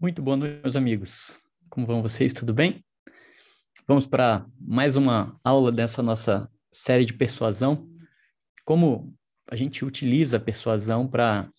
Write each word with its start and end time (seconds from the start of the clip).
Muito 0.00 0.22
boa 0.22 0.34
noite, 0.34 0.62
meus 0.62 0.76
amigos. 0.76 1.38
Como 1.68 1.86
vão 1.86 2.00
vocês? 2.00 2.32
Tudo 2.32 2.54
bem? 2.54 2.82
Vamos 3.86 4.06
para 4.06 4.46
mais 4.58 4.96
uma 4.96 5.38
aula 5.44 5.70
dessa 5.70 6.02
nossa 6.02 6.50
série 6.72 7.04
de 7.04 7.12
persuasão. 7.12 7.86
Como 8.64 9.14
a 9.50 9.54
gente 9.54 9.84
utiliza 9.84 10.38
a 10.38 10.40
persuasão 10.40 11.06
para 11.06 11.50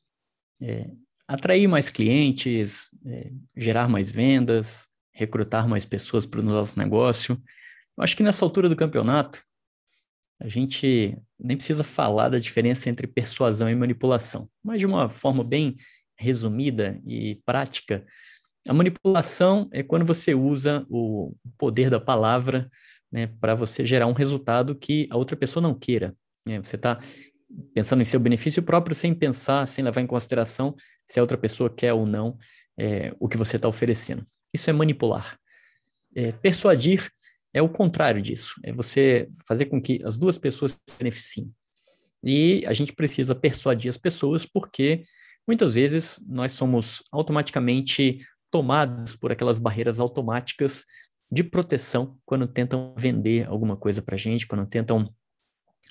é, 0.60 0.90
atrair 1.28 1.68
mais 1.68 1.92
clientes, 1.92 2.90
é, 3.06 3.32
gerar 3.56 3.88
mais 3.88 4.10
vendas, 4.10 4.88
recrutar 5.12 5.68
mais 5.68 5.86
pessoas 5.86 6.26
para 6.26 6.40
o 6.40 6.44
nosso 6.44 6.80
negócio. 6.80 7.40
Eu 7.96 8.04
acho 8.04 8.18
que 8.18 8.24
nessa 8.24 8.44
altura 8.44 8.68
do 8.68 8.76
campeonato, 8.76 9.44
a 10.40 10.50
gente 10.50 11.16
nem 11.40 11.56
precisa 11.56 11.84
falar 11.84 12.30
da 12.30 12.40
diferença 12.40 12.90
entre 12.90 13.06
persuasão 13.06 13.70
e 13.70 13.76
manipulação, 13.76 14.50
mas 14.64 14.80
de 14.80 14.88
uma 14.88 15.10
forma 15.10 15.44
bem 15.44 15.76
resumida 16.18 17.00
e 17.06 17.36
prática, 17.46 18.04
a 18.68 18.74
manipulação 18.74 19.68
é 19.72 19.82
quando 19.82 20.06
você 20.06 20.36
usa 20.36 20.86
o 20.90 21.34
poder 21.58 21.90
da 21.90 22.00
palavra 22.00 22.70
né, 23.12 23.28
para 23.40 23.56
você 23.56 23.86
gerar 23.86 24.08
um 24.08 24.14
resultado 24.14 24.76
que 24.76 25.08
a 25.10 25.18
outra 25.18 25.36
pessoa 25.36 25.62
não 25.62 25.74
queira. 25.74 26.16
Né? 26.48 26.60
Você 26.62 26.76
está 26.76 27.00
pensando 27.74 28.02
em 28.02 28.06
seu 28.06 28.20
benefício 28.20 28.64
próprio 28.64 28.96
sem 28.96 29.14
pensar, 29.14 29.68
sem 29.68 29.84
levar 29.84 30.02
em 30.02 30.08
consideração 30.08 30.76
se 31.06 31.20
a 31.20 31.24
outra 31.24 31.38
pessoa 31.38 31.70
quer 31.70 31.94
ou 31.94 32.06
não 32.06 32.38
é, 32.78 33.14
o 33.20 33.28
que 33.28 33.38
você 33.38 33.58
está 33.58 33.68
oferecendo. 33.68 34.26
Isso 34.54 34.70
é 34.70 34.74
manipular. 34.74 35.38
É, 36.16 36.32
persuadir 36.32 37.10
é 37.54 37.62
o 37.62 37.70
contrário 37.70 38.22
disso. 38.22 38.56
É 38.64 38.72
você 38.72 39.28
fazer 39.46 39.66
com 39.66 39.82
que 39.82 40.02
as 40.06 40.18
duas 40.18 40.38
pessoas 40.38 40.74
se 40.74 40.98
beneficiem. 40.98 41.52
E 42.24 42.64
a 42.68 42.74
gente 42.74 42.94
precisa 42.94 43.34
persuadir 43.34 43.90
as 43.90 43.98
pessoas 43.98 44.46
porque 44.46 45.04
muitas 45.48 45.74
vezes 45.74 46.20
nós 46.28 46.52
somos 46.52 47.04
automaticamente 47.12 48.20
tomados 48.52 49.16
por 49.16 49.32
aquelas 49.32 49.58
barreiras 49.58 50.00
automáticas 50.00 50.86
de 51.32 51.44
proteção 51.44 52.18
quando 52.26 52.46
tentam 52.46 52.94
vender 52.98 53.48
alguma 53.48 53.78
coisa 53.78 54.02
para 54.02 54.16
a 54.16 54.18
gente, 54.18 54.46
quando 54.46 54.66
tentam 54.66 55.12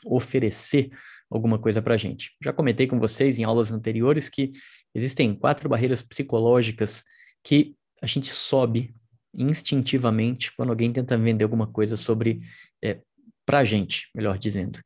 oferecer 0.05 0.89
alguma 1.31 1.59
coisa 1.59 1.81
para 1.81 1.95
a 1.95 1.97
gente. 1.97 2.33
Já 2.43 2.53
comentei 2.53 2.87
com 2.87 2.99
vocês 2.99 3.39
em 3.39 3.45
aulas 3.45 3.71
anteriores 3.71 4.29
que 4.29 4.53
existem 4.95 5.35
quatro 5.35 5.69
barreiras 5.69 6.03
psicológicas 6.03 7.05
que 7.43 7.75
a 8.03 8.07
gente 8.07 8.27
sobe 8.27 8.95
instintivamente 9.33 10.53
quando 10.57 10.71
alguém 10.71 10.93
tenta 10.93 11.17
vender 11.17 11.45
alguma 11.45 11.67
coisa 11.67 11.97
sobre 11.97 12.41
é, 12.83 13.01
para 13.47 13.61
a 13.61 13.65
gente, 13.65 14.09
melhor 14.15 14.39
dizendo. 14.39 14.81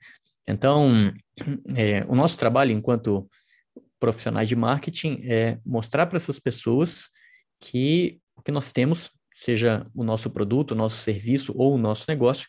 Então, 0.47 1.13
é, 1.75 2.05
o 2.07 2.15
nosso 2.15 2.39
trabalho 2.39 2.71
enquanto 2.71 3.29
profissionais 3.99 4.49
de 4.49 4.55
marketing 4.55 5.23
é 5.25 5.59
mostrar 5.65 6.07
para 6.07 6.19
essas 6.19 6.39
pessoas 6.39 7.09
que 7.61 8.21
o 8.37 8.43
que 8.43 8.53
nós 8.53 8.73
temos, 8.73 9.11
seja 9.33 9.87
o 9.95 10.05
nosso 10.05 10.31
produto, 10.31 10.73
o 10.73 10.77
nosso 10.77 10.97
serviço 10.97 11.53
ou 11.57 11.75
o 11.75 11.79
nosso 11.79 12.05
negócio, 12.09 12.49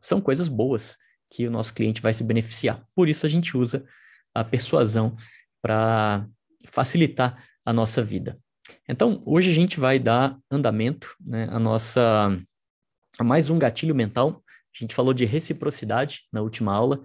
são 0.00 0.20
coisas 0.20 0.48
boas 0.48 0.96
que 1.30 1.46
o 1.46 1.50
nosso 1.50 1.74
cliente 1.74 2.00
vai 2.00 2.14
se 2.14 2.24
beneficiar. 2.24 2.84
Por 2.94 3.08
isso 3.08 3.26
a 3.26 3.28
gente 3.28 3.56
usa 3.56 3.84
a 4.34 4.44
persuasão 4.44 5.16
para 5.60 6.26
facilitar 6.66 7.44
a 7.64 7.72
nossa 7.72 8.02
vida. 8.02 8.38
Então, 8.88 9.20
hoje 9.26 9.50
a 9.50 9.54
gente 9.54 9.78
vai 9.78 9.98
dar 9.98 10.38
andamento 10.50 11.14
né, 11.20 11.48
a 11.50 11.58
nossa 11.58 12.38
a 13.18 13.24
mais 13.24 13.50
um 13.50 13.58
gatilho 13.58 13.94
mental. 13.94 14.42
A 14.74 14.78
gente 14.78 14.94
falou 14.94 15.12
de 15.12 15.24
reciprocidade 15.24 16.22
na 16.32 16.40
última 16.40 16.72
aula 16.72 17.02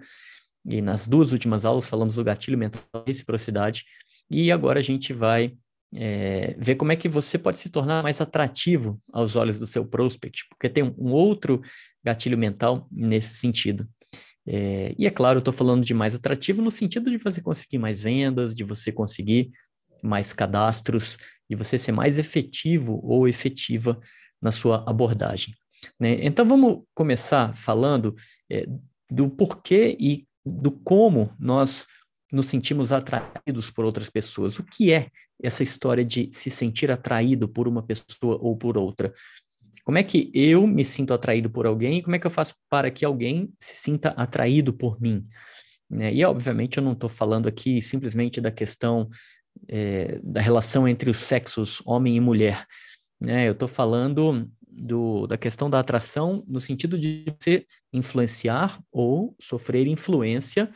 e 0.64 0.80
nas 0.80 1.06
duas 1.06 1.32
últimas 1.32 1.64
aulas 1.64 1.86
falamos 1.86 2.16
do 2.16 2.24
gatilho 2.24 2.56
mental, 2.56 2.82
reciprocidade. 3.06 3.84
E 4.30 4.50
agora 4.50 4.80
a 4.80 4.82
gente 4.82 5.12
vai 5.12 5.54
é, 5.94 6.56
ver 6.58 6.74
como 6.74 6.92
é 6.92 6.96
que 6.96 7.08
você 7.08 7.38
pode 7.38 7.58
se 7.58 7.68
tornar 7.68 8.02
mais 8.02 8.20
atrativo 8.20 9.00
aos 9.12 9.36
olhos 9.36 9.58
do 9.58 9.66
seu 9.66 9.84
prospect, 9.84 10.46
porque 10.48 10.68
tem 10.68 10.82
um, 10.82 11.12
outro 11.12 11.62
gatilho 12.04 12.36
mental 12.36 12.88
nesse 12.90 13.34
sentido. 13.36 13.88
É, 14.46 14.94
e 14.98 15.06
é 15.06 15.10
claro, 15.10 15.38
eu 15.38 15.40
estou 15.40 15.54
falando 15.54 15.84
de 15.84 15.94
mais 15.94 16.14
atrativo 16.14 16.60
no 16.60 16.70
sentido 16.70 17.10
de 17.10 17.16
você 17.16 17.40
conseguir 17.40 17.78
mais 17.78 18.02
vendas, 18.02 18.54
de 18.54 18.64
você 18.64 18.92
conseguir 18.92 19.50
mais 20.02 20.32
cadastros, 20.32 21.16
de 21.48 21.56
você 21.56 21.78
ser 21.78 21.92
mais 21.92 22.18
efetivo 22.18 23.00
ou 23.02 23.26
efetiva 23.28 23.98
na 24.42 24.52
sua 24.52 24.84
abordagem. 24.86 25.54
Né? 25.98 26.18
Então 26.20 26.44
vamos 26.44 26.82
começar 26.94 27.54
falando 27.54 28.14
é, 28.50 28.66
do 29.10 29.30
porquê 29.30 29.96
e 29.98 30.26
do 30.44 30.70
como 30.70 31.34
nós 31.38 31.86
nos 32.34 32.48
sentimos 32.48 32.92
atraídos 32.92 33.70
por 33.70 33.84
outras 33.84 34.10
pessoas. 34.10 34.58
O 34.58 34.64
que 34.64 34.92
é 34.92 35.08
essa 35.40 35.62
história 35.62 36.04
de 36.04 36.28
se 36.32 36.50
sentir 36.50 36.90
atraído 36.90 37.48
por 37.48 37.68
uma 37.68 37.82
pessoa 37.82 38.38
ou 38.40 38.56
por 38.56 38.76
outra? 38.76 39.14
Como 39.84 39.98
é 39.98 40.02
que 40.02 40.30
eu 40.34 40.66
me 40.66 40.84
sinto 40.84 41.14
atraído 41.14 41.48
por 41.48 41.64
alguém 41.64 41.98
e 41.98 42.02
como 42.02 42.16
é 42.16 42.18
que 42.18 42.26
eu 42.26 42.30
faço 42.30 42.54
para 42.68 42.90
que 42.90 43.04
alguém 43.04 43.52
se 43.60 43.76
sinta 43.76 44.08
atraído 44.10 44.72
por 44.72 45.00
mim? 45.00 45.24
Né? 45.88 46.12
E, 46.12 46.24
obviamente, 46.24 46.78
eu 46.78 46.82
não 46.82 46.92
estou 46.92 47.08
falando 47.08 47.48
aqui 47.48 47.80
simplesmente 47.80 48.40
da 48.40 48.50
questão 48.50 49.08
é, 49.68 50.18
da 50.22 50.40
relação 50.40 50.88
entre 50.88 51.10
os 51.10 51.18
sexos, 51.18 51.80
homem 51.84 52.16
e 52.16 52.20
mulher. 52.20 52.66
Né? 53.20 53.46
Eu 53.46 53.52
estou 53.52 53.68
falando 53.68 54.50
do, 54.68 55.26
da 55.28 55.38
questão 55.38 55.70
da 55.70 55.78
atração 55.78 56.42
no 56.48 56.60
sentido 56.60 56.98
de 56.98 57.24
você 57.38 57.64
influenciar 57.92 58.80
ou 58.90 59.36
sofrer 59.40 59.86
influência 59.86 60.68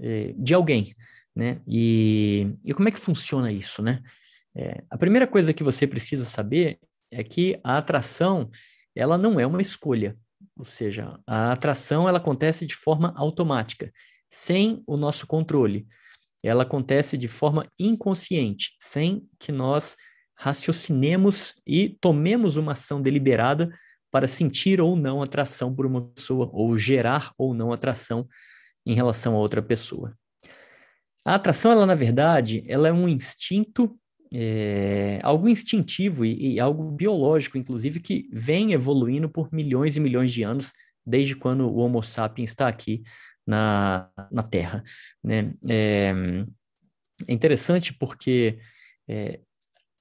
é, 0.00 0.34
de 0.36 0.54
alguém, 0.54 0.94
né? 1.34 1.60
E, 1.66 2.54
e 2.64 2.72
como 2.72 2.88
é 2.88 2.92
que 2.92 3.00
funciona 3.00 3.52
isso, 3.52 3.82
né? 3.82 4.02
É, 4.54 4.82
a 4.90 4.96
primeira 4.96 5.26
coisa 5.26 5.52
que 5.52 5.62
você 5.62 5.86
precisa 5.86 6.24
saber 6.24 6.78
é 7.10 7.22
que 7.22 7.60
a 7.62 7.76
atração, 7.78 8.50
ela 8.94 9.18
não 9.18 9.38
é 9.38 9.46
uma 9.46 9.60
escolha, 9.60 10.16
ou 10.56 10.64
seja, 10.64 11.18
a 11.26 11.52
atração 11.52 12.08
ela 12.08 12.18
acontece 12.18 12.64
de 12.66 12.74
forma 12.74 13.12
automática, 13.16 13.92
sem 14.28 14.82
o 14.86 14.96
nosso 14.96 15.26
controle. 15.26 15.86
Ela 16.42 16.62
acontece 16.62 17.18
de 17.18 17.28
forma 17.28 17.70
inconsciente, 17.78 18.72
sem 18.80 19.28
que 19.38 19.52
nós 19.52 19.96
raciocinemos 20.34 21.54
e 21.66 21.96
tomemos 22.00 22.56
uma 22.56 22.72
ação 22.72 23.00
deliberada 23.00 23.70
para 24.10 24.28
sentir 24.28 24.80
ou 24.80 24.96
não 24.96 25.22
atração 25.22 25.74
por 25.74 25.84
uma 25.84 26.08
pessoa, 26.08 26.48
ou 26.52 26.76
gerar 26.78 27.32
ou 27.36 27.52
não 27.52 27.72
atração 27.72 28.26
em 28.86 28.94
relação 28.94 29.34
a 29.34 29.38
outra 29.38 29.60
pessoa. 29.60 30.16
A 31.24 31.34
atração, 31.34 31.72
ela 31.72 31.84
na 31.84 31.96
verdade, 31.96 32.64
ela 32.68 32.86
é 32.86 32.92
um 32.92 33.08
instinto, 33.08 33.98
é, 34.32 35.18
algo 35.24 35.48
instintivo 35.48 36.24
e, 36.24 36.54
e, 36.54 36.60
algo 36.60 36.92
biológico, 36.92 37.58
inclusive, 37.58 37.98
que 37.98 38.28
vem 38.32 38.72
evoluindo 38.72 39.28
por 39.28 39.52
milhões 39.52 39.96
e 39.96 40.00
milhões 40.00 40.32
de 40.32 40.44
anos, 40.44 40.72
desde 41.04 41.34
quando 41.34 41.68
o 41.68 41.76
Homo 41.78 42.00
sapiens 42.00 42.50
está 42.50 42.68
aqui 42.68 43.02
na, 43.44 44.08
na 44.30 44.44
Terra. 44.44 44.84
Né? 45.22 45.52
É, 45.68 46.14
é 47.26 47.32
interessante 47.32 47.92
porque 47.92 48.60
é, 49.08 49.40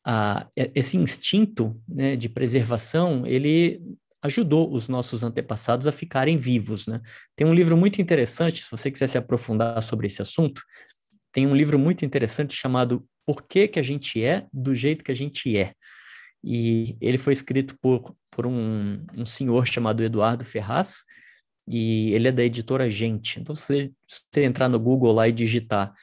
a, 0.06 0.48
esse 0.56 0.96
instinto 0.96 1.82
né, 1.88 2.16
de 2.16 2.30
preservação, 2.30 3.26
ele 3.26 3.82
ajudou 4.26 4.74
os 4.74 4.88
nossos 4.88 5.24
antepassados 5.24 5.88
a 5.88 5.92
ficarem 5.92 6.38
vivos, 6.38 6.88
né? 6.88 7.02
Tem 7.36 7.46
um 7.46 7.54
livro 7.54 7.78
muito 7.78 8.02
interessante, 8.02 8.64
se 8.64 8.72
você 8.72 8.92
quiser 8.92 9.08
se 9.08 9.18
aprofundar 9.18 9.82
sobre 9.82 10.08
esse 10.08 10.22
assunto, 10.22 10.62
tem 11.32 11.48
um 11.48 11.56
livro 11.56 11.78
muito 11.78 12.06
interessante 12.06 12.56
chamado 12.56 13.06
Por 13.26 13.44
que, 13.44 13.68
que 13.68 13.80
a 13.80 13.84
gente 13.84 14.24
é 14.24 14.48
do 14.52 14.76
jeito 14.76 15.04
que 15.04 15.12
a 15.12 15.16
gente 15.16 15.58
é? 15.58 15.74
E 16.44 16.98
ele 17.02 17.18
foi 17.18 17.34
escrito 17.34 17.78
por, 17.82 18.16
por 18.30 18.46
um, 18.46 19.04
um 19.16 19.26
senhor 19.26 19.66
chamado 19.66 20.04
Eduardo 20.04 20.46
Ferraz, 20.46 21.04
e 21.68 22.14
ele 22.14 22.28
é 22.28 22.32
da 22.32 22.44
editora 22.44 22.90
Gente. 22.90 23.40
Então, 23.40 23.56
se 23.56 23.92
você, 24.08 24.44
entrar 24.44 24.70
no 24.70 24.80
Google 24.80 25.12
lá 25.12 25.28
e 25.28 25.32
digitar 25.32 25.94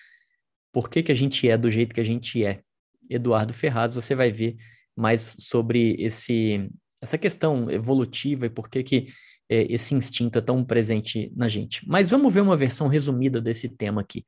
por 0.72 0.88
que, 0.88 1.02
que 1.02 1.12
a 1.12 1.14
gente 1.14 1.48
é 1.48 1.56
do 1.56 1.70
jeito 1.70 1.94
que 1.94 2.00
a 2.00 2.04
gente 2.04 2.44
é, 2.44 2.62
Eduardo 3.08 3.52
Ferraz, 3.52 3.94
você 3.94 4.14
vai 4.14 4.32
ver 4.32 4.56
mais 4.96 5.36
sobre 5.38 5.94
esse, 5.98 6.68
essa 7.02 7.18
questão 7.18 7.68
evolutiva 7.68 8.46
e 8.46 8.50
por 8.50 8.68
que, 8.68 8.82
que 8.82 9.06
é, 9.48 9.66
esse 9.70 9.94
instinto 9.94 10.38
é 10.38 10.40
tão 10.40 10.64
presente 10.64 11.32
na 11.36 11.48
gente. 11.48 11.86
Mas 11.86 12.10
vamos 12.10 12.32
ver 12.32 12.40
uma 12.40 12.56
versão 12.56 12.86
resumida 12.86 13.40
desse 13.40 13.68
tema 13.68 14.00
aqui. 14.00 14.24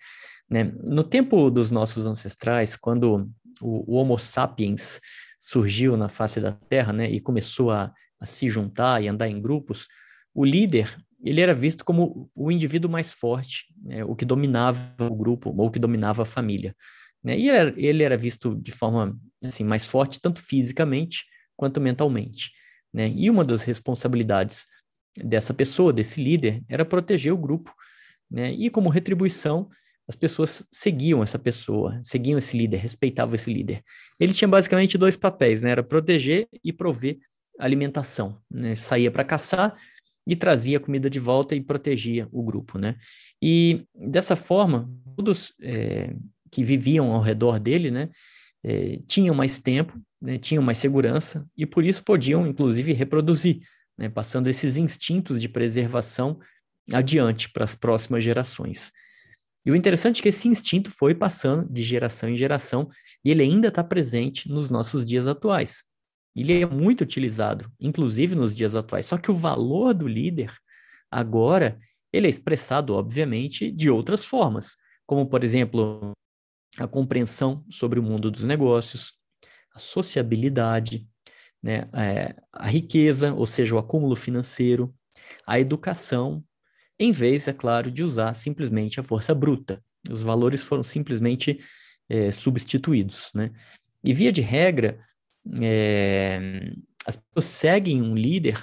Né? 0.51 0.65
No 0.83 1.05
tempo 1.05 1.51
dos 1.51 1.71
nossos 1.71 2.05
ancestrais, 2.05 2.77
quando 2.77 3.31
o, 3.63 3.95
o 3.95 3.97
Homo 3.97 4.19
sapiens 4.19 5.01
surgiu 5.41 5.97
na 5.97 6.09
face 6.09 6.41
da 6.41 6.53
Terra 6.53 6.93
né, 6.93 7.09
e 7.09 7.21
começou 7.21 7.71
a, 7.71 7.93
a 8.19 8.27
se 8.27 8.49
juntar 8.49 9.03
e 9.03 9.09
andar 9.09 9.29
em 9.29 9.41
grupos, 9.41 9.87
o 10.35 10.45
líder 10.45 10.95
ele 11.23 11.41
era 11.41 11.55
visto 11.55 11.85
como 11.85 12.31
o 12.35 12.53
indivíduo 12.53 12.91
mais 12.91 13.15
forte, 13.15 13.65
né, 13.83 14.05
o 14.05 14.15
que 14.15 14.27
dominava 14.27 14.95
o 15.01 15.15
grupo 15.15 15.55
ou 15.57 15.71
que 15.71 15.79
dominava 15.79 16.23
a 16.23 16.27
família. 16.27 16.77
Né? 17.23 17.39
E 17.39 17.49
ele 17.49 17.57
era, 17.57 17.75
ele 17.77 18.03
era 18.03 18.17
visto 18.19 18.55
de 18.57 18.73
forma 18.73 19.19
assim 19.43 19.65
mais 19.65 19.87
forte, 19.87 20.21
tanto 20.21 20.43
fisicamente 20.43 21.25
quanto 21.57 21.81
mentalmente. 21.81 22.51
Né? 22.95 23.13
E 23.17 23.29
uma 23.29 23.45
das 23.45 23.65
responsabilidades 23.65 24.67
dessa 25.17 25.53
pessoa, 25.53 25.93
desse 25.93 26.23
líder, 26.23 26.63
era 26.69 26.85
proteger 26.85 27.33
o 27.33 27.39
grupo. 27.39 27.75
Né? 28.31 28.53
E 28.53 28.71
como 28.71 28.89
retribuição, 28.89 29.69
as 30.07 30.15
pessoas 30.15 30.65
seguiam 30.71 31.23
essa 31.23 31.39
pessoa, 31.39 32.01
seguiam 32.03 32.39
esse 32.39 32.57
líder, 32.57 32.77
respeitavam 32.77 33.35
esse 33.35 33.53
líder. 33.53 33.83
Ele 34.21 34.33
tinha 34.33 34.47
basicamente 34.47 34.97
dois 34.99 35.17
papéis, 35.17 35.63
né? 35.63 35.71
Era 35.71 35.83
proteger 35.83 36.47
e 36.63 36.73
prover 36.73 37.19
alimentação. 37.59 38.39
Né? 38.51 38.75
Saía 38.75 39.11
para 39.11 39.25
caçar 39.25 39.75
e 40.27 40.37
trazia 40.37 40.79
comida 40.79 41.09
de 41.09 41.19
volta 41.19 41.55
e 41.55 41.61
protegia 41.61 42.29
o 42.33 42.43
grupo, 42.43 42.79
né? 42.79 42.97
E 43.43 43.87
dessa 43.95 44.37
forma, 44.37 44.91
todos 45.17 45.55
é, 45.61 46.15
que 46.51 46.63
viviam 46.63 47.13
ao 47.13 47.21
redor 47.21 47.59
dele, 47.59 47.91
né, 47.91 48.09
é, 48.65 48.99
tinham 49.07 49.35
mais 49.35 49.59
tempo, 49.59 50.01
né, 50.21 50.39
tinham 50.39 50.63
mais 50.63 50.79
segurança 50.79 51.47
e 51.57 51.67
por 51.67 51.85
isso 51.85 52.03
podiam, 52.03 52.47
inclusive, 52.47 52.93
reproduzir, 52.93 53.61
né, 53.97 54.09
passando 54.09 54.49
esses 54.49 54.77
instintos 54.79 55.41
de 55.41 55.49
preservação 55.49 56.41
adiante 56.93 57.51
para 57.51 57.65
as 57.65 57.75
próximas 57.75 58.25
gerações. 58.25 58.91
E 59.67 59.71
o 59.71 59.77
interessante 59.77 60.21
é 60.21 60.23
que 60.23 60.29
esse 60.29 60.49
instinto 60.49 60.91
foi 60.91 61.15
passando 61.15 61.71
de 61.71 61.83
geração 61.83 62.29
em 62.29 62.37
geração 62.37 62.89
e 63.25 63.31
ele 63.31 63.43
ainda 63.43 63.69
está 63.69 63.83
presente 63.83 64.49
nos 64.49 64.69
nossos 64.69 65.05
dias 65.05 65.27
atuais. 65.27 65.85
Ele 66.37 66.61
é 66.61 66.67
muito 66.67 67.03
utilizado, 67.03 67.71
inclusive 67.81 68.35
nos 68.35 68.55
dias 68.55 68.75
atuais. 68.75 69.07
Só 69.07 69.17
que 69.17 69.31
o 69.31 69.35
valor 69.35 69.95
do 69.95 70.09
líder, 70.09 70.53
agora, 71.11 71.79
ele 72.13 72.27
é 72.27 72.31
expressado, 72.31 72.95
obviamente, 72.95 73.71
de 73.71 73.89
outras 73.89 74.25
formas, 74.25 74.77
como, 75.07 75.27
por 75.27 75.43
exemplo, 75.43 76.13
a 76.79 76.87
compreensão 76.87 77.65
sobre 77.71 77.99
o 77.99 78.03
mundo 78.03 78.31
dos 78.31 78.45
negócios, 78.45 79.13
a 79.75 79.79
sociabilidade, 79.79 81.07
né, 81.63 81.89
é, 81.95 82.35
a 82.53 82.67
riqueza, 82.67 83.33
ou 83.33 83.47
seja, 83.47 83.75
o 83.75 83.79
acúmulo 83.79 84.15
financeiro, 84.15 84.95
a 85.47 85.59
educação, 85.59 86.45
em 86.99 87.11
vez, 87.11 87.49
é 87.49 87.53
claro, 87.53 87.91
de 87.91 88.03
usar 88.03 88.35
simplesmente 88.35 89.01
a 89.01 89.03
força 89.03 89.35
bruta. 89.35 89.83
Os 90.11 90.23
valores 90.23 90.63
foram 90.63 90.85
simplesmente 90.85 91.59
é, 92.09 92.31
substituídos. 92.31 93.31
Né? 93.35 93.51
E, 94.03 94.13
via 94.13 94.31
de 94.31 94.41
regra, 94.41 95.01
é, 95.61 96.39
as 97.07 97.17
pessoas 97.17 97.45
seguem 97.47 98.03
um 98.03 98.15
líder, 98.15 98.63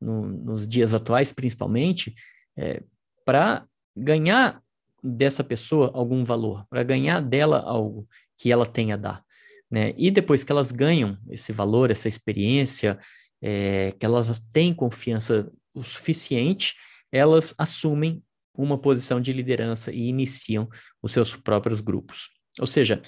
no, 0.00 0.26
nos 0.26 0.66
dias 0.66 0.94
atuais 0.94 1.32
principalmente, 1.32 2.14
é, 2.56 2.82
para 3.24 3.66
ganhar 3.96 4.62
dessa 5.02 5.44
pessoa 5.44 5.90
algum 5.94 6.24
valor, 6.24 6.66
para 6.68 6.82
ganhar 6.82 7.20
dela 7.20 7.60
algo 7.60 8.08
que 8.36 8.50
ela 8.50 8.66
tem 8.66 8.92
a 8.92 8.96
dar. 8.96 9.24
Né? 9.70 9.92
E 9.96 10.10
depois 10.10 10.44
que 10.44 10.52
elas 10.52 10.72
ganham 10.72 11.18
esse 11.30 11.52
valor, 11.52 11.90
essa 11.90 12.08
experiência, 12.08 12.98
é, 13.42 13.92
que 13.98 14.06
elas 14.06 14.38
têm 14.52 14.72
confiança 14.72 15.50
o 15.74 15.82
suficiente, 15.82 16.74
elas 17.12 17.54
assumem 17.58 18.22
uma 18.56 18.78
posição 18.78 19.20
de 19.20 19.32
liderança 19.32 19.92
e 19.92 20.08
iniciam 20.08 20.68
os 21.02 21.12
seus 21.12 21.36
próprios 21.36 21.80
grupos. 21.80 22.30
Ou 22.58 22.66
seja, 22.66 23.02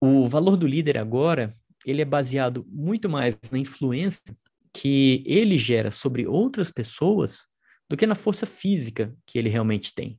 o 0.00 0.28
valor 0.28 0.56
do 0.56 0.66
líder 0.66 0.96
agora 0.98 1.54
ele 1.84 2.02
é 2.02 2.04
baseado 2.04 2.66
muito 2.68 3.08
mais 3.08 3.38
na 3.52 3.58
influência 3.58 4.36
que 4.72 5.22
ele 5.24 5.56
gera 5.56 5.90
sobre 5.90 6.26
outras 6.26 6.70
pessoas 6.70 7.46
do 7.88 7.96
que 7.96 8.06
na 8.06 8.14
força 8.14 8.44
física 8.44 9.14
que 9.24 9.38
ele 9.38 9.48
realmente 9.48 9.94
tem. 9.94 10.18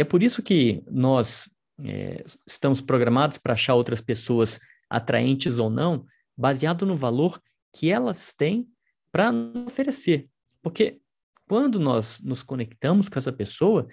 E 0.00 0.02
é 0.02 0.04
por 0.04 0.22
isso 0.22 0.42
que 0.42 0.82
nós 0.90 1.50
é, 1.84 2.24
estamos 2.46 2.80
programados 2.80 3.36
para 3.36 3.52
achar 3.52 3.74
outras 3.74 4.00
pessoas 4.00 4.58
atraentes 4.88 5.58
ou 5.58 5.68
não, 5.68 6.06
baseado 6.34 6.86
no 6.86 6.96
valor 6.96 7.38
que 7.76 7.90
elas 7.90 8.32
têm 8.32 8.66
para 9.12 9.30
oferecer. 9.66 10.26
Porque 10.62 10.98
quando 11.46 11.78
nós 11.78 12.18
nos 12.24 12.42
conectamos 12.42 13.10
com 13.10 13.18
essa 13.18 13.30
pessoa, 13.30 13.86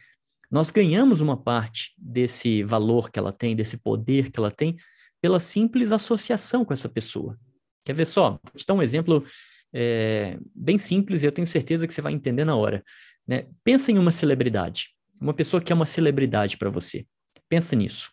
nós 0.49 0.71
ganhamos 0.71 1.19
uma 1.19 1.35
parte 1.35 1.93
desse 1.97 2.63
valor 2.63 3.11
que 3.11 3.19
ela 3.19 3.33
tem, 3.33 3.53
desse 3.53 3.75
poder 3.75 4.31
que 4.31 4.39
ela 4.39 4.49
tem, 4.49 4.77
pela 5.21 5.41
simples 5.41 5.91
associação 5.91 6.63
com 6.63 6.71
essa 6.71 6.87
pessoa. 6.87 7.37
Quer 7.83 7.91
ver 7.91 8.05
só? 8.05 8.39
Vou 8.45 8.55
te 8.55 8.65
dar 8.65 8.75
um 8.75 8.81
exemplo 8.81 9.25
é, 9.73 10.39
bem 10.55 10.77
simples 10.77 11.21
e 11.21 11.25
eu 11.25 11.33
tenho 11.33 11.45
certeza 11.45 11.85
que 11.85 11.93
você 11.93 12.01
vai 12.01 12.13
entender 12.13 12.45
na 12.45 12.55
hora. 12.55 12.81
Né? 13.27 13.45
Pensa 13.61 13.91
em 13.91 13.97
uma 13.97 14.11
celebridade, 14.11 14.95
uma 15.19 15.33
pessoa 15.33 15.61
que 15.61 15.71
é 15.71 15.75
uma 15.75 15.85
celebridade 15.85 16.57
para 16.57 16.69
você. 16.69 17.05
Pensa 17.49 17.75
nisso. 17.75 18.11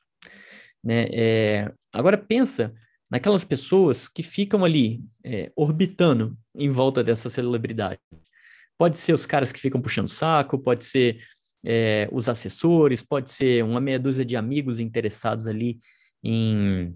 Né? 0.82 1.08
É, 1.12 1.72
agora 1.92 2.18
pensa 2.18 2.74
naquelas 3.10 3.44
pessoas 3.44 4.08
que 4.08 4.22
ficam 4.22 4.64
ali 4.64 5.02
é, 5.22 5.50
orbitando 5.56 6.36
em 6.54 6.70
volta 6.70 7.02
dessa 7.02 7.30
celebridade. 7.30 8.00
Pode 8.76 8.98
ser 8.98 9.12
os 9.12 9.24
caras 9.24 9.52
que 9.52 9.60
ficam 9.60 9.80
puxando 9.80 10.08
saco, 10.08 10.58
pode 10.58 10.84
ser 10.84 11.18
é, 11.64 12.08
os 12.12 12.28
assessores, 12.28 13.02
pode 13.02 13.30
ser 13.30 13.64
uma 13.64 13.80
meia 13.80 13.98
dúzia 13.98 14.24
de 14.24 14.36
amigos 14.36 14.80
interessados 14.80 15.46
ali 15.46 15.78
em 16.22 16.94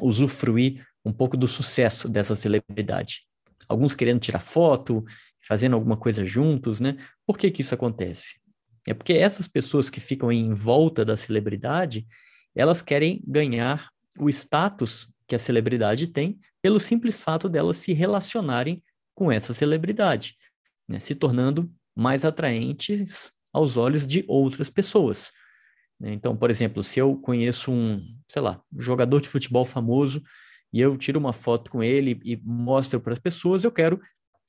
usufruir 0.00 0.86
um 1.04 1.12
pouco 1.12 1.36
do 1.36 1.48
sucesso 1.48 2.08
dessa 2.08 2.36
celebridade. 2.36 3.22
Alguns 3.68 3.94
querendo 3.94 4.20
tirar 4.20 4.40
foto, 4.40 5.04
fazendo 5.40 5.74
alguma 5.74 5.96
coisa 5.96 6.24
juntos, 6.24 6.80
né? 6.80 6.96
Por 7.26 7.36
que 7.36 7.50
que 7.50 7.60
isso 7.60 7.74
acontece? 7.74 8.40
É 8.86 8.94
porque 8.94 9.12
essas 9.12 9.46
pessoas 9.46 9.88
que 9.88 10.00
ficam 10.00 10.32
em 10.32 10.52
volta 10.52 11.04
da 11.04 11.16
celebridade, 11.16 12.06
elas 12.54 12.82
querem 12.82 13.22
ganhar 13.26 13.90
o 14.18 14.28
status 14.28 15.08
que 15.26 15.34
a 15.34 15.38
celebridade 15.38 16.08
tem 16.08 16.38
pelo 16.60 16.80
simples 16.80 17.20
fato 17.20 17.48
delas 17.48 17.78
se 17.78 17.92
relacionarem 17.92 18.82
com 19.14 19.30
essa 19.30 19.54
celebridade, 19.54 20.36
né? 20.88 20.98
se 20.98 21.14
tornando 21.14 21.72
mais 21.96 22.24
atraentes 22.24 23.32
aos 23.52 23.76
olhos 23.76 24.06
de 24.06 24.24
outras 24.26 24.68
pessoas. 24.68 25.32
Né? 26.00 26.12
Então, 26.12 26.36
por 26.36 26.50
exemplo, 26.50 26.82
se 26.82 26.98
eu 26.98 27.16
conheço 27.16 27.70
um, 27.70 28.02
sei 28.28 28.42
lá, 28.42 28.60
jogador 28.76 29.20
de 29.20 29.28
futebol 29.28 29.64
famoso 29.64 30.22
e 30.72 30.80
eu 30.80 30.96
tiro 30.96 31.20
uma 31.20 31.32
foto 31.32 31.70
com 31.70 31.82
ele 31.82 32.20
e 32.24 32.36
mostro 32.44 33.00
para 33.00 33.12
as 33.12 33.18
pessoas, 33.18 33.62
eu 33.62 33.70
quero 33.70 34.00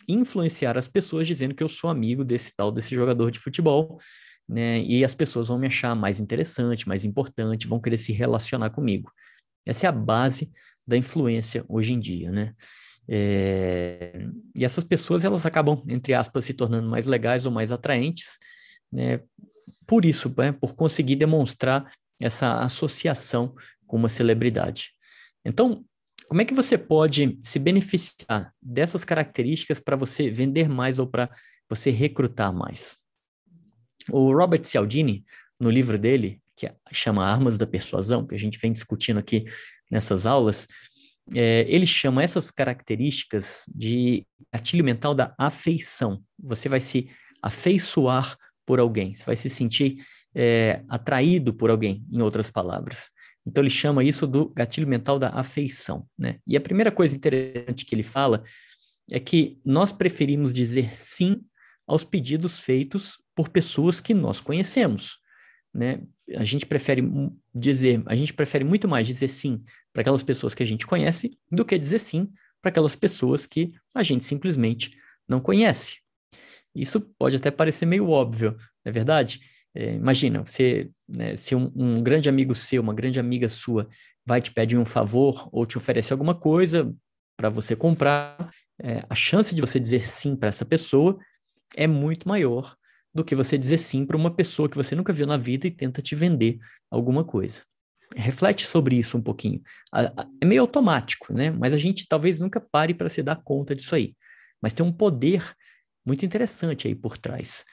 influenciar 0.08 0.78
as 0.78 0.88
pessoas 0.88 1.28
dizendo 1.28 1.56
que 1.56 1.64
eu 1.64 1.70
sou 1.70 1.90
amigo 1.90 2.24
desse 2.24 2.56
tal 2.56 2.72
desse 2.72 2.94
jogador 2.96 3.32
de 3.32 3.40
futebol, 3.40 4.00
né? 4.48 4.80
E 4.82 5.04
as 5.04 5.16
pessoas 5.16 5.48
vão 5.48 5.58
me 5.58 5.68
achar 5.68 5.96
mais 5.96 6.20
interessante, 6.20 6.88
mais 6.88 7.04
importante, 7.06 7.68
vão 7.68 7.80
querer 7.80 7.98
se 7.98 8.12
relacionar 8.14 8.70
comigo. 8.70 9.12
Essa 9.66 9.88
é 9.88 9.90
a 9.90 9.94
base 9.94 10.52
da 10.86 10.98
influência 10.98 11.66
hoje 11.68 11.94
em 11.94 12.00
dia, 12.00 12.32
né? 12.32 12.54
É... 13.08 14.28
E 14.56 14.64
essas 14.64 14.84
pessoas 14.84 15.24
elas 15.24 15.46
acabam, 15.46 15.84
entre 15.88 16.14
aspas, 16.14 16.46
se 16.46 16.54
tornando 16.54 16.90
mais 16.90 17.06
legais 17.06 17.46
ou 17.46 17.52
mais 17.52 17.72
atraentes, 17.72 18.38
né? 18.92 19.20
por 19.86 20.06
isso, 20.06 20.34
né, 20.38 20.52
por 20.52 20.76
conseguir 20.76 21.16
demonstrar 21.16 21.92
essa 22.22 22.60
associação 22.60 23.56
com 23.86 23.98
uma 23.98 24.10
celebridade. 24.10 24.92
Então, 25.46 25.84
como 26.34 26.42
é 26.42 26.46
que 26.46 26.54
você 26.56 26.80
pode 26.80 27.38
se 27.44 27.60
beneficiar 27.60 28.52
dessas 28.60 29.06
características 29.06 29.80
para 29.80 29.96
você 29.96 30.32
vender 30.32 30.68
mais 30.68 30.98
ou 30.98 31.06
para 31.06 31.30
você 31.70 31.92
recrutar 31.92 32.52
mais? 32.52 32.98
O 34.10 34.34
Robert 34.34 34.66
Cialdini, 34.66 35.24
no 35.60 35.70
livro 35.70 36.00
dele, 36.00 36.42
que 36.58 36.68
chama 36.92 37.24
Armas 37.24 37.60
da 37.60 37.68
Persuasão, 37.68 38.26
que 38.26 38.34
a 38.34 38.40
gente 38.40 38.58
vem 38.58 38.74
discutindo 38.74 39.20
aqui 39.20 39.46
nessas 39.92 40.26
aulas, 40.26 40.66
é, 41.36 41.68
ele 41.70 41.86
chama 41.86 42.24
essas 42.24 42.50
características 42.50 43.66
de 43.68 44.26
gatilho 44.52 44.84
mental 44.84 45.14
da 45.14 45.36
afeição. 45.38 46.20
Você 46.40 46.68
vai 46.68 46.82
se 46.82 47.12
afeiçoar 47.44 48.36
por 48.66 48.80
alguém, 48.80 49.14
você 49.14 49.24
vai 49.24 49.36
se 49.36 49.52
sentir 49.52 49.98
é, 50.34 50.82
atraído 50.90 51.54
por 51.54 51.70
alguém, 51.70 52.04
em 52.12 52.24
outras 52.24 52.50
palavras. 52.50 53.12
Então 53.46 53.62
ele 53.62 53.70
chama 53.70 54.04
isso 54.04 54.26
do 54.26 54.50
gatilho 54.50 54.88
mental 54.88 55.20
da 55.20 55.30
afeição, 55.30 56.08
né? 56.18 56.40
E 56.48 56.56
a 56.56 56.62
primeira 56.62 56.92
coisa 56.92 57.16
interessante 57.16 57.86
que 57.86 57.94
ele 57.94 58.04
fala 58.04 58.44
é 59.12 59.20
que 59.20 59.60
nós 59.66 59.92
preferimos 59.92 60.54
dizer 60.54 60.96
sim 60.96 61.44
aos 61.86 62.04
pedidos 62.04 62.60
feitos 62.60 63.22
por 63.36 63.50
pessoas 63.50 64.00
que 64.00 64.14
nós 64.14 64.40
conhecemos, 64.40 65.18
né? 65.74 66.02
A 66.38 66.46
gente 66.46 66.66
prefere 66.66 67.04
dizer, 67.54 68.02
a 68.06 68.16
gente 68.16 68.34
prefere 68.34 68.64
muito 68.64 68.88
mais 68.88 69.06
dizer 69.06 69.28
sim 69.28 69.62
para 69.92 70.02
aquelas 70.02 70.24
pessoas 70.24 70.56
que 70.56 70.64
a 70.64 70.66
gente 70.66 70.88
conhece 70.88 71.38
do 71.52 71.66
que 71.66 71.78
dizer 71.78 72.00
sim 72.00 72.32
para 72.62 72.70
aquelas 72.70 72.96
pessoas 72.96 73.46
que 73.46 73.74
a 73.94 74.02
gente 74.02 74.24
simplesmente 74.24 74.96
não 75.28 75.42
conhece. 75.42 75.98
Isso 76.74 77.02
pode 77.20 77.36
até 77.36 77.52
parecer 77.52 77.86
meio 77.86 78.10
óbvio, 78.10 78.52
não 78.52 78.90
é 78.90 78.92
verdade? 78.92 79.42
É, 79.76 79.96
imagina, 79.96 80.46
você, 80.46 80.90
né, 81.08 81.36
se 81.36 81.56
um, 81.56 81.72
um, 81.76 82.02
grande 82.02 82.30
amigo 82.30 82.54
seu, 82.54 82.82
uma 82.82 82.94
grande 82.94 83.20
amiga 83.20 83.50
sua, 83.50 83.88
vai 84.26 84.40
te 84.40 84.52
pedir 84.52 84.78
um 84.78 84.86
favor 84.86 85.50
ou 85.52 85.66
te 85.66 85.78
oferecer 85.78 86.14
alguma 86.14 86.36
coisa 86.36 86.94
para 87.36 87.50
você 87.50 87.76
comprar, 87.76 88.50
é, 88.82 89.04
a 89.10 89.16
chance 89.16 89.56
de 89.56 89.62
você 89.62 89.80
dizer 89.80 90.08
sim 90.08 90.36
para 90.36 90.50
essa 90.50 90.64
pessoa 90.64 91.18
é 91.76 91.88
muito 91.88 92.28
maior 92.28 92.76
do 93.14 93.24
que 93.24 93.36
você 93.36 93.58
dizer 93.58 93.80
sim 93.80 94.06
para 94.06 94.18
uma 94.18 94.34
pessoa 94.36 94.70
que 94.70 94.78
você 94.78 94.96
nunca 94.96 95.14
viu 95.14 95.28
na 95.28 95.38
vida 95.38 95.68
e 95.68 95.72
tenta 95.72 96.02
te 96.02 96.16
vender 96.16 96.60
alguma 96.90 97.24
coisa. 97.24 97.64
Reflete 98.16 98.66
sobre 98.66 98.96
isso 98.96 99.18
um 99.18 99.22
pouquinho. 99.22 99.62
É 100.40 100.46
meio 100.46 100.62
automático, 100.62 101.34
né? 101.34 101.50
Mas 101.52 101.74
a 101.74 101.78
gente 101.78 102.08
talvez 102.08 102.40
nunca 102.40 102.60
pare 102.60 102.94
para 102.94 103.10
se 103.10 103.24
dar 103.24 103.42
conta 103.44 103.76
disso 103.76 103.96
aí. 103.96 104.16
Mas 104.62 104.74
tem 104.74 104.86
um 104.86 104.92
poder 104.92 105.44
muito 106.06 106.26
interessante 106.26 106.88
aí 106.88 106.96
por 106.96 107.18
trás. 107.18 107.66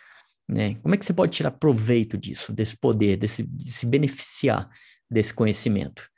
Né? 0.51 0.75
Como 0.83 0.93
é 0.93 0.99
que 0.99 1.07
você 1.07 1.13
pode 1.13 1.37
tirar 1.37 1.53
proveito 1.53 2.19
disso, 2.19 2.53
desse 2.53 2.77
poder, 2.77 3.17
desse, 3.17 3.45
de 3.45 3.71
se 3.71 3.87
beneficiar 3.87 4.69
desse 5.09 5.33
conhecimento? 5.33 6.09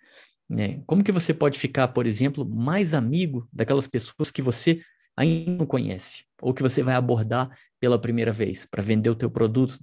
Né? 0.48 0.80
Como 0.86 1.04
que 1.04 1.12
você 1.12 1.34
pode 1.34 1.58
ficar, 1.58 1.88
por 1.88 2.06
exemplo, 2.06 2.48
mais 2.48 2.94
amigo 2.94 3.46
daquelas 3.52 3.86
pessoas 3.86 4.30
que 4.30 4.40
você 4.40 4.80
ainda 5.14 5.58
não 5.58 5.66
conhece, 5.66 6.24
ou 6.40 6.54
que 6.54 6.62
você 6.62 6.82
vai 6.82 6.94
abordar 6.94 7.54
pela 7.78 7.98
primeira 7.98 8.32
vez 8.32 8.64
para 8.64 8.82
vender 8.82 9.10
o 9.10 9.14
teu 9.14 9.30
produto, 9.30 9.78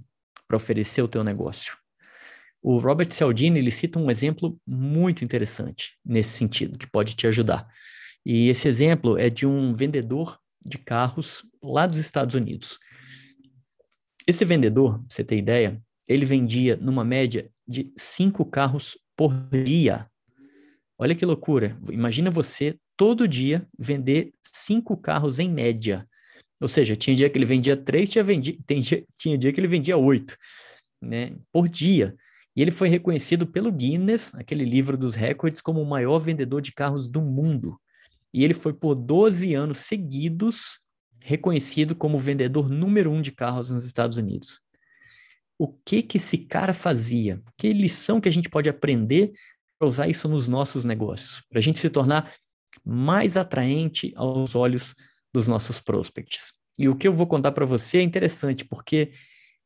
para 0.48 0.58
oferecer 0.58 1.04
o 1.04 1.08
teu 1.08 1.24
negócio? 1.24 1.78
O 2.60 2.80
Robert 2.80 3.14
Cialdini 3.14 3.60
ele 3.60 3.72
cita 3.72 4.00
um 4.00 4.10
exemplo 4.10 4.60
muito 4.66 5.24
interessante 5.24 5.96
nesse 6.04 6.32
sentido, 6.32 6.78
que 6.78 6.90
pode 6.90 7.16
te 7.16 7.28
ajudar. 7.28 7.68
E 8.26 8.50
esse 8.50 8.68
exemplo 8.68 9.16
é 9.16 9.30
de 9.30 9.46
um 9.46 9.74
vendedor 9.76 10.40
de 10.66 10.80
carros 10.80 11.44
lá 11.64 11.86
dos 11.86 12.00
Estados 12.00 12.34
Unidos. 12.34 12.80
Esse 14.30 14.46
vendedor, 14.46 15.00
pra 15.00 15.08
você 15.10 15.24
ter 15.24 15.38
ideia, 15.38 15.82
ele 16.08 16.24
vendia 16.24 16.78
numa 16.78 17.04
média 17.04 17.50
de 17.68 17.92
cinco 17.98 18.46
carros 18.46 18.96
por 19.18 19.34
dia. 19.50 20.08
Olha 21.00 21.16
que 21.16 21.26
loucura. 21.26 21.76
Imagina 21.90 22.30
você 22.30 22.78
todo 22.96 23.28
dia 23.28 23.68
vender 23.76 24.32
cinco 24.44 24.96
carros 24.96 25.40
em 25.40 25.50
média. 25.50 26.08
Ou 26.62 26.68
seja, 26.68 26.96
tinha 26.96 27.16
dia 27.16 27.28
que 27.28 27.40
ele 27.40 27.46
vendia 27.48 27.76
três, 27.76 28.08
tinha, 28.08 28.24
vendi, 28.24 28.60
tinha 29.18 29.36
dia 29.36 29.52
que 29.52 29.60
ele 29.60 29.68
vendia 29.68 29.98
oito, 29.98 30.38
né, 31.02 31.36
por 31.52 31.68
dia. 31.68 32.16
E 32.56 32.62
ele 32.62 32.70
foi 32.70 32.88
reconhecido 32.88 33.48
pelo 33.48 33.72
Guinness, 33.72 34.36
aquele 34.36 34.64
livro 34.64 34.96
dos 34.96 35.16
recordes, 35.16 35.60
como 35.60 35.82
o 35.82 35.90
maior 35.90 36.20
vendedor 36.20 36.62
de 36.62 36.72
carros 36.72 37.08
do 37.08 37.20
mundo. 37.20 37.82
E 38.32 38.44
ele 38.44 38.54
foi 38.54 38.74
por 38.74 38.94
12 38.94 39.56
anos 39.56 39.80
seguidos 39.80 40.80
reconhecido 41.22 41.96
como 41.96 42.18
o 42.18 42.20
vendedor 42.20 42.70
número 42.70 43.12
um 43.12 43.22
de 43.22 43.32
carros 43.32 43.70
nos 43.70 43.86
Estados 43.86 44.18
Unidos. 44.18 44.62
O 45.58 45.68
que 45.68 46.02
que 46.02 46.18
esse 46.18 46.38
cara 46.38 46.74
fazia? 46.74 47.42
Que 47.58 47.74
lição 47.74 48.22
que 48.22 48.30
a 48.30 48.32
gente 48.32 48.50
pode 48.50 48.70
aprender 48.70 49.34
para 49.78 49.88
usar 49.88 50.08
isso 50.08 50.28
nos 50.28 50.48
nossos 50.48 50.86
negócios? 50.86 51.42
Para 51.50 51.60
a 51.60 51.62
gente 51.62 51.80
se 51.80 51.90
tornar 51.90 52.34
mais 52.86 53.36
atraente 53.36 54.14
aos 54.16 54.56
olhos 54.56 54.96
dos 55.34 55.48
nossos 55.48 55.80
prospects. 55.80 56.54
E 56.78 56.88
o 56.88 56.96
que 56.96 57.08
eu 57.08 57.14
vou 57.14 57.28
contar 57.28 57.52
para 57.52 57.66
você 57.66 57.98
é 57.98 58.02
interessante, 58.02 58.64
porque 58.64 59.12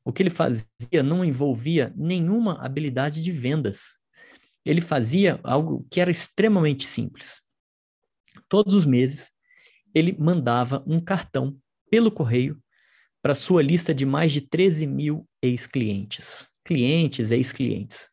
o 0.03 0.12
que 0.12 0.24
ele 0.24 0.29
fazia 0.29 1.03
não 1.03 1.24
envolvia 1.24 1.93
nenhuma 1.95 2.60
habilidade 2.63 3.22
de 3.22 3.31
vendas. 3.31 3.98
Ele 4.65 4.81
fazia 4.81 5.39
algo 5.43 5.86
que 5.91 6.01
era 6.01 6.12
extremamente 6.12 6.86
simples. 6.86 7.41
Todos 8.50 8.74
os 8.74 8.86
meses, 8.86 9.31
ele 9.93 10.15
mandava 10.19 10.83
um 10.88 11.00
cartão 11.00 11.57
pelo 11.89 12.12
correio 12.12 12.59
para 13.21 13.35
sua 13.35 13.62
lista 13.62 13.93
de 13.93 14.05
mais 14.05 14.33
de 14.33 14.41
13 14.41 14.85
mil 14.88 15.27
ex-clientes. 15.41 16.50
Clientes, 16.63 17.31
ex-clientes. 17.31 18.09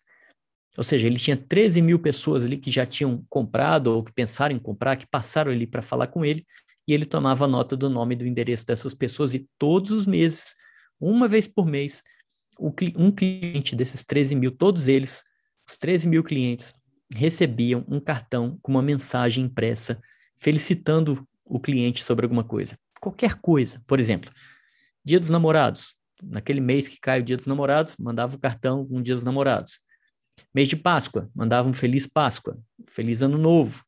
Ou 0.79 0.85
seja, 0.85 1.07
ele 1.07 1.19
tinha 1.19 1.37
13 1.37 1.83
mil 1.83 1.99
pessoas 1.99 2.45
ali 2.45 2.57
que 2.57 2.71
já 2.71 2.87
tinham 2.87 3.25
comprado 3.29 3.89
ou 3.89 4.05
que 4.05 4.13
pensaram 4.13 4.55
em 4.55 4.59
comprar, 4.59 4.97
que 4.97 5.07
passaram 5.07 5.51
ali 5.51 5.67
para 5.67 5.83
falar 5.83 6.07
com 6.07 6.25
ele, 6.25 6.47
e 6.87 6.93
ele 6.95 7.05
tomava 7.05 7.49
nota 7.49 7.77
do 7.77 7.91
nome 7.91 8.15
e 8.15 8.19
do 8.19 8.27
endereço 8.27 8.67
dessas 8.67 8.95
pessoas, 8.95 9.35
e 9.35 9.49
todos 9.59 9.91
os 9.91 10.07
meses, 10.07 10.55
uma 11.01 11.27
vez 11.27 11.47
por 11.49 11.67
mês, 11.67 12.03
um 12.59 13.11
cliente 13.11 13.75
desses 13.75 14.05
13 14.05 14.37
mil, 14.37 14.53
todos 14.53 14.87
eles, 14.87 15.25
os 15.69 15.77
13 15.77 16.09
mil 16.09 16.23
clientes, 16.23 16.75
recebiam 17.15 17.85
um 17.89 17.99
cartão 17.99 18.59
com 18.63 18.71
uma 18.71 18.83
mensagem 18.83 19.45
impressa 19.45 20.01
felicitando 20.37 21.27
o 21.51 21.61
cliente 21.61 22.05
sobre 22.05 22.25
alguma 22.25 22.45
coisa. 22.45 22.79
Qualquer 23.01 23.35
coisa. 23.35 23.83
Por 23.87 23.99
exemplo, 23.99 24.31
Dia 25.05 25.19
dos 25.19 25.31
Namorados. 25.31 25.95
Naquele 26.23 26.61
mês 26.61 26.87
que 26.87 26.99
cai 27.01 27.21
o 27.21 27.23
Dia 27.23 27.37
dos 27.37 27.47
Namorados, 27.47 27.97
mandava 27.99 28.37
o 28.37 28.39
cartão 28.39 28.87
com 28.87 28.99
um 28.99 29.03
Dia 29.03 29.15
dos 29.15 29.25
Namorados. 29.25 29.81
Mês 30.55 30.69
de 30.69 30.77
Páscoa, 30.77 31.31
mandava 31.35 31.69
um 31.69 31.73
Feliz 31.73 32.07
Páscoa, 32.07 32.59
Feliz 32.89 33.23
Ano 33.23 33.37
Novo, 33.37 33.83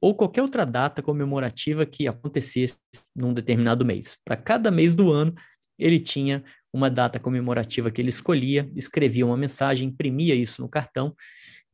ou 0.00 0.14
qualquer 0.14 0.42
outra 0.42 0.64
data 0.64 1.02
comemorativa 1.02 1.86
que 1.86 2.06
acontecesse 2.06 2.78
num 3.14 3.32
determinado 3.32 3.84
mês. 3.84 4.16
Para 4.24 4.36
cada 4.36 4.70
mês 4.70 4.94
do 4.94 5.10
ano, 5.10 5.34
ele 5.78 5.98
tinha 5.98 6.44
uma 6.72 6.90
data 6.90 7.18
comemorativa 7.18 7.90
que 7.90 8.00
ele 8.00 8.10
escolhia, 8.10 8.70
escrevia 8.74 9.26
uma 9.26 9.36
mensagem, 9.36 9.88
imprimia 9.88 10.34
isso 10.34 10.60
no 10.60 10.68
cartão, 10.68 11.14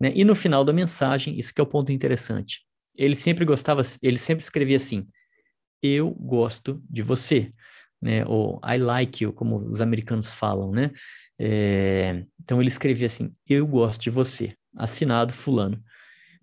né? 0.01 0.13
E 0.15 0.25
no 0.25 0.35
final 0.35 0.65
da 0.65 0.73
mensagem, 0.73 1.39
isso 1.39 1.53
que 1.53 1.61
é 1.61 1.65
o 1.65 1.67
ponto 1.67 1.93
interessante. 1.93 2.61
Ele 2.97 3.17
sempre 3.17 3.45
gostava, 3.45 3.83
ele 4.03 4.19
sempre 4.19 4.45
escrevia 4.45 4.77
assim: 4.77 5.07
eu 5.83 6.11
gosto 6.11 6.83
de 6.89 7.03
você, 7.03 7.53
né? 8.01 8.25
Ou 8.27 8.61
I 8.65 8.79
like 8.79 9.25
you, 9.25 9.33
como 9.33 9.57
os 9.57 9.81
americanos 9.81 10.33
falam, 10.33 10.71
né? 10.71 10.91
É, 11.39 12.25
então 12.41 12.61
ele 12.61 12.69
escrevia 12.69 13.07
assim: 13.07 13.35
eu 13.49 13.67
gosto 13.67 14.03
de 14.03 14.11
você, 14.11 14.55
assinado 14.77 15.33
fulano. 15.33 15.83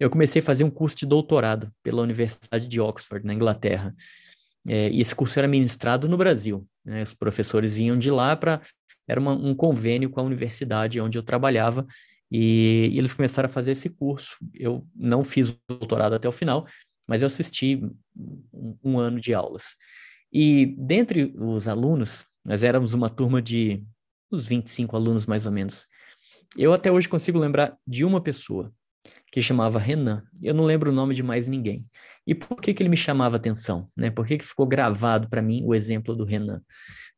eu 0.00 0.10
comecei 0.10 0.42
a 0.42 0.44
fazer 0.44 0.64
um 0.64 0.70
curso 0.70 0.96
de 0.96 1.06
doutorado 1.06 1.70
pela 1.84 2.02
Universidade 2.02 2.66
de 2.66 2.80
Oxford, 2.80 3.24
na 3.24 3.32
Inglaterra. 3.32 3.94
É, 4.66 4.90
e 4.90 5.00
esse 5.00 5.14
curso 5.14 5.38
era 5.38 5.46
ministrado 5.46 6.08
no 6.08 6.16
Brasil. 6.16 6.66
Né? 6.84 7.04
Os 7.04 7.14
professores 7.14 7.76
vinham 7.76 7.96
de 7.96 8.10
lá 8.10 8.34
para. 8.34 8.60
Era 9.06 9.20
uma, 9.20 9.34
um 9.34 9.54
convênio 9.54 10.10
com 10.10 10.18
a 10.18 10.24
universidade 10.24 11.00
onde 11.00 11.16
eu 11.16 11.22
trabalhava, 11.22 11.86
e, 12.30 12.90
e 12.92 12.98
eles 12.98 13.14
começaram 13.14 13.48
a 13.48 13.52
fazer 13.52 13.72
esse 13.72 13.88
curso. 13.90 14.36
Eu 14.54 14.86
não 14.94 15.22
fiz 15.22 15.50
o 15.50 15.58
doutorado 15.68 16.14
até 16.14 16.28
o 16.28 16.32
final, 16.32 16.66
mas 17.08 17.22
eu 17.22 17.26
assisti 17.26 17.80
um, 18.52 18.76
um 18.82 18.98
ano 18.98 19.20
de 19.20 19.32
aulas. 19.34 19.76
E 20.32 20.74
dentre 20.78 21.32
os 21.36 21.68
alunos, 21.68 22.24
nós 22.44 22.62
éramos 22.62 22.94
uma 22.94 23.08
turma 23.08 23.40
de 23.40 23.84
uns 24.30 24.46
25 24.46 24.96
alunos 24.96 25.26
mais 25.26 25.46
ou 25.46 25.52
menos. 25.52 25.86
Eu 26.56 26.72
até 26.72 26.90
hoje 26.90 27.08
consigo 27.08 27.38
lembrar 27.38 27.76
de 27.86 28.04
uma 28.04 28.20
pessoa 28.20 28.72
que 29.30 29.40
chamava 29.40 29.78
Renan. 29.78 30.22
Eu 30.42 30.54
não 30.54 30.64
lembro 30.64 30.90
o 30.90 30.94
nome 30.94 31.14
de 31.14 31.22
mais 31.22 31.46
ninguém. 31.46 31.86
E 32.26 32.34
por 32.34 32.60
que, 32.60 32.74
que 32.74 32.82
ele 32.82 32.88
me 32.88 32.96
chamava 32.96 33.36
atenção? 33.36 33.88
Né? 33.96 34.10
Por 34.10 34.26
que, 34.26 34.38
que 34.38 34.44
ficou 34.44 34.66
gravado 34.66 35.28
para 35.28 35.42
mim 35.42 35.62
o 35.64 35.74
exemplo 35.74 36.14
do 36.14 36.24
Renan? 36.24 36.60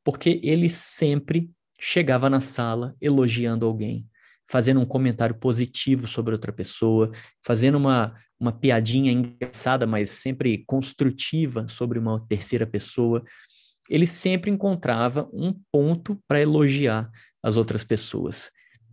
Porque 0.05 0.41
ele 0.43 0.69
sempre 0.69 1.51
chegava 1.81 2.29
na 2.29 2.41
sala 2.41 2.95
elogiando 3.01 3.65
alguém, 3.65 4.07
fazendo 4.49 4.81
um 4.81 4.87
comentário 4.87 5.35
positivo 5.35 6.07
sobre 6.07 6.33
outra 6.33 6.53
pessoa, 6.53 7.11
fazendo 7.45 7.77
uma, 7.77 8.15
uma 8.41 8.51
piadinha 8.51 9.13
engraçada, 9.13 9.87
mas 9.87 10.11
sempre 10.11 10.65
construtiva 10.67 11.69
sobre 11.69 11.99
uma 11.99 12.19
terceira 12.27 12.67
pessoa. 12.67 13.23
ele 13.91 14.07
sempre 14.07 14.51
encontrava 14.51 15.29
um 15.33 15.55
ponto 15.73 16.19
para 16.27 16.41
elogiar 16.41 17.11
as 17.43 17.57
outras 17.57 17.85
pessoas. 17.85 18.51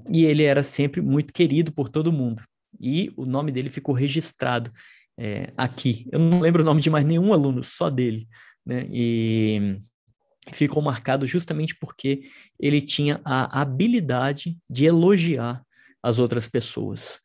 E 0.10 0.26
ele 0.26 0.44
era 0.44 0.64
sempre 0.64 1.02
muito 1.02 1.34
querido 1.34 1.72
por 1.72 1.90
todo 1.90 2.12
mundo. 2.12 2.44
E 2.80 3.12
o 3.18 3.26
nome 3.26 3.52
dele 3.52 3.70
ficou 3.70 3.96
registrado 3.96 4.72
é, 5.18 5.52
aqui. 5.58 6.08
Eu 6.12 6.20
não 6.20 6.40
lembro 6.40 6.62
o 6.62 6.66
nome 6.66 6.82
de 6.82 6.90
mais 6.90 7.06
nenhum 7.06 7.34
aluno, 7.34 7.64
só 7.64 7.90
dele. 7.90 8.28
Né? 8.66 8.88
E 8.92 9.80
ficou 10.52 10.82
marcado 10.82 11.26
justamente 11.26 11.76
porque 11.76 12.30
ele 12.60 12.82
tinha 12.82 13.20
a 13.24 13.62
habilidade 13.62 14.58
de 14.70 14.86
elogiar 14.86 15.64
as 16.02 16.20
outras 16.20 16.48
pessoas. 16.48 17.20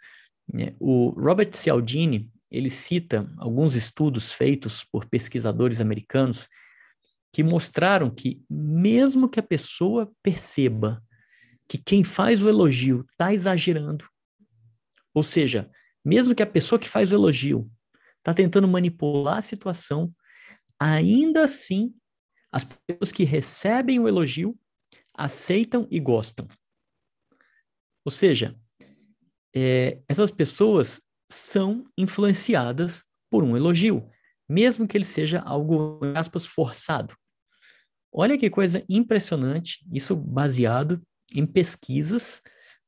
Né? 0.52 0.74
O 0.80 1.10
Robert 1.10 1.54
Cialdini, 1.54 2.30
ele 2.50 2.70
cita 2.70 3.30
alguns 3.38 3.74
estudos 3.74 4.32
feitos 4.32 4.84
por 4.84 5.06
pesquisadores 5.06 5.80
americanos 5.80 6.48
que 7.32 7.42
mostraram 7.42 8.10
que 8.10 8.42
mesmo 8.48 9.28
que 9.28 9.38
a 9.38 9.42
pessoa 9.42 10.10
perceba 10.22 11.02
que 11.68 11.78
quem 11.78 12.02
faz 12.02 12.42
o 12.42 12.48
elogio 12.48 13.04
está 13.08 13.32
exagerando, 13.32 14.04
ou 15.14 15.22
seja, 15.22 15.70
mesmo 16.04 16.34
que 16.34 16.42
a 16.42 16.46
pessoa 16.46 16.78
que 16.78 16.88
faz 16.88 17.12
o 17.12 17.14
elogio 17.14 17.70
está 18.18 18.34
tentando 18.34 18.66
manipular 18.66 19.38
a 19.38 19.42
situação, 19.42 20.12
ainda 20.78 21.44
assim, 21.44 21.94
as 22.52 22.64
pessoas 22.64 23.12
que 23.12 23.24
recebem 23.24 23.98
o 23.98 24.08
elogio 24.08 24.58
aceitam 25.14 25.86
e 25.90 26.00
gostam. 26.00 26.48
Ou 28.04 28.10
seja, 28.10 28.56
é, 29.54 30.00
essas 30.08 30.30
pessoas 30.30 31.02
são 31.30 31.84
influenciadas 31.96 33.04
por 33.30 33.44
um 33.44 33.56
elogio, 33.56 34.08
mesmo 34.48 34.86
que 34.88 34.96
ele 34.96 35.04
seja 35.04 35.40
algo, 35.40 36.00
em 36.02 36.16
aspas, 36.16 36.46
forçado. 36.46 37.14
Olha 38.12 38.36
que 38.36 38.50
coisa 38.50 38.84
impressionante, 38.88 39.84
isso 39.92 40.16
baseado 40.16 41.00
em 41.32 41.46
pesquisas 41.46 42.42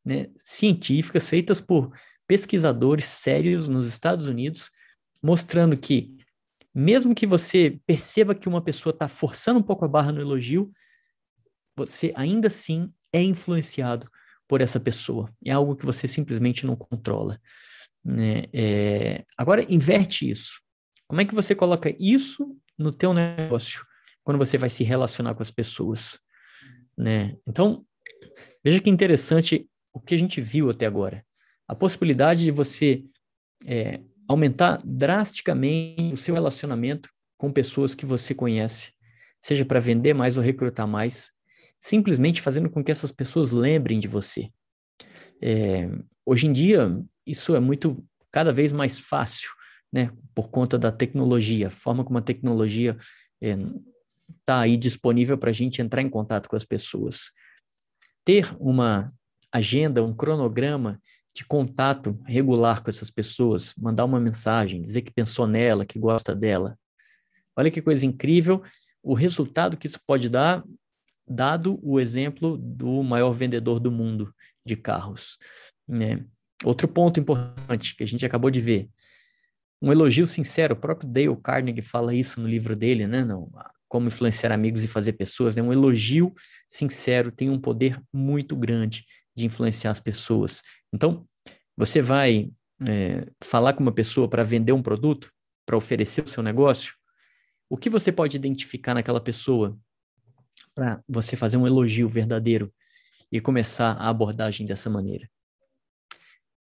né, 0.04 0.26
científicas 0.36 1.28
feitas 1.28 1.60
por 1.60 1.92
pesquisadores 2.26 3.04
sérios 3.04 3.68
nos 3.68 3.86
Estados 3.86 4.26
Unidos, 4.26 4.70
mostrando 5.22 5.76
que, 5.76 6.16
mesmo 6.74 7.14
que 7.14 7.26
você 7.26 7.80
perceba 7.86 8.34
que 8.34 8.48
uma 8.48 8.62
pessoa 8.62 8.92
está 8.92 9.08
forçando 9.08 9.60
um 9.60 9.62
pouco 9.62 9.84
a 9.84 9.88
barra 9.88 10.12
no 10.12 10.20
elogio, 10.20 10.72
você 11.76 12.12
ainda 12.16 12.48
assim 12.48 12.92
é 13.12 13.22
influenciado 13.22 14.08
por 14.48 14.60
essa 14.60 14.80
pessoa. 14.80 15.32
É 15.44 15.52
algo 15.52 15.76
que 15.76 15.86
você 15.86 16.08
simplesmente 16.08 16.66
não 16.66 16.76
controla. 16.76 17.40
Né? 18.04 18.44
É... 18.52 19.24
Agora, 19.36 19.64
inverte 19.72 20.28
isso. 20.28 20.60
Como 21.06 21.20
é 21.20 21.24
que 21.24 21.34
você 21.34 21.54
coloca 21.54 21.94
isso 21.98 22.56
no 22.78 22.90
teu 22.90 23.12
negócio 23.12 23.84
quando 24.24 24.38
você 24.38 24.56
vai 24.56 24.70
se 24.70 24.82
relacionar 24.82 25.34
com 25.34 25.42
as 25.42 25.50
pessoas? 25.50 26.18
Né? 26.96 27.36
Então, 27.46 27.84
veja 28.64 28.80
que 28.80 28.90
interessante 28.90 29.68
o 29.92 30.00
que 30.00 30.14
a 30.14 30.18
gente 30.18 30.40
viu 30.40 30.70
até 30.70 30.86
agora. 30.86 31.24
A 31.68 31.74
possibilidade 31.74 32.42
de 32.42 32.50
você 32.50 33.04
é, 33.66 34.00
aumentar 34.32 34.80
drasticamente 34.84 36.12
o 36.12 36.16
seu 36.16 36.34
relacionamento 36.34 37.08
com 37.36 37.52
pessoas 37.52 37.94
que 37.94 38.06
você 38.06 38.34
conhece, 38.34 38.92
seja 39.40 39.64
para 39.64 39.80
vender 39.80 40.14
mais 40.14 40.36
ou 40.36 40.42
recrutar 40.42 40.86
mais, 40.86 41.30
simplesmente 41.78 42.40
fazendo 42.40 42.70
com 42.70 42.82
que 42.82 42.92
essas 42.92 43.10
pessoas 43.10 43.52
lembrem 43.52 43.98
de 43.98 44.08
você. 44.08 44.48
É, 45.40 45.90
hoje 46.24 46.46
em 46.46 46.52
dia, 46.52 47.02
isso 47.26 47.54
é 47.54 47.60
muito, 47.60 48.04
cada 48.30 48.52
vez 48.52 48.72
mais 48.72 48.98
fácil, 48.98 49.50
né, 49.92 50.10
por 50.34 50.48
conta 50.48 50.78
da 50.78 50.90
tecnologia, 50.90 51.68
a 51.68 51.70
forma 51.70 52.04
como 52.04 52.18
a 52.18 52.22
tecnologia 52.22 52.96
está 53.40 53.42
é, 53.42 53.56
tá 54.44 54.60
aí 54.60 54.76
disponível 54.76 55.36
para 55.36 55.50
a 55.50 55.52
gente 55.52 55.82
entrar 55.82 56.00
em 56.00 56.08
contato 56.08 56.48
com 56.48 56.56
as 56.56 56.64
pessoas. 56.64 57.32
Ter 58.24 58.54
uma 58.58 59.08
agenda, 59.52 60.02
um 60.02 60.14
cronograma 60.14 61.00
de 61.34 61.44
contato 61.44 62.18
regular 62.26 62.82
com 62.82 62.90
essas 62.90 63.10
pessoas, 63.10 63.74
mandar 63.76 64.04
uma 64.04 64.20
mensagem, 64.20 64.82
dizer 64.82 65.02
que 65.02 65.12
pensou 65.12 65.46
nela, 65.46 65.86
que 65.86 65.98
gosta 65.98 66.34
dela. 66.34 66.78
Olha 67.56 67.70
que 67.70 67.80
coisa 67.80 68.04
incrível 68.04 68.62
o 69.02 69.14
resultado 69.14 69.76
que 69.76 69.86
isso 69.86 69.98
pode 70.06 70.28
dar, 70.28 70.62
dado 71.26 71.80
o 71.82 71.98
exemplo 71.98 72.56
do 72.56 73.02
maior 73.02 73.32
vendedor 73.32 73.80
do 73.80 73.90
mundo 73.90 74.32
de 74.64 74.76
carros. 74.76 75.38
Né? 75.88 76.24
Outro 76.64 76.86
ponto 76.86 77.18
importante 77.18 77.96
que 77.96 78.04
a 78.04 78.06
gente 78.06 78.24
acabou 78.24 78.50
de 78.50 78.60
ver, 78.60 78.88
um 79.80 79.90
elogio 79.90 80.26
sincero, 80.26 80.74
o 80.74 80.78
próprio 80.78 81.08
Dale 81.08 81.36
Carnegie 81.42 81.82
fala 81.82 82.14
isso 82.14 82.40
no 82.40 82.46
livro 82.46 82.76
dele, 82.76 83.08
né? 83.08 83.24
Não, 83.24 83.50
como 83.88 84.06
influenciar 84.06 84.52
amigos 84.52 84.84
e 84.84 84.88
fazer 84.88 85.14
pessoas, 85.14 85.56
né? 85.56 85.62
Um 85.62 85.72
elogio 85.72 86.32
sincero 86.68 87.32
tem 87.32 87.50
um 87.50 87.58
poder 87.58 88.00
muito 88.12 88.54
grande 88.54 89.04
de 89.34 89.44
influenciar 89.44 89.90
as 89.90 90.00
pessoas. 90.00 90.62
Então, 90.92 91.26
você 91.76 92.02
vai 92.02 92.50
é, 92.86 93.26
falar 93.42 93.72
com 93.72 93.82
uma 93.82 93.92
pessoa 93.92 94.28
para 94.28 94.42
vender 94.42 94.72
um 94.72 94.82
produto, 94.82 95.30
para 95.66 95.76
oferecer 95.76 96.24
o 96.24 96.28
seu 96.28 96.42
negócio, 96.42 96.94
o 97.72 97.76
que 97.76 97.88
você 97.88 98.12
pode 98.12 98.36
identificar 98.36 98.92
naquela 98.92 99.20
pessoa 99.20 99.78
para 100.74 101.02
você 101.08 101.36
fazer 101.36 101.56
um 101.56 101.66
elogio 101.66 102.08
verdadeiro 102.08 102.72
e 103.30 103.40
começar 103.40 103.92
a 103.92 104.10
abordagem 104.10 104.66
dessa 104.66 104.90
maneira? 104.90 105.26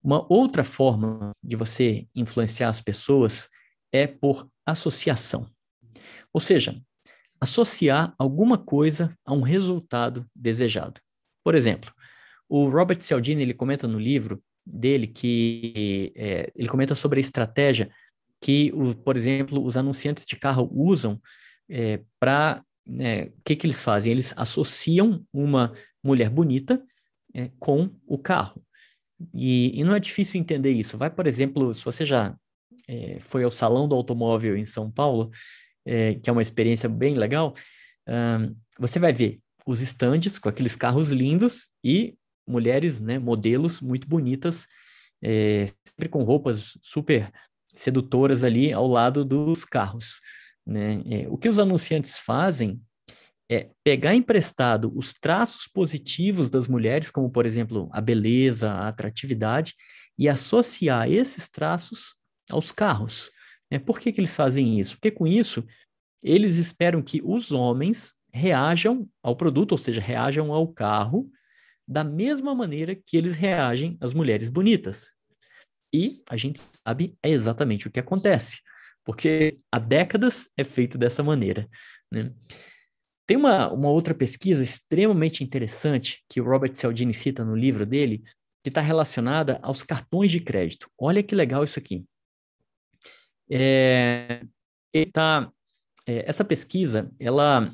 Uma 0.04 0.26
outra 0.32 0.64
forma 0.64 1.32
de 1.42 1.56
você 1.56 2.08
influenciar 2.14 2.70
as 2.70 2.82
pessoas 2.82 3.50
é 3.92 4.06
por 4.06 4.48
associação. 4.66 5.50
Ou 6.32 6.40
seja, 6.42 6.80
associar 7.42 8.14
alguma 8.18 8.58
coisa 8.58 9.18
a 9.26 9.34
um 9.34 9.42
resultado 9.42 10.30
desejado. 10.36 11.02
Por 11.44 11.56
exemplo, 11.56 11.94
o 12.56 12.70
Robert 12.70 13.02
Cialdini, 13.02 13.42
ele 13.42 13.54
comenta 13.56 13.88
no 13.88 13.98
livro 13.98 14.40
dele 14.64 15.08
que 15.08 16.14
é, 16.16 16.52
ele 16.56 16.70
comenta 16.70 16.94
sobre 16.94 17.18
a 17.18 17.20
estratégia 17.20 17.90
que, 18.40 18.72
o, 18.76 18.94
por 18.94 19.18
exemplo, 19.18 19.66
os 19.66 19.76
anunciantes 19.76 20.24
de 20.24 20.36
carro 20.36 20.70
usam 20.72 21.20
é, 21.68 22.02
para 22.20 22.64
né, 22.88 23.24
o 23.24 23.42
que, 23.44 23.56
que 23.56 23.66
eles 23.66 23.84
fazem? 23.84 24.12
Eles 24.12 24.36
associam 24.38 25.26
uma 25.34 25.74
mulher 26.04 26.30
bonita 26.30 26.80
é, 27.34 27.50
com 27.58 27.90
o 28.06 28.20
carro. 28.20 28.64
E, 29.34 29.80
e, 29.80 29.84
não 29.84 29.96
é 29.96 30.00
difícil 30.00 30.40
entender 30.40 30.74
isso. 30.74 30.96
Vai, 30.96 31.10
por 31.10 31.26
exemplo, 31.26 31.74
se 31.74 31.84
você 31.84 32.06
já 32.06 32.38
é, 32.88 33.18
foi 33.20 33.44
ao 33.44 33.50
Salão 33.50 33.88
do 33.88 33.96
Automóvel 33.96 34.56
em 34.56 34.66
São 34.66 34.92
Paulo, 34.92 35.32
é, 35.84 36.14
que 36.14 36.30
é 36.30 36.34
uma 36.34 36.44
experiência 36.44 36.88
bem 36.88 37.16
legal, 37.16 37.56
você 38.78 39.00
vai 39.00 39.12
ver 39.12 39.40
os 39.66 39.82
estandes 39.82 40.38
com 40.38 40.50
aqueles 40.50 40.76
carros 40.76 41.10
lindos 41.10 41.70
e 41.84 42.16
mulheres, 42.48 43.00
né, 43.00 43.20
modelos 43.20 43.82
muito 43.82 44.08
bonitas, 44.08 44.68
é, 45.22 45.68
sempre 45.88 46.10
com 46.10 46.24
roupas 46.24 46.78
super 46.82 47.32
sedutoras 47.74 48.44
ali 48.44 48.72
ao 48.72 48.88
lado 48.88 49.24
dos 49.24 49.66
carros. 49.66 50.22
Né? 50.66 51.02
É, 51.10 51.28
o 51.30 51.38
que 51.38 51.50
os 51.50 51.60
anunciantes 51.60 52.18
fazem 52.18 52.82
é 53.50 53.70
pegar 53.84 54.16
emprestado 54.16 54.92
os 54.96 55.14
traços 55.14 55.68
positivos 55.68 56.50
das 56.50 56.68
mulheres, 56.68 57.12
como 57.12 57.30
por 57.30 57.46
exemplo 57.46 57.90
a 57.92 58.02
beleza, 58.02 58.72
a 58.72 58.88
atratividade, 58.88 59.76
e 60.18 60.30
associar 60.30 61.12
esses 61.12 61.50
traços 61.50 62.16
aos 62.50 62.72
carros. 62.72 63.32
Né? 63.72 63.80
Por 63.80 64.00
que, 64.00 64.12
que 64.12 64.22
eles 64.22 64.36
fazem 64.36 64.80
isso? 64.80 64.96
Porque 64.96 65.12
com 65.12 65.28
isso 65.28 65.64
eles 66.22 66.58
esperam 66.58 67.02
que 67.02 67.22
os 67.24 67.52
homens 67.52 68.16
reajam 68.32 69.08
ao 69.22 69.36
produto, 69.36 69.74
ou 69.74 69.78
seja, 69.78 70.00
reajam 70.00 70.52
ao 70.54 70.68
carro 70.68 71.30
da 71.88 72.04
mesma 72.04 72.56
maneira 72.56 72.96
que 72.96 73.18
eles 73.18 73.36
reagem 73.36 73.98
às 74.00 74.14
mulheres 74.14 74.50
bonitas. 74.50 75.14
E 75.94 76.24
a 76.30 76.36
gente 76.36 76.60
sabe 76.60 77.18
exatamente 77.24 77.88
o 77.88 77.92
que 77.92 78.00
acontece, 78.00 78.60
porque 79.04 79.60
há 79.72 79.78
décadas 79.78 80.48
é 80.58 80.64
feito 80.64 80.98
dessa 80.98 81.22
maneira. 81.22 81.70
Né? 82.12 82.34
Tem 83.28 83.38
uma, 83.38 83.72
uma 83.72 83.90
outra 83.90 84.14
pesquisa 84.14 84.64
extremamente 84.64 85.44
interessante 85.44 86.24
que 86.28 86.42
o 86.42 86.46
Robert 86.46 86.76
Cialdini 86.76 87.14
cita 87.14 87.46
no 87.46 87.56
livro 87.56 87.86
dele, 87.86 88.24
que 88.64 88.70
está 88.70 88.82
relacionada 88.82 89.60
aos 89.62 89.84
cartões 89.84 90.32
de 90.32 90.40
crédito. 90.40 90.90
Olha 90.98 91.22
que 91.22 91.36
legal 91.36 91.64
isso 91.64 91.78
aqui. 91.78 92.06
É, 93.50 94.42
tá, 95.12 95.52
é, 96.08 96.28
essa 96.28 96.44
pesquisa 96.44 97.12
ela 97.20 97.72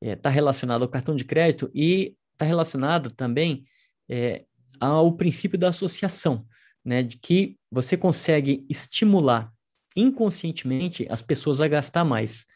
está 0.00 0.30
é, 0.30 0.32
relacionada 0.32 0.84
ao 0.84 0.90
cartão 0.90 1.16
de 1.16 1.24
crédito 1.24 1.70
e 1.74 2.16
está 2.34 2.44
relacionado 2.44 3.10
também 3.10 3.64
é, 4.08 4.44
ao 4.78 5.12
princípio 5.16 5.58
da 5.58 5.68
associação, 5.68 6.46
né, 6.84 7.02
de 7.02 7.16
que 7.16 7.56
você 7.70 7.96
consegue 7.96 8.64
estimular 8.68 9.52
inconscientemente 9.96 11.06
as 11.08 11.22
pessoas 11.22 11.60
a 11.60 11.68
gastar 11.68 12.04
mais. 12.04 12.46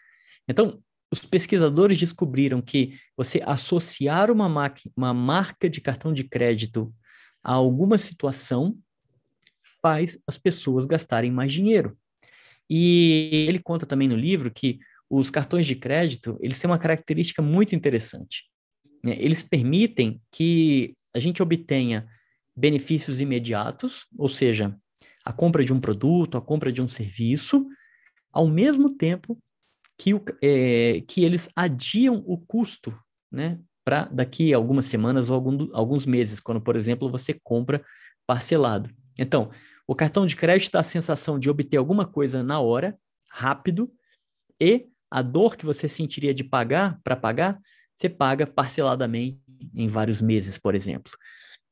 Então, 0.46 0.82
os 1.10 1.24
pesquisadores 1.24 1.98
descobriram 1.98 2.60
que 2.60 2.98
você 3.16 3.40
associar 3.46 4.30
uma, 4.30 4.46
uma 4.96 5.14
marca 5.14 5.70
de 5.70 5.80
cartão 5.80 6.12
de 6.12 6.24
crédito 6.24 6.92
a 7.42 7.52
alguma 7.52 7.96
situação 7.96 8.76
faz 9.80 10.18
as 10.26 10.36
pessoas 10.36 10.84
gastarem 10.86 11.30
mais 11.30 11.52
dinheiro. 11.52 11.96
E 12.68 13.46
ele 13.48 13.58
conta 13.58 13.86
também 13.86 14.08
no 14.08 14.16
livro 14.16 14.50
que 14.50 14.78
os 15.08 15.30
cartões 15.30 15.66
de 15.66 15.74
crédito, 15.74 16.36
eles 16.40 16.58
têm 16.58 16.68
uma 16.68 16.78
característica 16.78 17.40
muito 17.40 17.74
interessante. 17.74 18.44
Né? 19.02 19.16
Eles 19.18 19.42
permitem 19.42 20.20
que 20.30 20.94
a 21.14 21.18
gente 21.18 21.42
obtenha 21.42 22.06
benefícios 22.56 23.20
imediatos, 23.20 24.06
ou 24.16 24.28
seja, 24.28 24.76
a 25.24 25.32
compra 25.32 25.64
de 25.64 25.72
um 25.72 25.80
produto, 25.80 26.36
a 26.36 26.40
compra 26.40 26.72
de 26.72 26.82
um 26.82 26.88
serviço, 26.88 27.66
ao 28.32 28.48
mesmo 28.48 28.96
tempo 28.96 29.38
que, 29.96 30.14
o, 30.14 30.24
é, 30.42 31.02
que 31.06 31.24
eles 31.24 31.48
adiam 31.54 32.22
o 32.26 32.38
custo, 32.38 32.96
né, 33.30 33.60
para 33.84 34.04
daqui 34.04 34.52
a 34.52 34.56
algumas 34.56 34.86
semanas 34.86 35.30
ou 35.30 35.34
algum, 35.34 35.68
alguns 35.72 36.06
meses, 36.06 36.40
quando, 36.40 36.60
por 36.60 36.76
exemplo, 36.76 37.10
você 37.10 37.34
compra 37.42 37.84
parcelado. 38.26 38.90
Então, 39.18 39.50
o 39.86 39.94
cartão 39.94 40.26
de 40.26 40.36
crédito 40.36 40.72
dá 40.72 40.80
a 40.80 40.84
sensação 40.84 41.38
de 41.38 41.48
obter 41.48 41.78
alguma 41.78 42.06
coisa 42.06 42.42
na 42.42 42.60
hora, 42.60 42.98
rápido, 43.30 43.90
e 44.60 44.88
a 45.10 45.22
dor 45.22 45.56
que 45.56 45.64
você 45.64 45.88
sentiria 45.88 46.34
de 46.34 46.44
pagar 46.44 47.00
para 47.02 47.16
pagar, 47.16 47.58
você 47.98 48.08
paga 48.08 48.46
parceladamente 48.46 49.40
em 49.74 49.88
vários 49.88 50.22
meses, 50.22 50.56
por 50.56 50.74
exemplo. 50.74 51.12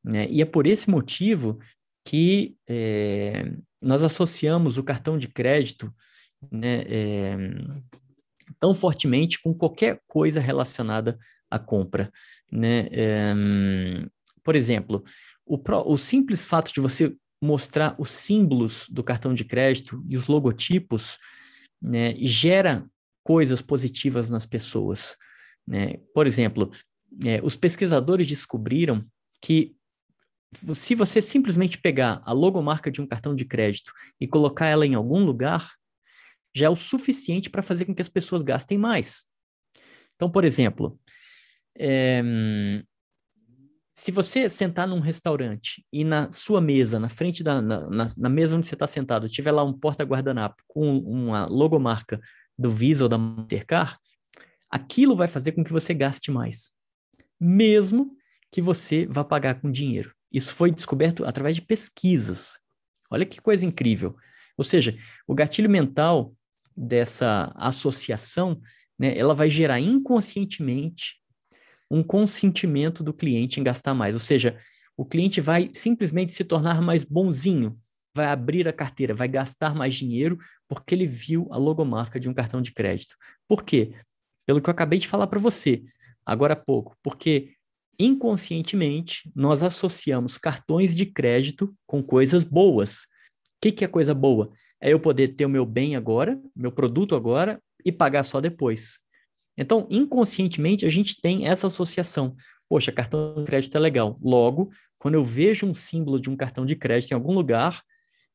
Né? 0.02 0.28
E 0.28 0.42
é 0.42 0.44
por 0.44 0.66
esse 0.66 0.90
motivo 0.90 1.58
que 2.04 2.56
é, 2.68 3.52
nós 3.80 4.02
associamos 4.02 4.76
o 4.78 4.82
cartão 4.82 5.16
de 5.16 5.28
crédito 5.28 5.92
né, 6.50 6.82
é, 6.88 7.36
tão 8.58 8.74
fortemente 8.74 9.40
com 9.40 9.54
qualquer 9.54 10.00
coisa 10.06 10.40
relacionada 10.40 11.18
à 11.50 11.58
compra. 11.58 12.10
Né? 12.50 12.88
É, 12.90 13.34
por 14.42 14.56
exemplo, 14.56 15.04
o, 15.44 15.58
o 15.92 15.96
simples 15.96 16.44
fato 16.44 16.72
de 16.72 16.80
você 16.80 17.16
mostrar 17.42 17.94
os 17.98 18.10
símbolos 18.10 18.88
do 18.88 19.04
cartão 19.04 19.34
de 19.34 19.44
crédito 19.44 20.02
e 20.08 20.16
os 20.16 20.26
logotipos 20.26 21.18
né, 21.80 22.14
gera 22.18 22.84
coisas 23.22 23.60
positivas 23.60 24.30
nas 24.30 24.46
pessoas. 24.46 25.16
Né? 25.66 25.94
Por 26.14 26.26
exemplo, 26.26 26.70
é, 27.24 27.40
os 27.42 27.56
pesquisadores 27.56 28.26
descobriram 28.26 29.04
que 29.40 29.74
se 30.74 30.94
você 30.94 31.20
simplesmente 31.20 31.78
pegar 31.78 32.22
a 32.24 32.32
logomarca 32.32 32.90
de 32.90 33.00
um 33.00 33.06
cartão 33.06 33.34
de 33.34 33.44
crédito 33.44 33.92
e 34.20 34.26
colocar 34.26 34.66
ela 34.66 34.86
em 34.86 34.94
algum 34.94 35.24
lugar, 35.24 35.74
já 36.54 36.66
é 36.66 36.70
o 36.70 36.76
suficiente 36.76 37.50
para 37.50 37.62
fazer 37.62 37.84
com 37.84 37.94
que 37.94 38.02
as 38.02 38.08
pessoas 38.08 38.42
gastem 38.42 38.78
mais. 38.78 39.26
Então, 40.14 40.30
por 40.30 40.44
exemplo, 40.44 40.98
é, 41.78 42.22
se 43.92 44.10
você 44.10 44.48
sentar 44.48 44.86
num 44.86 45.00
restaurante 45.00 45.84
e 45.92 46.04
na 46.04 46.30
sua 46.30 46.60
mesa, 46.60 46.98
na 46.98 47.08
frente 47.08 47.42
da 47.42 47.60
na, 47.60 47.88
na, 47.88 48.06
na 48.16 48.28
mesa 48.28 48.56
onde 48.56 48.66
você 48.66 48.74
está 48.74 48.86
sentado, 48.86 49.28
tiver 49.28 49.52
lá 49.52 49.62
um 49.62 49.72
porta-guardanapo 49.72 50.62
com 50.66 50.98
uma 50.98 51.46
logomarca 51.46 52.20
do 52.58 52.70
Visa 52.70 53.04
ou 53.04 53.08
da 53.08 53.18
Mastercard, 53.18 53.98
aquilo 54.70 55.16
vai 55.16 55.28
fazer 55.28 55.52
com 55.52 55.64
que 55.64 55.72
você 55.72 55.94
gaste 55.94 56.30
mais, 56.30 56.72
mesmo 57.40 58.16
que 58.50 58.60
você 58.60 59.06
vá 59.06 59.24
pagar 59.24 59.60
com 59.60 59.70
dinheiro. 59.70 60.14
Isso 60.32 60.54
foi 60.54 60.70
descoberto 60.70 61.24
através 61.24 61.56
de 61.56 61.62
pesquisas. 61.62 62.58
Olha 63.10 63.24
que 63.24 63.40
coisa 63.40 63.64
incrível. 63.64 64.16
Ou 64.56 64.64
seja, 64.64 64.96
o 65.26 65.34
gatilho 65.34 65.70
mental 65.70 66.34
dessa 66.76 67.52
associação, 67.56 68.60
né, 68.98 69.16
ela 69.16 69.34
vai 69.34 69.48
gerar 69.48 69.80
inconscientemente 69.80 71.16
um 71.90 72.02
consentimento 72.02 73.02
do 73.02 73.12
cliente 73.12 73.60
em 73.60 73.62
gastar 73.62 73.94
mais. 73.94 74.14
Ou 74.14 74.20
seja, 74.20 74.58
o 74.96 75.04
cliente 75.04 75.40
vai 75.40 75.70
simplesmente 75.72 76.32
se 76.32 76.44
tornar 76.44 76.80
mais 76.80 77.04
bonzinho, 77.04 77.78
vai 78.14 78.26
abrir 78.26 78.66
a 78.66 78.72
carteira, 78.72 79.14
vai 79.14 79.28
gastar 79.28 79.74
mais 79.74 79.94
dinheiro 79.94 80.38
porque 80.68 80.94
ele 80.94 81.06
viu 81.06 81.46
a 81.52 81.56
logomarca 81.56 82.18
de 82.18 82.28
um 82.28 82.34
cartão 82.34 82.60
de 82.60 82.72
crédito. 82.72 83.14
Por 83.46 83.62
quê? 83.62 83.94
Pelo 84.46 84.60
que 84.60 84.70
eu 84.70 84.72
acabei 84.72 84.98
de 84.98 85.08
falar 85.08 85.26
para 85.26 85.40
você 85.40 85.82
agora 86.24 86.54
há 86.54 86.56
pouco, 86.56 86.96
porque 87.02 87.52
inconscientemente 87.98 89.30
nós 89.34 89.62
associamos 89.62 90.38
cartões 90.38 90.94
de 90.94 91.06
crédito 91.06 91.74
com 91.86 92.02
coisas 92.02 92.44
boas. 92.44 93.02
O 93.02 93.60
que, 93.60 93.72
que 93.72 93.84
é 93.84 93.88
coisa 93.88 94.14
boa? 94.14 94.50
É 94.80 94.92
eu 94.92 95.00
poder 95.00 95.28
ter 95.28 95.46
o 95.46 95.48
meu 95.48 95.64
bem 95.64 95.96
agora, 95.96 96.40
meu 96.54 96.70
produto 96.70 97.14
agora 97.14 97.60
e 97.84 97.90
pagar 97.90 98.24
só 98.24 98.40
depois. 98.40 99.00
Então, 99.56 99.86
inconscientemente, 99.90 100.84
a 100.84 100.88
gente 100.88 101.20
tem 101.20 101.46
essa 101.48 101.68
associação. 101.68 102.36
Poxa, 102.68 102.92
cartão 102.92 103.36
de 103.36 103.44
crédito 103.44 103.76
é 103.76 103.80
legal. 103.80 104.18
Logo, 104.22 104.70
quando 104.98 105.14
eu 105.14 105.24
vejo 105.24 105.66
um 105.66 105.74
símbolo 105.74 106.20
de 106.20 106.28
um 106.28 106.36
cartão 106.36 106.66
de 106.66 106.76
crédito 106.76 107.12
em 107.12 107.14
algum 107.14 107.32
lugar, 107.32 107.82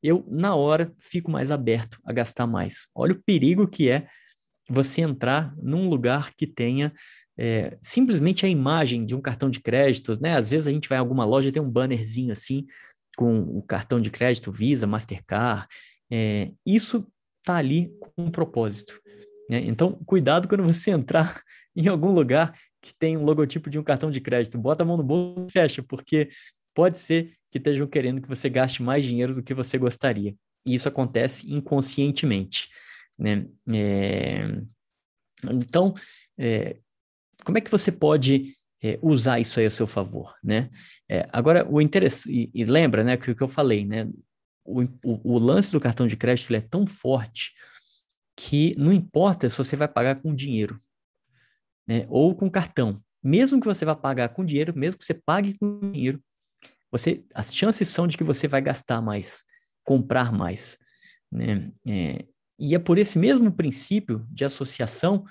eu, 0.01 0.25
na 0.27 0.55
hora, 0.55 0.91
fico 0.97 1.29
mais 1.29 1.51
aberto 1.51 1.99
a 2.03 2.11
gastar 2.11 2.47
mais. 2.47 2.87
Olha 2.95 3.13
o 3.13 3.21
perigo 3.21 3.67
que 3.67 3.89
é 3.89 4.07
você 4.71 5.01
entrar 5.01 5.55
num 5.61 5.89
lugar 5.89 6.31
que 6.35 6.47
tenha 6.47 6.93
é, 7.37 7.77
simplesmente 7.81 8.45
a 8.45 8.49
imagem 8.49 9.05
de 9.05 9.15
um 9.15 9.21
cartão 9.21 9.49
de 9.49 9.59
crédito, 9.59 10.19
né? 10.21 10.35
Às 10.35 10.49
vezes 10.49 10.67
a 10.67 10.71
gente 10.71 10.87
vai 10.87 10.97
em 10.97 11.01
alguma 11.01 11.25
loja 11.25 11.49
e 11.49 11.51
tem 11.51 11.61
um 11.61 11.69
bannerzinho 11.69 12.31
assim, 12.31 12.65
com 13.17 13.41
o 13.41 13.61
cartão 13.61 13.99
de 13.99 14.09
crédito 14.09 14.51
Visa, 14.51 14.87
Mastercard. 14.87 15.67
É, 16.11 16.51
isso 16.65 17.07
tá 17.43 17.55
ali 17.55 17.91
com 17.99 18.25
um 18.25 18.31
propósito. 18.31 18.99
Né? 19.49 19.61
Então, 19.65 19.93
cuidado 20.05 20.47
quando 20.47 20.63
você 20.63 20.91
entrar 20.91 21.41
em 21.75 21.87
algum 21.87 22.11
lugar 22.11 22.53
que 22.81 22.93
tem 22.95 23.17
um 23.17 23.23
logotipo 23.23 23.69
de 23.69 23.77
um 23.77 23.83
cartão 23.83 24.09
de 24.09 24.19
crédito. 24.19 24.57
Bota 24.57 24.83
a 24.83 24.85
mão 24.85 24.97
no 24.97 25.03
bolso 25.03 25.45
e 25.47 25.51
fecha, 25.51 25.83
porque 25.83 26.29
pode 26.73 26.99
ser 26.99 27.31
que 27.51 27.57
estejam 27.57 27.85
querendo 27.85 28.21
que 28.21 28.27
você 28.27 28.49
gaste 28.49 28.81
mais 28.81 29.03
dinheiro 29.03 29.35
do 29.35 29.43
que 29.43 29.53
você 29.53 29.77
gostaria. 29.77 30.35
E 30.65 30.73
isso 30.73 30.87
acontece 30.87 31.51
inconscientemente. 31.51 32.69
Né? 33.21 33.45
É... 33.69 34.61
Então, 35.51 35.93
é... 36.37 36.77
como 37.45 37.57
é 37.59 37.61
que 37.61 37.69
você 37.69 37.91
pode 37.91 38.55
é, 38.83 38.97
usar 39.01 39.39
isso 39.39 39.59
aí 39.59 39.67
a 39.67 39.71
seu 39.71 39.85
favor? 39.85 40.35
Né? 40.43 40.69
É, 41.07 41.29
agora, 41.31 41.67
o 41.69 41.79
interesse, 41.79 42.31
e, 42.31 42.51
e, 42.53 42.65
lembra 42.65 43.03
né, 43.03 43.15
que 43.15 43.29
o 43.29 43.35
que 43.35 43.43
eu 43.43 43.47
falei, 43.47 43.85
né? 43.85 44.09
O, 44.63 44.81
o, 44.81 45.35
o 45.35 45.37
lance 45.37 45.71
do 45.71 45.79
cartão 45.79 46.07
de 46.07 46.17
crédito 46.17 46.53
é 46.55 46.61
tão 46.61 46.85
forte 46.87 47.51
que 48.35 48.75
não 48.77 48.91
importa 48.91 49.49
se 49.49 49.57
você 49.57 49.75
vai 49.75 49.87
pagar 49.87 50.21
com 50.21 50.33
dinheiro 50.33 50.81
né, 51.87 52.05
ou 52.09 52.35
com 52.35 52.49
cartão. 52.49 53.03
Mesmo 53.23 53.59
que 53.59 53.67
você 53.67 53.85
vá 53.85 53.95
pagar 53.95 54.29
com 54.29 54.45
dinheiro, 54.45 54.73
mesmo 54.75 54.97
que 54.97 55.05
você 55.05 55.13
pague 55.13 55.57
com 55.57 55.91
dinheiro, 55.91 56.23
você, 56.91 57.23
as 57.33 57.53
chances 57.53 57.87
são 57.87 58.07
de 58.07 58.17
que 58.17 58.23
você 58.23 58.47
vai 58.47 58.61
gastar 58.61 59.01
mais, 59.01 59.45
comprar 59.83 60.31
mais. 60.31 60.77
Né? 61.31 61.71
É, 61.87 62.25
e 62.61 62.75
é 62.75 62.79
por 62.79 62.99
esse 62.99 63.17
mesmo 63.17 63.51
princípio 63.51 64.23
de 64.29 64.45
associação 64.45 65.25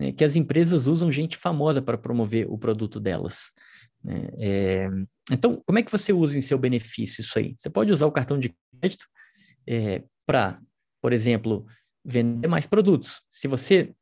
né, 0.00 0.12
que 0.12 0.22
as 0.22 0.36
empresas 0.36 0.86
usam 0.86 1.10
gente 1.10 1.36
famosa 1.36 1.82
para 1.82 1.98
promover 1.98 2.46
o 2.48 2.56
produto 2.56 3.00
delas. 3.00 3.50
Né? 4.02 4.28
É, 4.38 4.88
então, 5.32 5.60
como 5.66 5.80
é 5.80 5.82
que 5.82 5.90
você 5.90 6.12
usa 6.12 6.38
em 6.38 6.40
seu 6.40 6.56
benefício 6.56 7.20
isso 7.20 7.36
aí? 7.36 7.56
Você 7.58 7.68
pode 7.68 7.92
usar 7.92 8.06
o 8.06 8.12
cartão 8.12 8.38
de 8.38 8.54
crédito 8.80 9.06
é, 9.66 10.04
para, 10.24 10.60
por 11.02 11.12
exemplo, 11.12 11.66
vender 12.04 12.46
mais 12.46 12.64
produtos. 12.64 13.22
Se 13.28 13.48
você 13.48 13.92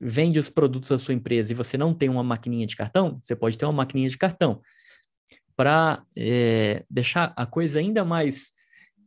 vende 0.00 0.38
os 0.38 0.48
produtos 0.48 0.90
da 0.90 0.98
sua 1.00 1.14
empresa 1.14 1.50
e 1.50 1.56
você 1.56 1.76
não 1.76 1.92
tem 1.92 2.08
uma 2.08 2.22
maquininha 2.22 2.66
de 2.66 2.76
cartão, 2.76 3.20
você 3.24 3.34
pode 3.34 3.58
ter 3.58 3.64
uma 3.64 3.72
maquininha 3.72 4.08
de 4.08 4.16
cartão 4.16 4.62
para 5.56 6.04
é, 6.16 6.84
deixar 6.88 7.32
a 7.36 7.44
coisa 7.44 7.80
ainda 7.80 8.04
mais 8.04 8.52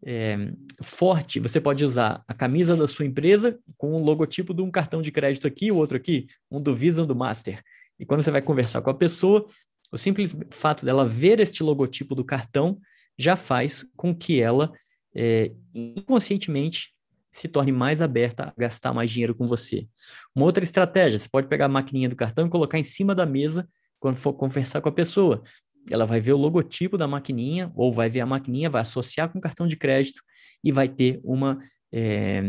é, 0.05 0.51
forte, 0.81 1.39
você 1.39 1.60
pode 1.60 1.83
usar 1.83 2.23
a 2.27 2.33
camisa 2.33 2.75
da 2.75 2.88
sua 2.88 3.05
empresa 3.05 3.60
com 3.77 3.93
o 3.93 4.03
logotipo 4.03 4.53
de 4.53 4.62
um 4.62 4.71
cartão 4.71 5.01
de 5.01 5.12
crédito 5.12 5.47
aqui, 5.47 5.71
o 5.71 5.75
outro 5.75 5.97
aqui, 5.97 6.27
um 6.51 6.62
do 6.62 6.75
Visa, 6.75 7.03
um 7.03 7.05
do 7.05 7.15
Master. 7.15 7.62
E 7.99 8.05
quando 8.05 8.23
você 8.23 8.31
vai 8.31 8.41
conversar 8.41 8.81
com 8.81 8.89
a 8.89 8.93
pessoa, 8.93 9.45
o 9.91 9.97
simples 9.97 10.36
fato 10.51 10.86
dela 10.86 11.05
ver 11.05 11.39
este 11.39 11.63
logotipo 11.63 12.13
do 12.13 12.23
cartão 12.23 12.79
já 13.17 13.36
faz 13.36 13.86
com 13.95 14.13
que 14.13 14.39
ela 14.39 14.71
é, 15.15 15.51
inconscientemente 15.73 16.93
se 17.31 17.47
torne 17.47 17.71
mais 17.71 18.01
aberta 18.01 18.45
a 18.45 18.53
gastar 18.57 18.93
mais 18.93 19.12
dinheiro 19.12 19.36
com 19.36 19.47
você. 19.47 19.88
Uma 20.36 20.45
outra 20.45 20.63
estratégia, 20.63 21.19
você 21.19 21.29
pode 21.29 21.47
pegar 21.47 21.65
a 21.65 21.69
maquininha 21.69 22.10
do 22.10 22.15
cartão 22.15 22.47
e 22.47 22.49
colocar 22.49 22.79
em 22.79 22.83
cima 22.83 23.13
da 23.13 23.25
mesa 23.25 23.67
quando 23.99 24.17
for 24.17 24.33
conversar 24.33 24.81
com 24.81 24.89
a 24.89 24.91
pessoa 24.91 25.43
ela 25.89 26.06
vai 26.06 26.19
ver 26.19 26.34
o 26.34 26.38
logotipo 26.38 26.97
da 26.97 27.08
maquininha, 27.08 27.71
ou 27.76 27.91
vai 27.91 28.10
ver 28.10 28.21
a 28.21 28.26
maquininha, 28.26 28.69
vai 28.69 28.82
associar 28.82 29.30
com 29.30 29.39
o 29.39 29.41
cartão 29.41 29.67
de 29.67 29.76
crédito 29.76 30.21
e 30.63 30.71
vai 30.71 30.88
ter 30.88 31.19
uma, 31.23 31.60
é, 31.91 32.41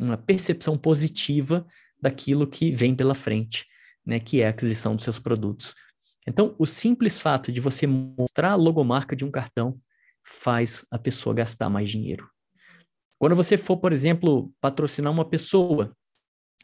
uma 0.00 0.16
percepção 0.16 0.76
positiva 0.76 1.66
daquilo 2.00 2.46
que 2.46 2.70
vem 2.70 2.94
pela 2.94 3.14
frente, 3.14 3.66
né, 4.04 4.20
que 4.20 4.42
é 4.42 4.46
a 4.46 4.50
aquisição 4.50 4.94
dos 4.94 5.04
seus 5.04 5.18
produtos. 5.18 5.74
Então, 6.26 6.54
o 6.58 6.66
simples 6.66 7.20
fato 7.20 7.52
de 7.52 7.60
você 7.60 7.86
mostrar 7.86 8.52
a 8.52 8.56
logomarca 8.56 9.14
de 9.14 9.24
um 9.24 9.30
cartão 9.30 9.78
faz 10.22 10.84
a 10.90 10.98
pessoa 10.98 11.34
gastar 11.34 11.68
mais 11.68 11.90
dinheiro. 11.90 12.28
Quando 13.18 13.36
você 13.36 13.56
for, 13.56 13.76
por 13.76 13.92
exemplo, 13.92 14.52
patrocinar 14.60 15.12
uma 15.12 15.24
pessoa, 15.24 15.94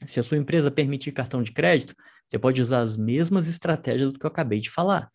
se 0.05 0.19
a 0.19 0.23
sua 0.23 0.38
empresa 0.38 0.71
permitir 0.71 1.12
cartão 1.12 1.43
de 1.43 1.53
crédito, 1.53 1.95
você 2.27 2.38
pode 2.38 2.61
usar 2.62 2.81
as 2.81 2.97
mesmas 2.97 3.49
estratégias 3.49 4.12
do 4.12 4.19
que 4.19 4.25
eu 4.25 4.31
acabei 4.31 4.61
de 4.61 4.71
falar 4.71 5.11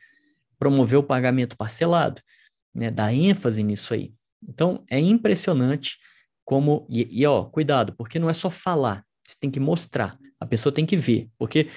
promover 0.59 0.99
o 0.99 1.03
pagamento 1.03 1.57
parcelado, 1.57 2.21
né? 2.73 2.91
Dar 2.91 3.13
ênfase 3.13 3.63
nisso 3.63 3.93
aí. 3.93 4.13
Então, 4.47 4.83
é 4.89 4.99
impressionante 4.99 5.97
como. 6.43 6.85
E, 6.89 7.21
e, 7.21 7.25
ó, 7.25 7.45
cuidado, 7.45 7.93
porque 7.97 8.19
não 8.19 8.29
é 8.29 8.33
só 8.33 8.49
falar, 8.49 9.03
você 9.25 9.35
tem 9.39 9.49
que 9.49 9.59
mostrar. 9.59 10.17
A 10.39 10.45
pessoa 10.45 10.73
tem 10.73 10.85
que 10.85 10.97
ver, 10.97 11.29
porque 11.37 11.69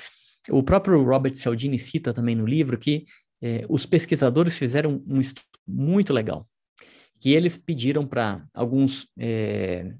o 0.51 0.63
próprio 0.63 1.03
Robert 1.03 1.37
Cialdini 1.37 1.79
cita 1.79 2.13
também 2.13 2.35
no 2.35 2.47
livro 2.47 2.79
que 2.79 3.05
é, 3.41 3.65
os 3.69 3.87
pesquisadores 3.87 4.59
fizeram 4.59 5.03
um 5.07 5.21
estudo 5.21 5.47
muito 5.67 6.13
legal, 6.13 6.47
que 7.21 7.33
eles 7.33 7.57
pediram 7.57 8.07
para 8.07 8.45
alguns 8.55 9.07
é, 9.19 9.95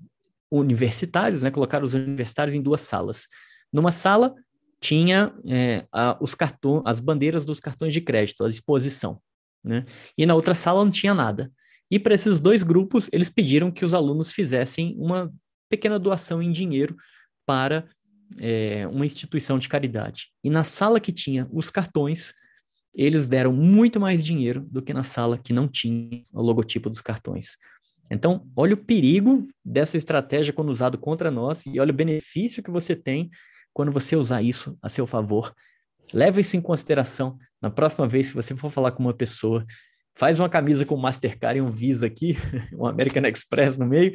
universitários, 0.51 1.43
né, 1.43 1.51
colocaram 1.51 1.85
os 1.85 1.95
universitários 1.95 2.55
em 2.55 2.63
duas 2.63 2.81
salas. 2.81 3.29
Numa 3.73 3.93
sala 3.93 4.35
tinha 4.81 5.35
é, 5.47 5.87
a, 5.93 6.17
os 6.21 6.35
cartões, 6.35 6.83
as 6.85 7.01
bandeiras 7.01 7.45
dos 7.45 7.61
cartões 7.61 7.93
de 7.93 8.01
crédito 8.01 8.45
à 8.45 8.49
disposição, 8.49 9.21
né? 9.65 9.85
E 10.17 10.25
na 10.25 10.35
outra 10.35 10.55
sala 10.55 10.85
não 10.85 10.91
tinha 10.91 11.15
nada. 11.15 11.51
E 11.91 11.99
para 11.99 12.15
esses 12.15 12.39
dois 12.39 12.63
grupos, 12.63 13.09
eles 13.13 13.31
pediram 13.31 13.71
que 13.71 13.85
os 13.85 13.95
alunos 13.95 14.31
fizessem 14.31 14.95
uma 14.99 15.33
pequena 15.69 15.99
doação 15.99 16.43
em 16.43 16.53
dinheiro 16.53 16.97
para 17.47 17.87
é, 18.39 18.87
uma 18.89 19.07
instituição 19.07 19.59
de 19.59 19.69
caridade. 19.69 20.29
E 20.45 20.51
na 20.51 20.63
sala 20.63 21.01
que 21.01 21.13
tinha 21.13 21.49
os 21.53 21.71
cartões, 21.71 22.35
eles 22.95 23.27
deram 23.27 23.53
muito 23.53 23.99
mais 23.99 24.25
dinheiro 24.25 24.67
do 24.71 24.83
que 24.83 24.93
na 24.93 25.05
sala 25.05 25.39
que 25.39 25.53
não 25.53 25.67
tinha 25.67 26.23
o 26.33 26.43
logotipo 26.43 26.91
dos 26.91 27.01
cartões. 27.01 27.57
Então, 28.11 28.47
olha 28.57 28.75
o 28.75 28.85
perigo 28.85 29.47
dessa 29.65 29.97
estratégia 29.97 30.53
quando 30.53 30.71
usado 30.71 30.99
contra 30.99 31.31
nós 31.31 31.65
e 31.67 31.79
olha 31.79 31.93
o 31.93 31.97
benefício 31.97 32.63
que 32.63 32.71
você 32.71 32.97
tem 32.97 33.31
quando 33.73 33.93
você 33.93 34.17
usar 34.17 34.43
isso 34.43 34.77
a 34.83 34.89
seu 34.89 35.07
favor. 35.07 35.55
Leve 36.13 36.41
isso 36.41 36.57
em 36.57 36.61
consideração 36.61 37.39
na 37.61 37.71
próxima 37.71 38.09
vez 38.09 38.29
que 38.29 38.35
você 38.35 38.57
for 38.57 38.71
falar 38.71 38.93
com 38.93 39.03
uma 39.03 39.15
pessoa. 39.15 39.65
Faz 40.15 40.41
uma 40.41 40.49
camisa 40.49 40.85
com 40.85 40.97
Mastercard 40.97 41.59
e 41.59 41.63
um 41.63 41.71
Visa 41.71 42.07
aqui, 42.07 42.37
um 42.75 42.87
American 42.87 43.23
Express 43.23 43.77
no 43.77 43.87
meio, 43.87 44.13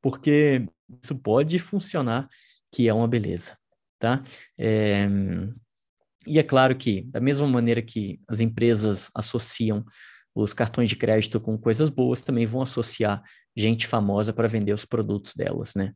porque 0.00 0.66
isso 1.02 1.14
pode 1.16 1.58
funcionar, 1.58 2.28
que 2.72 2.88
é 2.88 2.94
uma 2.94 3.08
beleza, 3.08 3.56
tá? 3.98 4.22
É... 4.58 5.08
E 6.26 6.38
é 6.38 6.42
claro 6.42 6.76
que, 6.76 7.02
da 7.02 7.18
mesma 7.20 7.48
maneira 7.48 7.80
que 7.80 8.20
as 8.28 8.40
empresas 8.40 9.10
associam 9.14 9.84
os 10.34 10.52
cartões 10.52 10.88
de 10.88 10.96
crédito 10.96 11.40
com 11.40 11.58
coisas 11.58 11.90
boas, 11.90 12.20
também 12.20 12.46
vão 12.46 12.62
associar 12.62 13.22
gente 13.56 13.86
famosa 13.86 14.32
para 14.32 14.46
vender 14.46 14.72
os 14.72 14.84
produtos 14.84 15.34
delas, 15.34 15.74
né? 15.74 15.92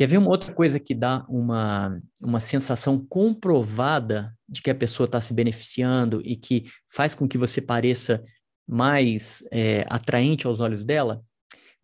Quer 0.00 0.06
ver 0.06 0.16
uma 0.16 0.30
outra 0.30 0.50
coisa 0.50 0.80
que 0.80 0.94
dá 0.94 1.26
uma, 1.28 2.00
uma 2.22 2.40
sensação 2.40 2.98
comprovada 3.06 4.34
de 4.48 4.62
que 4.62 4.70
a 4.70 4.74
pessoa 4.74 5.04
está 5.04 5.20
se 5.20 5.34
beneficiando 5.34 6.22
e 6.24 6.36
que 6.36 6.64
faz 6.90 7.14
com 7.14 7.28
que 7.28 7.36
você 7.36 7.60
pareça 7.60 8.24
mais 8.66 9.44
é, 9.52 9.84
atraente 9.90 10.46
aos 10.46 10.58
olhos 10.58 10.86
dela? 10.86 11.22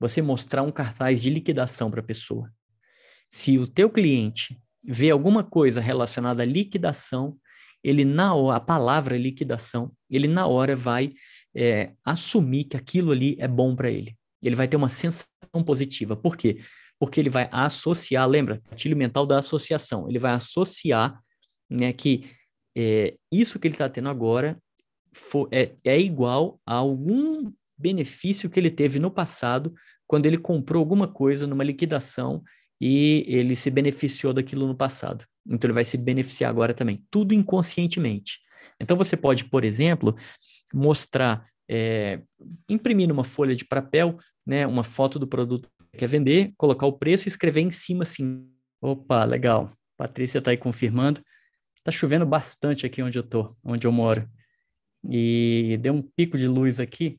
Você 0.00 0.22
mostrar 0.22 0.62
um 0.62 0.72
cartaz 0.72 1.20
de 1.20 1.28
liquidação 1.28 1.90
para 1.90 2.00
a 2.00 2.02
pessoa. 2.02 2.50
Se 3.28 3.58
o 3.58 3.68
teu 3.68 3.90
cliente 3.90 4.58
vê 4.88 5.10
alguma 5.10 5.44
coisa 5.44 5.78
relacionada 5.78 6.42
à 6.42 6.46
liquidação, 6.46 7.36
ele 7.84 8.02
na 8.02 8.34
hora, 8.34 8.56
a 8.56 8.60
palavra 8.60 9.18
liquidação, 9.18 9.92
ele 10.10 10.26
na 10.26 10.46
hora 10.46 10.74
vai 10.74 11.12
é, 11.54 11.92
assumir 12.02 12.64
que 12.64 12.78
aquilo 12.78 13.12
ali 13.12 13.36
é 13.38 13.46
bom 13.46 13.76
para 13.76 13.90
ele. 13.90 14.16
Ele 14.42 14.56
vai 14.56 14.66
ter 14.66 14.78
uma 14.78 14.88
sensação 14.88 15.62
positiva. 15.66 16.16
Por 16.16 16.34
quê? 16.34 16.62
Porque 16.98 17.20
ele 17.20 17.30
vai 17.30 17.48
associar, 17.52 18.26
lembra, 18.28 18.60
gatilho 18.70 18.96
mental 18.96 19.26
da 19.26 19.38
associação, 19.38 20.08
ele 20.08 20.18
vai 20.18 20.32
associar 20.32 21.20
né, 21.68 21.92
que 21.92 22.24
é, 22.76 23.16
isso 23.32 23.58
que 23.58 23.66
ele 23.66 23.74
está 23.74 23.88
tendo 23.88 24.08
agora 24.08 24.58
for, 25.12 25.48
é, 25.50 25.74
é 25.84 25.98
igual 25.98 26.60
a 26.66 26.74
algum 26.74 27.50
benefício 27.76 28.48
que 28.48 28.58
ele 28.58 28.70
teve 28.70 28.98
no 28.98 29.10
passado, 29.10 29.74
quando 30.06 30.26
ele 30.26 30.38
comprou 30.38 30.80
alguma 30.80 31.08
coisa 31.08 31.46
numa 31.46 31.64
liquidação 31.64 32.42
e 32.80 33.24
ele 33.26 33.56
se 33.56 33.70
beneficiou 33.70 34.32
daquilo 34.32 34.66
no 34.66 34.76
passado. 34.76 35.24
Então 35.46 35.68
ele 35.68 35.74
vai 35.74 35.84
se 35.84 35.96
beneficiar 35.96 36.50
agora 36.50 36.74
também, 36.74 37.04
tudo 37.10 37.34
inconscientemente. 37.34 38.40
Então 38.80 38.96
você 38.96 39.16
pode, 39.16 39.46
por 39.46 39.64
exemplo, 39.64 40.14
mostrar, 40.72 41.46
é, 41.68 42.20
imprimir 42.68 43.08
numa 43.08 43.24
folha 43.24 43.56
de 43.56 43.64
papel, 43.64 44.16
né, 44.46 44.66
uma 44.66 44.84
foto 44.84 45.18
do 45.18 45.26
produto 45.26 45.68
quer 45.96 46.06
vender, 46.08 46.52
colocar 46.56 46.86
o 46.86 46.92
preço 46.92 47.26
e 47.26 47.30
escrever 47.30 47.62
em 47.62 47.70
cima 47.70 48.04
assim. 48.04 48.48
Opa, 48.80 49.24
legal. 49.24 49.72
Patrícia 49.96 50.38
está 50.38 50.50
aí 50.50 50.56
confirmando. 50.56 51.20
Está 51.76 51.90
chovendo 51.90 52.26
bastante 52.26 52.86
aqui 52.86 53.02
onde 53.02 53.18
eu 53.18 53.22
tô, 53.22 53.56
onde 53.64 53.86
eu 53.86 53.92
moro. 53.92 54.28
E 55.08 55.78
deu 55.80 55.94
um 55.94 56.02
pico 56.02 56.36
de 56.36 56.46
luz 56.46 56.80
aqui. 56.80 57.18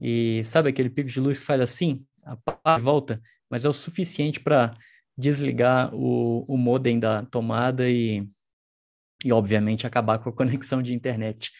E 0.00 0.42
sabe 0.44 0.68
aquele 0.68 0.90
pico 0.90 1.08
de 1.08 1.20
luz 1.20 1.38
que 1.38 1.44
faz 1.44 1.60
assim? 1.60 2.06
A 2.64 2.78
volta, 2.78 3.20
mas 3.50 3.64
é 3.64 3.68
o 3.68 3.72
suficiente 3.72 4.40
para 4.40 4.76
desligar 5.16 5.92
o, 5.94 6.44
o 6.46 6.56
modem 6.56 7.00
da 7.00 7.24
tomada 7.24 7.88
e, 7.88 8.24
e, 9.24 9.32
obviamente, 9.32 9.86
acabar 9.86 10.18
com 10.18 10.28
a 10.28 10.32
conexão 10.34 10.82
de 10.82 10.94
internet. 10.94 11.50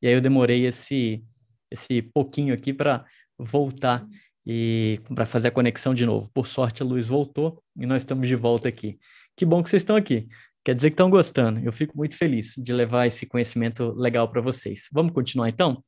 E 0.00 0.06
aí 0.06 0.14
eu 0.14 0.20
demorei 0.20 0.66
esse, 0.66 1.24
esse 1.70 2.02
pouquinho 2.02 2.54
aqui 2.54 2.72
para 2.72 3.04
voltar 3.38 4.06
e 4.50 4.98
para 5.14 5.26
fazer 5.26 5.48
a 5.48 5.50
conexão 5.50 5.92
de 5.92 6.06
novo. 6.06 6.30
Por 6.32 6.46
sorte, 6.46 6.82
a 6.82 6.86
luz 6.86 7.06
voltou 7.06 7.62
e 7.78 7.84
nós 7.84 8.00
estamos 8.00 8.26
de 8.26 8.34
volta 8.34 8.66
aqui. 8.66 8.98
Que 9.36 9.44
bom 9.44 9.62
que 9.62 9.68
vocês 9.68 9.82
estão 9.82 9.94
aqui. 9.94 10.26
Quer 10.64 10.74
dizer 10.74 10.88
que 10.88 10.94
estão 10.94 11.10
gostando. 11.10 11.60
Eu 11.60 11.70
fico 11.70 11.94
muito 11.94 12.16
feliz 12.16 12.54
de 12.56 12.72
levar 12.72 13.06
esse 13.06 13.26
conhecimento 13.26 13.92
legal 13.92 14.26
para 14.30 14.40
vocês. 14.40 14.88
Vamos 14.90 15.12
continuar 15.12 15.50
então? 15.50 15.84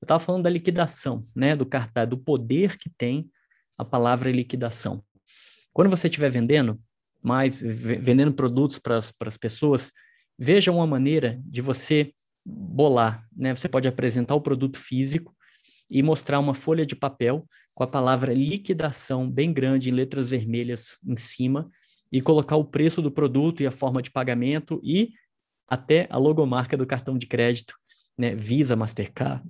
Eu 0.00 0.04
estava 0.04 0.20
falando 0.20 0.44
da 0.44 0.50
liquidação, 0.50 1.24
né? 1.34 1.56
Do 1.56 1.66
cartaz, 1.66 2.08
do 2.08 2.16
poder 2.16 2.76
que 2.78 2.88
tem 2.88 3.28
a 3.76 3.84
palavra 3.84 4.30
liquidação. 4.30 5.04
Quando 5.72 5.90
você 5.90 6.06
estiver 6.06 6.30
vendendo 6.30 6.80
mais, 7.20 7.56
vendendo 7.56 8.32
produtos 8.32 8.78
para 8.78 8.96
as 8.96 9.36
pessoas, 9.36 9.90
veja 10.38 10.70
uma 10.70 10.86
maneira 10.86 11.40
de 11.44 11.60
você 11.60 12.12
bolar, 12.46 13.26
né? 13.36 13.56
Você 13.56 13.68
pode 13.68 13.88
apresentar 13.88 14.36
o 14.36 14.40
produto 14.40 14.78
físico 14.78 15.34
e 15.90 16.02
mostrar 16.02 16.38
uma 16.38 16.54
folha 16.54 16.84
de 16.84 16.96
papel 16.96 17.46
com 17.74 17.82
a 17.82 17.86
palavra 17.86 18.32
liquidação 18.32 19.30
bem 19.30 19.52
grande 19.52 19.90
em 19.90 19.92
letras 19.92 20.28
vermelhas 20.28 20.98
em 21.06 21.16
cima 21.16 21.70
e 22.10 22.20
colocar 22.20 22.56
o 22.56 22.64
preço 22.64 23.02
do 23.02 23.10
produto 23.10 23.62
e 23.62 23.66
a 23.66 23.70
forma 23.70 24.00
de 24.00 24.10
pagamento 24.10 24.80
e 24.82 25.10
até 25.66 26.06
a 26.10 26.16
logomarca 26.16 26.76
do 26.76 26.86
cartão 26.86 27.18
de 27.18 27.26
crédito, 27.26 27.74
né? 28.16 28.34
Visa, 28.34 28.76
Mastercard, 28.76 29.44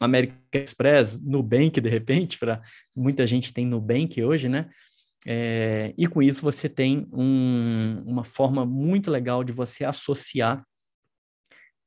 American 0.00 0.36
Express, 0.52 1.20
Nubank, 1.22 1.80
de 1.80 1.88
repente, 1.88 2.38
para 2.38 2.60
muita 2.94 3.26
gente 3.26 3.52
tem 3.52 3.64
Nubank 3.64 4.22
hoje, 4.22 4.48
né? 4.48 4.68
É, 5.26 5.92
e 5.96 6.06
com 6.06 6.22
isso 6.22 6.42
você 6.42 6.68
tem 6.68 7.08
um, 7.12 8.02
uma 8.06 8.22
forma 8.22 8.64
muito 8.64 9.10
legal 9.10 9.42
de 9.42 9.52
você 9.52 9.84
associar 9.84 10.64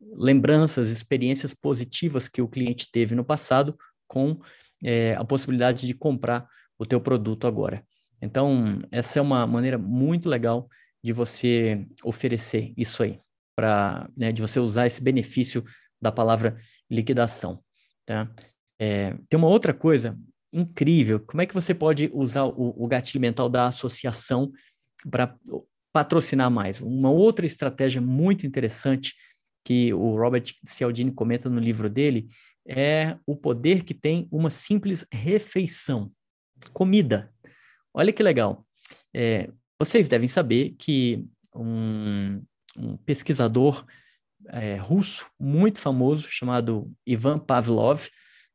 lembranças, 0.01 0.89
experiências 0.89 1.53
positivas 1.53 2.27
que 2.27 2.41
o 2.41 2.47
cliente 2.47 2.89
teve 2.91 3.15
no 3.15 3.23
passado 3.23 3.77
com 4.07 4.39
é, 4.83 5.15
a 5.15 5.23
possibilidade 5.23 5.85
de 5.85 5.93
comprar 5.93 6.47
o 6.77 6.85
teu 6.85 7.01
produto 7.01 7.45
agora. 7.45 7.83
Então, 8.21 8.81
essa 8.91 9.19
é 9.19 9.21
uma 9.21 9.45
maneira 9.45 9.77
muito 9.77 10.27
legal 10.27 10.67
de 11.03 11.13
você 11.13 11.85
oferecer 12.03 12.73
isso 12.75 13.03
aí, 13.03 13.19
para 13.55 14.09
né, 14.15 14.31
de 14.31 14.41
você 14.41 14.59
usar 14.59 14.87
esse 14.87 15.01
benefício 15.01 15.63
da 16.01 16.11
palavra 16.11 16.57
liquidação. 16.89 17.63
Tá? 18.05 18.29
É, 18.79 19.15
tem 19.29 19.37
uma 19.37 19.47
outra 19.47 19.73
coisa 19.73 20.17
incrível, 20.51 21.19
como 21.19 21.41
é 21.41 21.45
que 21.45 21.53
você 21.53 21.73
pode 21.73 22.09
usar 22.13 22.45
o, 22.45 22.73
o 22.83 22.87
gatilho 22.87 23.21
mental 23.21 23.47
da 23.47 23.67
associação 23.67 24.51
para 25.09 25.35
patrocinar 25.93 26.49
mais? 26.49 26.81
Uma 26.81 27.11
outra 27.11 27.45
estratégia 27.45 28.01
muito 28.01 28.47
interessante 28.47 29.13
que 29.63 29.93
o 29.93 30.15
Robert 30.15 30.43
Cialdini 30.65 31.11
comenta 31.11 31.49
no 31.49 31.59
livro 31.59 31.89
dele 31.89 32.29
é 32.67 33.17
o 33.25 33.35
poder 33.35 33.83
que 33.83 33.93
tem 33.93 34.27
uma 34.31 34.49
simples 34.49 35.05
refeição, 35.11 36.11
comida. 36.73 37.33
Olha 37.93 38.13
que 38.13 38.21
legal. 38.21 38.65
É, 39.13 39.49
vocês 39.79 40.07
devem 40.07 40.27
saber 40.27 40.75
que 40.77 41.25
um, 41.55 42.43
um 42.77 42.97
pesquisador 42.97 43.85
é, 44.47 44.75
russo 44.75 45.25
muito 45.39 45.79
famoso 45.79 46.27
chamado 46.29 46.91
Ivan 47.05 47.39
Pavlov, 47.39 48.07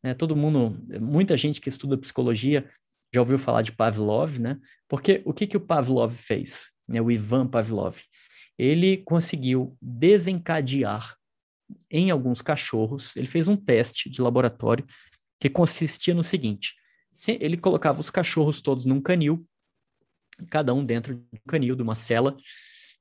né, 0.03 0.15
todo 0.15 0.37
mundo, 0.37 0.79
muita 1.01 1.37
gente 1.37 1.61
que 1.61 1.69
estuda 1.69 1.99
psicologia 1.99 2.69
já 3.15 3.21
ouviu 3.21 3.39
falar 3.39 3.63
de 3.63 3.73
Pavlov, 3.73 4.39
né? 4.39 4.59
Porque 4.89 5.23
o 5.25 5.33
que 5.33 5.47
que 5.47 5.57
o 5.57 5.61
Pavlov 5.61 6.13
fez? 6.13 6.71
Né, 6.87 7.01
o 7.01 7.11
Ivan 7.11 7.47
Pavlov, 7.47 7.99
ele 8.59 8.99
conseguiu 8.99 9.77
desencadear 9.81 11.17
em 11.91 12.11
alguns 12.11 12.43
cachorros, 12.43 13.17
ele 13.17 13.27
fez 13.27 13.49
um 13.49 13.57
teste 13.57 14.11
de 14.11 14.21
laboratório 14.21 14.85
que 15.41 15.49
consistia 15.49 16.15
no 16.15 16.25
seguinte: 16.25 16.75
ele 17.29 17.57
colocava 17.57 18.01
os 18.01 18.11
cachorros 18.11 18.61
todos 18.61 18.85
num 18.85 19.01
canil, 19.01 19.47
cada 20.51 20.75
um 20.75 20.85
dentro 20.85 21.15
de 21.15 21.21
um 21.21 21.39
canil, 21.49 21.77
de 21.77 21.83
uma 21.83 21.95
cela, 21.95 22.37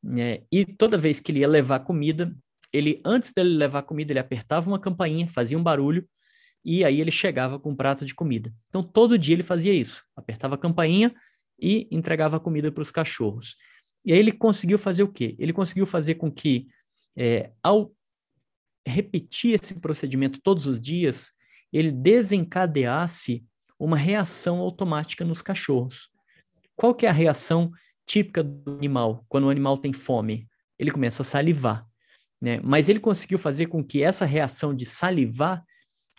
né, 0.01 0.43
e 0.51 0.65
toda 0.65 0.97
vez 0.97 1.19
que 1.19 1.31
ele 1.31 1.39
ia 1.39 1.47
levar 1.47 1.79
comida, 1.79 2.35
ele 2.71 3.01
antes 3.05 3.31
dele 3.31 3.55
levar 3.55 3.83
comida, 3.83 4.11
ele 4.11 4.19
apertava 4.19 4.69
uma 4.69 4.79
campainha, 4.79 5.27
fazia 5.27 5.57
um 5.57 5.63
barulho, 5.63 6.07
e 6.65 6.83
aí 6.83 7.01
ele 7.01 7.11
chegava 7.11 7.59
com 7.59 7.71
um 7.71 7.75
prato 7.75 8.05
de 8.05 8.15
comida. 8.15 8.53
Então 8.69 8.81
todo 8.81 9.17
dia 9.17 9.35
ele 9.35 9.43
fazia 9.43 9.73
isso, 9.73 10.03
apertava 10.15 10.55
a 10.55 10.57
campainha 10.57 11.13
e 11.59 11.87
entregava 11.91 12.39
comida 12.39 12.71
para 12.71 12.81
os 12.81 12.91
cachorros. 12.91 13.55
E 14.05 14.11
aí 14.11 14.19
ele 14.19 14.31
conseguiu 14.31 14.77
fazer 14.77 15.03
o 15.03 15.07
quê? 15.07 15.35
Ele 15.39 15.53
conseguiu 15.53 15.85
fazer 15.85 16.15
com 16.15 16.31
que, 16.31 16.67
é, 17.15 17.51
ao 17.61 17.93
repetir 18.85 19.59
esse 19.59 19.73
procedimento 19.75 20.41
todos 20.41 20.65
os 20.65 20.79
dias, 20.79 21.31
ele 21.71 21.91
desencadeasse 21.91 23.45
uma 23.79 23.97
reação 23.97 24.59
automática 24.59 25.25
nos 25.25 25.41
cachorros. 25.41 26.09
Qual 26.75 26.93
que 26.93 27.05
é 27.05 27.09
a 27.09 27.13
reação 27.13 27.71
típica 28.05 28.43
do 28.43 28.71
animal 28.71 29.25
quando 29.29 29.45
o 29.45 29.49
animal 29.49 29.77
tem 29.77 29.93
fome? 29.93 30.47
Ele 30.77 30.91
começa 30.91 31.21
a 31.21 31.25
salivar, 31.25 31.87
né? 32.41 32.59
Mas 32.63 32.89
ele 32.89 32.99
conseguiu 32.99 33.39
fazer 33.39 33.67
com 33.67 33.83
que 33.83 34.03
essa 34.03 34.25
reação 34.25 34.75
de 34.75 34.85
salivar 34.85 35.63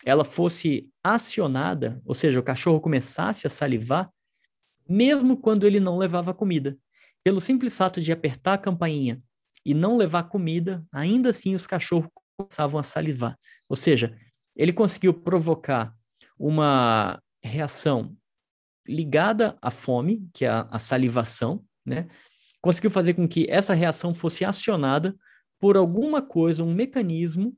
ela 0.05 0.25
fosse 0.25 0.89
acionada, 1.03 2.01
ou 2.05 2.13
seja, 2.13 2.39
o 2.39 2.43
cachorro 2.43 2.81
começasse 2.81 3.47
a 3.47 3.49
salivar, 3.49 4.09
mesmo 4.87 5.37
quando 5.37 5.65
ele 5.65 5.79
não 5.79 5.97
levava 5.97 6.33
comida. 6.33 6.77
Pelo 7.25 7.41
simples 7.41 7.75
fato 7.75 7.99
de 7.99 8.11
apertar 8.11 8.53
a 8.53 8.57
campainha 8.59 9.19
e 9.65 9.73
não 9.73 9.97
levar 9.97 10.25
comida, 10.25 10.85
ainda 10.91 11.29
assim 11.29 11.55
os 11.55 11.65
cachorros 11.65 12.07
começavam 12.37 12.79
a 12.79 12.83
salivar. 12.83 13.35
Ou 13.67 13.75
seja, 13.75 14.15
ele 14.55 14.71
conseguiu 14.71 15.11
provocar 15.11 15.91
uma 16.37 17.19
reação 17.43 18.15
ligada 18.87 19.57
à 19.59 19.71
fome, 19.71 20.29
que 20.31 20.45
é 20.45 20.49
a, 20.49 20.77
salivação, 20.77 21.65
né? 21.83 22.07
Conseguiu 22.61 22.91
fazer 22.91 23.15
com 23.15 23.27
que 23.27 23.47
essa 23.49 23.73
reação 23.73 24.13
fosse 24.13 24.45
acionada 24.45 25.15
por 25.59 25.77
alguma 25.77 26.21
coisa, 26.21 26.63
um 26.63 26.75
mecanismo 26.75 27.57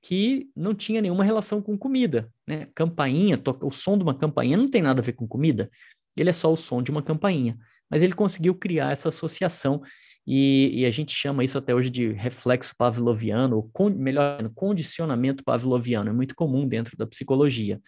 que 0.00 0.48
não 0.54 0.76
tinha 0.76 1.02
nenhuma 1.02 1.24
relação 1.24 1.60
com 1.60 1.76
comida, 1.76 2.32
né? 2.46 2.68
Campainha, 2.72 3.36
o 3.62 3.70
som 3.72 3.96
de 3.96 4.04
uma 4.04 4.14
campainha 4.14 4.56
não 4.56 4.70
tem 4.70 4.80
nada 4.80 5.00
a 5.00 5.04
ver 5.04 5.14
com 5.14 5.26
comida, 5.26 5.68
ele 6.16 6.30
é 6.30 6.32
só 6.32 6.52
o 6.52 6.56
som 6.56 6.80
de 6.80 6.92
uma 6.92 7.02
campainha. 7.02 7.58
Mas 7.90 8.02
ele 8.02 8.12
conseguiu 8.12 8.54
criar 8.54 8.92
essa 8.92 9.08
associação 9.08 9.82
e, 10.26 10.80
e 10.80 10.86
a 10.86 10.90
gente 10.90 11.12
chama 11.12 11.42
isso 11.42 11.56
até 11.56 11.74
hoje 11.74 11.88
de 11.88 12.12
reflexo 12.12 12.74
pavloviano, 12.76 13.56
ou 13.56 13.70
con, 13.72 13.88
melhor, 13.90 14.46
condicionamento 14.54 15.42
pavloviano, 15.42 16.10
é 16.10 16.12
muito 16.12 16.34
comum 16.34 16.68
dentro 16.68 16.96
da 16.96 17.06
psicologia, 17.06 17.80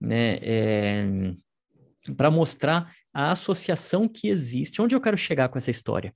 né? 0.00 0.38
É, 0.42 1.06
para 2.16 2.30
mostrar 2.30 2.94
a 3.12 3.32
associação 3.32 4.08
que 4.08 4.28
existe. 4.28 4.80
Onde 4.80 4.94
eu 4.94 5.00
quero 5.00 5.18
chegar 5.18 5.48
com 5.48 5.58
essa 5.58 5.70
história? 5.70 6.14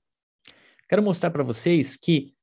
Quero 0.89 1.03
mostrar 1.03 1.29
para 1.31 1.43
vocês 1.43 1.95
que 1.95 2.33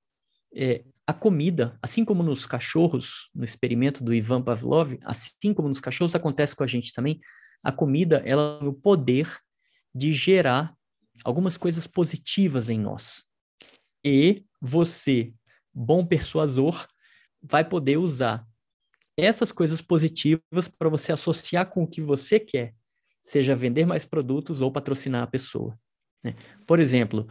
é, 0.55 0.85
a 1.07 1.13
comida, 1.13 1.79
assim 1.83 2.05
como 2.05 2.23
nos 2.23 2.47
cachorros, 2.47 3.31
no 3.35 3.45
experimento 3.45 4.05
do 4.05 4.15
Ivan 4.15 4.43
Pavlov, 4.43 4.97
assim 5.05 5.55
como 5.55 5.69
nos 5.69 5.81
cachorros, 5.81 6.15
acontece 6.15 6.55
com 6.55 6.65
a 6.65 6.67
gente 6.67 6.93
também. 6.93 7.19
A 7.65 7.73
comida, 7.73 8.23
ela 8.25 8.59
tem 8.61 8.69
o 8.69 8.73
poder 8.73 9.29
de 9.95 10.13
gerar 10.13 10.77
algumas 11.25 11.57
coisas 11.57 11.87
positivas 11.87 12.69
em 12.69 12.79
nós. 12.79 13.25
E 14.05 14.45
você, 14.61 15.33
bom 15.75 16.05
persuasor, 16.05 16.87
vai 17.43 17.69
poder 17.69 17.97
usar 17.97 18.47
essas 19.17 19.51
coisas 19.51 19.83
positivas 19.83 20.69
para 20.69 20.89
você 20.89 21.13
associar 21.13 21.69
com 21.69 21.83
o 21.83 21.87
que 21.87 22.01
você 22.01 22.39
quer, 22.39 22.75
seja 23.21 23.57
vender 23.57 23.85
mais 23.85 24.05
produtos 24.05 24.61
ou 24.61 24.71
patrocinar 24.71 25.23
a 25.23 25.27
pessoa. 25.27 25.77
Né? 26.23 26.35
Por 26.67 26.79
exemplo, 26.79 27.27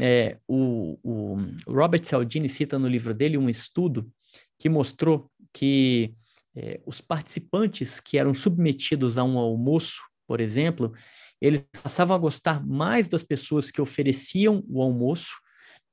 é, 0.00 0.38
o, 0.46 0.98
o, 1.02 1.36
Robert 1.66 2.04
Cialdini 2.04 2.48
cita 2.48 2.78
no 2.78 2.88
livro 2.88 3.14
dele 3.14 3.38
um 3.38 3.48
estudo 3.48 4.10
que 4.58 4.68
mostrou 4.68 5.30
que 5.52 6.12
é, 6.54 6.80
os 6.84 7.00
participantes 7.00 8.00
que 8.00 8.18
eram 8.18 8.34
submetidos 8.34 9.16
a 9.16 9.24
um 9.24 9.38
almoço, 9.38 10.02
por 10.26 10.40
exemplo, 10.40 10.92
eles 11.40 11.64
passavam 11.82 12.14
a 12.14 12.18
gostar 12.18 12.64
mais 12.66 13.08
das 13.08 13.22
pessoas 13.22 13.70
que 13.70 13.80
ofereciam 13.80 14.62
o 14.68 14.82
almoço, 14.82 15.40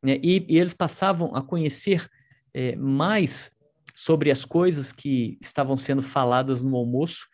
né, 0.04 0.20
e, 0.22 0.46
e, 0.48 0.58
eles 0.60 0.74
passavam 0.74 1.36
a 1.36 1.42
conhecer 1.42 2.08
é, 2.54 2.76
mais 2.76 3.52
sobre 3.96 4.30
as 4.30 4.46
coisas 4.46 4.92
que 4.92 5.38
estavam 5.42 5.76
sendo 5.78 6.02
faladas 6.02 6.62
no 6.62 6.76
almoço, 6.76 7.28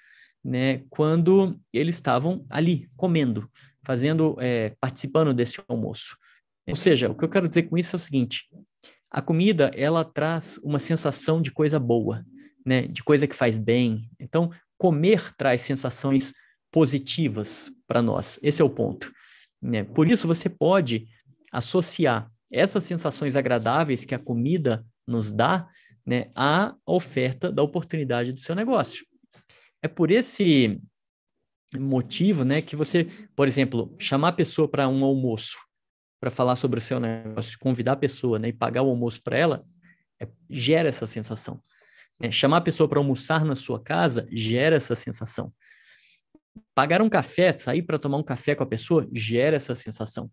né, 0.43 0.83
quando 0.89 1.59
eles 1.73 1.95
estavam 1.95 2.45
ali 2.49 2.89
comendo, 2.95 3.49
fazendo, 3.83 4.37
é, 4.39 4.75
participando 4.79 5.33
desse 5.33 5.61
almoço. 5.67 6.17
Ou 6.67 6.75
seja, 6.75 7.09
o 7.09 7.15
que 7.15 7.25
eu 7.25 7.29
quero 7.29 7.49
dizer 7.49 7.63
com 7.63 7.77
isso 7.77 7.95
é 7.95 7.97
o 7.97 7.99
seguinte: 7.99 8.47
a 9.11 9.21
comida 9.21 9.69
ela 9.75 10.05
traz 10.05 10.57
uma 10.63 10.79
sensação 10.79 11.41
de 11.41 11.51
coisa 11.51 11.79
boa, 11.79 12.25
né, 12.65 12.83
de 12.87 13.03
coisa 13.03 13.27
que 13.27 13.35
faz 13.35 13.57
bem. 13.57 14.09
Então, 14.19 14.49
comer 14.77 15.35
traz 15.35 15.61
sensações 15.61 16.33
positivas 16.73 17.71
para 17.87 18.01
nós. 18.01 18.39
Esse 18.41 18.61
é 18.61 18.65
o 18.65 18.69
ponto. 18.69 19.13
Né? 19.61 19.83
Por 19.83 20.11
isso, 20.11 20.27
você 20.27 20.49
pode 20.49 21.07
associar 21.51 22.29
essas 22.51 22.83
sensações 22.83 23.35
agradáveis 23.35 24.03
que 24.03 24.15
a 24.15 24.19
comida 24.19 24.83
nos 25.07 25.31
dá 25.31 25.69
né, 26.05 26.31
à 26.35 26.75
oferta 26.85 27.51
da 27.51 27.61
oportunidade 27.61 28.33
do 28.33 28.39
seu 28.39 28.55
negócio. 28.55 29.05
É 29.81 29.87
por 29.87 30.09
esse 30.09 30.81
motivo 31.77 32.43
né, 32.43 32.61
que 32.61 32.75
você, 32.75 33.07
por 33.35 33.47
exemplo, 33.47 33.95
chamar 33.99 34.29
a 34.29 34.33
pessoa 34.33 34.67
para 34.67 34.87
um 34.87 35.03
almoço, 35.03 35.57
para 36.19 36.31
falar 36.31 36.55
sobre 36.55 36.79
o 36.79 36.81
seu 36.81 36.99
negócio, 36.99 37.57
convidar 37.59 37.93
a 37.93 37.97
pessoa 37.97 38.39
né, 38.39 38.47
e 38.47 38.53
pagar 38.53 38.81
o 38.81 38.89
almoço 38.89 39.21
para 39.21 39.37
ela, 39.37 39.63
é, 40.19 40.27
gera 40.49 40.89
essa 40.89 41.05
sensação. 41.05 41.61
É, 42.19 42.31
chamar 42.31 42.57
a 42.57 42.61
pessoa 42.61 42.87
para 42.87 42.99
almoçar 42.99 43.45
na 43.45 43.55
sua 43.55 43.79
casa 43.79 44.27
gera 44.31 44.75
essa 44.75 44.95
sensação. 44.95 45.53
Pagar 46.75 47.01
um 47.01 47.09
café, 47.09 47.57
sair 47.57 47.83
para 47.83 47.99
tomar 47.99 48.17
um 48.17 48.23
café 48.23 48.55
com 48.55 48.63
a 48.63 48.67
pessoa, 48.67 49.07
gera 49.13 49.57
essa 49.57 49.75
sensação. 49.75 50.29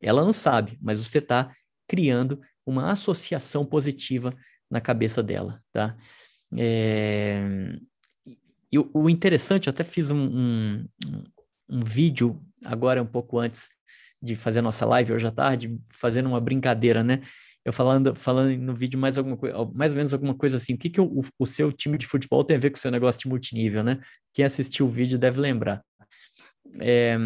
Ela 0.00 0.24
não 0.24 0.32
sabe, 0.32 0.78
mas 0.80 0.98
você 0.98 1.18
está 1.18 1.50
criando 1.88 2.40
uma 2.64 2.90
associação 2.90 3.64
positiva 3.64 4.34
na 4.70 4.80
cabeça 4.80 5.22
dela, 5.22 5.62
tá? 5.72 5.96
É... 6.56 7.40
E 8.70 8.78
o 8.78 9.08
interessante, 9.08 9.68
eu 9.68 9.72
até 9.72 9.84
fiz 9.84 10.10
um, 10.10 10.18
um, 10.18 10.88
um 11.68 11.80
vídeo 11.80 12.42
agora 12.64 13.02
um 13.02 13.06
pouco 13.06 13.38
antes 13.38 13.70
de 14.20 14.34
fazer 14.34 14.58
a 14.58 14.62
nossa 14.62 14.84
live 14.84 15.12
hoje 15.12 15.26
à 15.26 15.30
tarde, 15.30 15.78
fazendo 15.92 16.28
uma 16.28 16.40
brincadeira, 16.40 17.04
né? 17.04 17.22
Eu 17.66 17.72
falando, 17.72 18.14
falando 18.14 18.56
no 18.62 18.72
vídeo 18.72 18.96
mais 18.96 19.18
alguma 19.18 19.36
coisa, 19.36 19.56
mais 19.74 19.90
ou 19.90 19.96
menos 19.96 20.14
alguma 20.14 20.36
coisa 20.36 20.56
assim, 20.56 20.74
o 20.74 20.78
que, 20.78 20.88
que 20.88 21.00
o, 21.00 21.20
o 21.36 21.44
seu 21.44 21.72
time 21.72 21.98
de 21.98 22.06
futebol 22.06 22.44
tem 22.44 22.56
a 22.56 22.60
ver 22.60 22.70
com 22.70 22.76
o 22.76 22.80
seu 22.80 22.92
negócio 22.92 23.20
de 23.22 23.28
multinível, 23.28 23.82
né? 23.82 23.98
Quem 24.32 24.44
assistiu 24.44 24.86
o 24.86 24.88
vídeo 24.88 25.18
deve 25.18 25.40
lembrar. 25.40 25.82
É, 26.80 27.18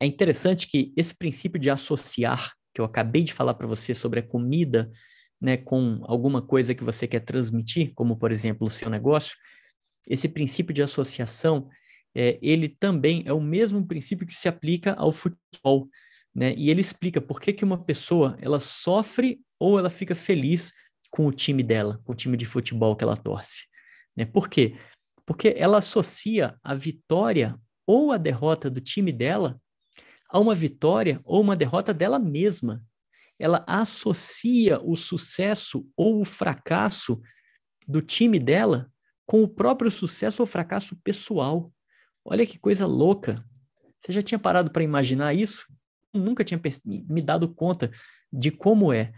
é 0.00 0.06
interessante 0.06 0.68
que 0.68 0.90
esse 0.96 1.14
princípio 1.14 1.60
de 1.60 1.68
associar, 1.68 2.54
que 2.74 2.80
eu 2.80 2.86
acabei 2.86 3.24
de 3.24 3.34
falar 3.34 3.52
para 3.52 3.66
você 3.66 3.94
sobre 3.94 4.20
a 4.20 4.26
comida, 4.26 4.90
né, 5.38 5.58
com 5.58 6.00
alguma 6.04 6.40
coisa 6.40 6.74
que 6.74 6.82
você 6.82 7.06
quer 7.06 7.20
transmitir, 7.20 7.92
como 7.94 8.16
por 8.16 8.32
exemplo 8.32 8.66
o 8.66 8.70
seu 8.70 8.88
negócio, 8.88 9.36
esse 10.08 10.30
princípio 10.30 10.72
de 10.72 10.82
associação, 10.82 11.68
é, 12.14 12.38
ele 12.40 12.70
também 12.70 13.22
é 13.26 13.34
o 13.34 13.40
mesmo 13.40 13.86
princípio 13.86 14.26
que 14.26 14.34
se 14.34 14.48
aplica 14.48 14.94
ao 14.94 15.12
futebol. 15.12 15.90
Né? 16.36 16.54
E 16.54 16.68
ele 16.68 16.82
explica 16.82 17.18
por 17.18 17.40
que, 17.40 17.50
que 17.50 17.64
uma 17.64 17.82
pessoa 17.82 18.36
ela 18.42 18.60
sofre 18.60 19.40
ou 19.58 19.78
ela 19.78 19.88
fica 19.88 20.14
feliz 20.14 20.70
com 21.10 21.26
o 21.26 21.32
time 21.32 21.62
dela, 21.62 21.98
com 22.04 22.12
o 22.12 22.14
time 22.14 22.36
de 22.36 22.44
futebol 22.44 22.94
que 22.94 23.02
ela 23.02 23.16
torce. 23.16 23.64
Né? 24.14 24.26
Por 24.26 24.46
quê? 24.46 24.76
Porque 25.24 25.54
ela 25.56 25.78
associa 25.78 26.54
a 26.62 26.74
vitória 26.74 27.58
ou 27.86 28.12
a 28.12 28.18
derrota 28.18 28.68
do 28.68 28.82
time 28.82 29.12
dela 29.12 29.58
a 30.28 30.38
uma 30.38 30.54
vitória 30.54 31.22
ou 31.24 31.40
uma 31.40 31.56
derrota 31.56 31.94
dela 31.94 32.18
mesma. 32.18 32.84
Ela 33.38 33.64
associa 33.66 34.78
o 34.82 34.94
sucesso 34.94 35.88
ou 35.96 36.20
o 36.20 36.24
fracasso 36.24 37.18
do 37.88 38.02
time 38.02 38.38
dela 38.38 38.92
com 39.24 39.42
o 39.42 39.48
próprio 39.48 39.90
sucesso 39.90 40.42
ou 40.42 40.46
fracasso 40.46 40.96
pessoal. 41.02 41.72
Olha 42.22 42.46
que 42.46 42.58
coisa 42.58 42.86
louca. 42.86 43.42
Você 44.00 44.12
já 44.12 44.20
tinha 44.20 44.38
parado 44.38 44.70
para 44.70 44.82
imaginar 44.82 45.32
isso? 45.32 45.66
Nunca 46.14 46.44
tinha 46.44 46.60
me 46.84 47.22
dado 47.22 47.52
conta 47.52 47.90
de 48.32 48.50
como 48.50 48.92
é, 48.92 49.12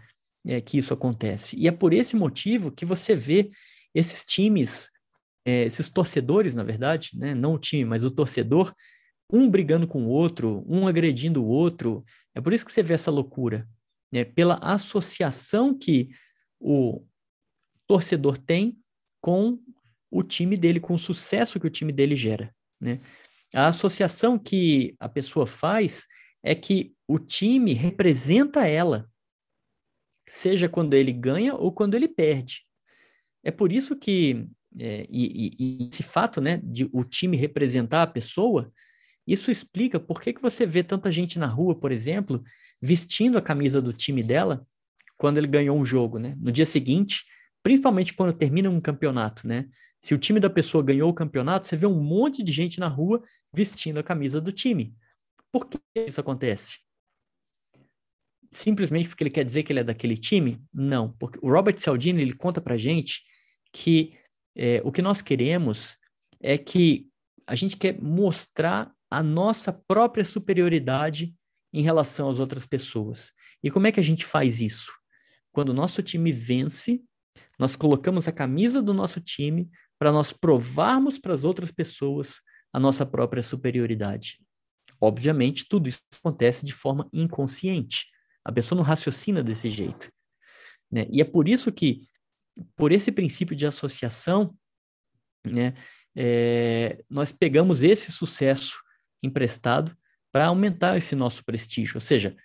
é, 0.45 0.61
que 0.61 0.77
isso 0.77 0.93
acontece. 0.93 1.55
E 1.57 1.67
é 1.67 1.71
por 1.71 1.93
esse 1.93 2.15
motivo 2.15 2.71
que 2.71 2.85
você 2.85 3.15
vê 3.15 3.49
esses 3.93 4.23
times, 4.23 4.89
é, 5.45 5.63
esses 5.63 5.89
torcedores, 5.89 6.53
na 6.53 6.63
verdade, 6.63 7.11
né? 7.15 7.33
não 7.33 7.53
o 7.53 7.59
time, 7.59 7.85
mas 7.85 8.03
o 8.03 8.11
torcedor, 8.11 8.73
um 9.31 9.49
brigando 9.49 9.87
com 9.87 10.05
o 10.05 10.09
outro, 10.09 10.65
um 10.67 10.87
agredindo 10.87 11.43
o 11.43 11.47
outro. 11.47 12.03
É 12.33 12.41
por 12.41 12.53
isso 12.53 12.65
que 12.65 12.71
você 12.71 12.83
vê 12.83 12.93
essa 12.93 13.11
loucura, 13.11 13.67
né? 14.11 14.23
pela 14.23 14.55
associação 14.55 15.77
que 15.77 16.09
o 16.59 17.05
torcedor 17.87 18.37
tem 18.37 18.77
com 19.21 19.59
o 20.11 20.23
time 20.23 20.57
dele, 20.57 20.79
com 20.79 20.93
o 20.93 20.99
sucesso 20.99 21.59
que 21.59 21.67
o 21.67 21.71
time 21.71 21.91
dele 21.91 22.15
gera. 22.15 22.53
Né? 22.79 22.99
A 23.53 23.67
associação 23.67 24.37
que 24.37 24.95
a 24.99 25.09
pessoa 25.09 25.45
faz 25.45 26.07
é 26.43 26.55
que 26.55 26.95
o 27.07 27.19
time 27.19 27.73
representa 27.73 28.67
ela, 28.67 29.09
seja 30.27 30.69
quando 30.69 30.93
ele 30.93 31.11
ganha 31.11 31.55
ou 31.55 31.71
quando 31.71 31.95
ele 31.95 32.07
perde. 32.07 32.61
É 33.43 33.51
por 33.51 33.71
isso 33.71 33.95
que, 33.95 34.47
é, 34.77 35.07
e, 35.09 35.55
e, 35.57 35.83
e, 35.83 35.89
esse 35.91 36.03
fato 36.03 36.39
né, 36.39 36.61
de 36.63 36.89
o 36.93 37.03
time 37.03 37.35
representar 37.35 38.03
a 38.03 38.07
pessoa, 38.07 38.71
Isso 39.27 39.51
explica 39.51 39.99
por 39.99 40.19
que, 40.21 40.33
que 40.33 40.41
você 40.41 40.65
vê 40.65 40.83
tanta 40.83 41.11
gente 41.11 41.37
na 41.37 41.45
rua, 41.45 41.75
por 41.79 41.91
exemplo, 41.91 42.43
vestindo 42.81 43.37
a 43.37 43.41
camisa 43.41 43.79
do 43.79 43.93
time 43.93 44.23
dela 44.23 44.65
quando 45.17 45.37
ele 45.37 45.47
ganhou 45.47 45.77
um 45.77 45.85
jogo, 45.85 46.17
né? 46.17 46.35
No 46.39 46.51
dia 46.51 46.65
seguinte, 46.65 47.23
principalmente 47.61 48.13
quando 48.13 48.33
termina 48.33 48.69
um 48.69 48.81
campeonato, 48.81 49.47
né? 49.47 49.67
Se 50.01 50.15
o 50.15 50.17
time 50.17 50.39
da 50.39 50.49
pessoa 50.49 50.83
ganhou 50.83 51.09
o 51.09 51.13
campeonato, 51.13 51.67
você 51.67 51.75
vê 51.75 51.85
um 51.85 52.01
monte 52.01 52.41
de 52.41 52.51
gente 52.51 52.79
na 52.79 52.87
rua 52.87 53.21
vestindo 53.53 53.99
a 53.99 54.03
camisa 54.03 54.41
do 54.41 54.51
time. 54.51 54.95
Por 55.51 55.67
que 55.67 55.79
isso 55.95 56.19
acontece? 56.19 56.79
Simplesmente 58.51 59.09
porque 59.09 59.23
ele 59.23 59.31
quer 59.31 59.45
dizer 59.45 59.63
que 59.63 59.71
ele 59.71 59.79
é 59.79 59.83
daquele 59.83 60.17
time? 60.17 60.61
Não, 60.73 61.11
porque 61.13 61.39
o 61.41 61.51
Robert 61.51 61.79
Cialdini 61.79 62.21
ele 62.21 62.33
conta 62.33 62.59
pra 62.59 62.77
gente 62.77 63.23
que 63.71 64.17
é, 64.55 64.81
o 64.83 64.91
que 64.91 65.01
nós 65.01 65.21
queremos 65.21 65.97
é 66.39 66.57
que 66.57 67.07
a 67.45 67.55
gente 67.55 67.77
quer 67.77 67.99
mostrar 68.01 68.93
a 69.09 69.23
nossa 69.23 69.73
própria 69.73 70.23
superioridade 70.23 71.35
em 71.73 71.81
relação 71.81 72.29
às 72.29 72.39
outras 72.39 72.65
pessoas. 72.65 73.31
E 73.63 73.69
como 73.71 73.87
é 73.87 73.91
que 73.91 73.99
a 73.99 74.03
gente 74.03 74.25
faz 74.25 74.59
isso? 74.59 74.91
Quando 75.51 75.69
o 75.69 75.73
nosso 75.73 76.01
time 76.01 76.31
vence, 76.31 77.03
nós 77.57 77.75
colocamos 77.75 78.27
a 78.27 78.31
camisa 78.31 78.81
do 78.81 78.93
nosso 78.93 79.19
time 79.19 79.69
para 79.97 80.11
nós 80.11 80.31
provarmos 80.31 81.19
para 81.19 81.33
as 81.33 81.43
outras 81.43 81.71
pessoas 81.71 82.41
a 82.71 82.79
nossa 82.79 83.05
própria 83.05 83.43
superioridade. 83.43 84.39
Obviamente, 85.01 85.65
tudo 85.67 85.87
isso 85.87 86.01
acontece 86.19 86.65
de 86.65 86.73
forma 86.73 87.07
inconsciente. 87.13 88.07
A 88.43 88.51
pessoa 88.51 88.77
não 88.77 88.83
raciocina 88.83 89.43
desse 89.43 89.69
jeito. 89.69 90.11
Né? 90.91 91.07
E 91.11 91.21
é 91.21 91.23
por 91.23 91.47
isso 91.47 91.71
que, 91.71 92.01
por 92.75 92.91
esse 92.91 93.11
princípio 93.11 93.55
de 93.55 93.65
associação, 93.65 94.55
né, 95.45 95.73
é, 96.15 97.03
nós 97.09 97.31
pegamos 97.31 97.83
esse 97.83 98.11
sucesso 98.11 98.79
emprestado 99.23 99.95
para 100.31 100.47
aumentar 100.47 100.97
esse 100.97 101.15
nosso 101.15 101.43
prestígio. 101.43 101.95
Ou 101.95 102.01
seja, 102.01 102.35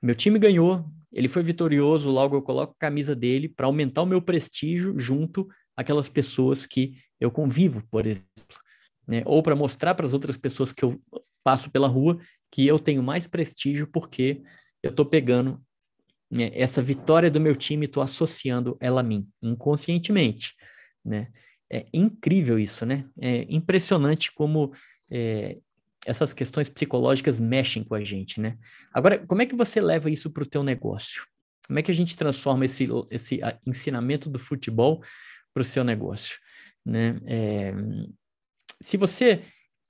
meu 0.00 0.14
time 0.14 0.38
ganhou, 0.38 0.84
ele 1.12 1.28
foi 1.28 1.42
vitorioso, 1.42 2.10
logo 2.10 2.36
eu 2.36 2.42
coloco 2.42 2.72
a 2.72 2.80
camisa 2.80 3.14
dele 3.14 3.48
para 3.48 3.66
aumentar 3.66 4.02
o 4.02 4.06
meu 4.06 4.20
prestígio 4.20 4.98
junto 4.98 5.48
àquelas 5.76 6.08
pessoas 6.08 6.66
que 6.66 6.96
eu 7.20 7.30
convivo, 7.30 7.86
por 7.90 8.06
exemplo. 8.06 8.26
Né? 9.06 9.22
Ou 9.26 9.42
para 9.42 9.54
mostrar 9.54 9.94
para 9.94 10.06
as 10.06 10.12
outras 10.12 10.36
pessoas 10.36 10.72
que 10.72 10.84
eu 10.84 11.00
passo 11.42 11.70
pela 11.70 11.88
rua 11.88 12.18
que 12.50 12.66
eu 12.66 12.78
tenho 12.78 13.02
mais 13.02 13.26
prestígio 13.26 13.86
porque 13.86 14.42
eu 14.82 14.90
estou 14.90 15.06
pegando 15.06 15.62
né, 16.30 16.50
essa 16.54 16.82
vitória 16.82 17.30
do 17.30 17.40
meu 17.40 17.54
time, 17.54 17.86
estou 17.86 18.02
associando 18.02 18.76
ela 18.80 19.00
a 19.00 19.04
mim, 19.04 19.28
inconscientemente. 19.42 20.54
Né? 21.04 21.28
É 21.70 21.86
incrível 21.92 22.58
isso, 22.58 22.84
né? 22.84 23.08
É 23.18 23.46
impressionante 23.48 24.30
como 24.32 24.72
é, 25.10 25.58
essas 26.06 26.34
questões 26.34 26.68
psicológicas 26.68 27.38
mexem 27.38 27.82
com 27.82 27.94
a 27.94 28.04
gente, 28.04 28.40
né? 28.40 28.58
Agora, 28.92 29.18
como 29.26 29.40
é 29.40 29.46
que 29.46 29.54
você 29.54 29.80
leva 29.80 30.10
isso 30.10 30.30
para 30.30 30.42
o 30.42 30.48
teu 30.48 30.62
negócio? 30.62 31.26
Como 31.66 31.78
é 31.78 31.82
que 31.82 31.90
a 31.90 31.94
gente 31.94 32.16
transforma 32.16 32.64
esse, 32.64 32.86
esse 33.10 33.40
ensinamento 33.66 34.28
do 34.28 34.38
futebol 34.38 35.02
para 35.54 35.60
o 35.60 35.64
seu 35.64 35.84
negócio? 35.84 36.38
Né? 36.84 37.18
É, 37.26 37.72
se 38.82 38.96
você 38.96 39.42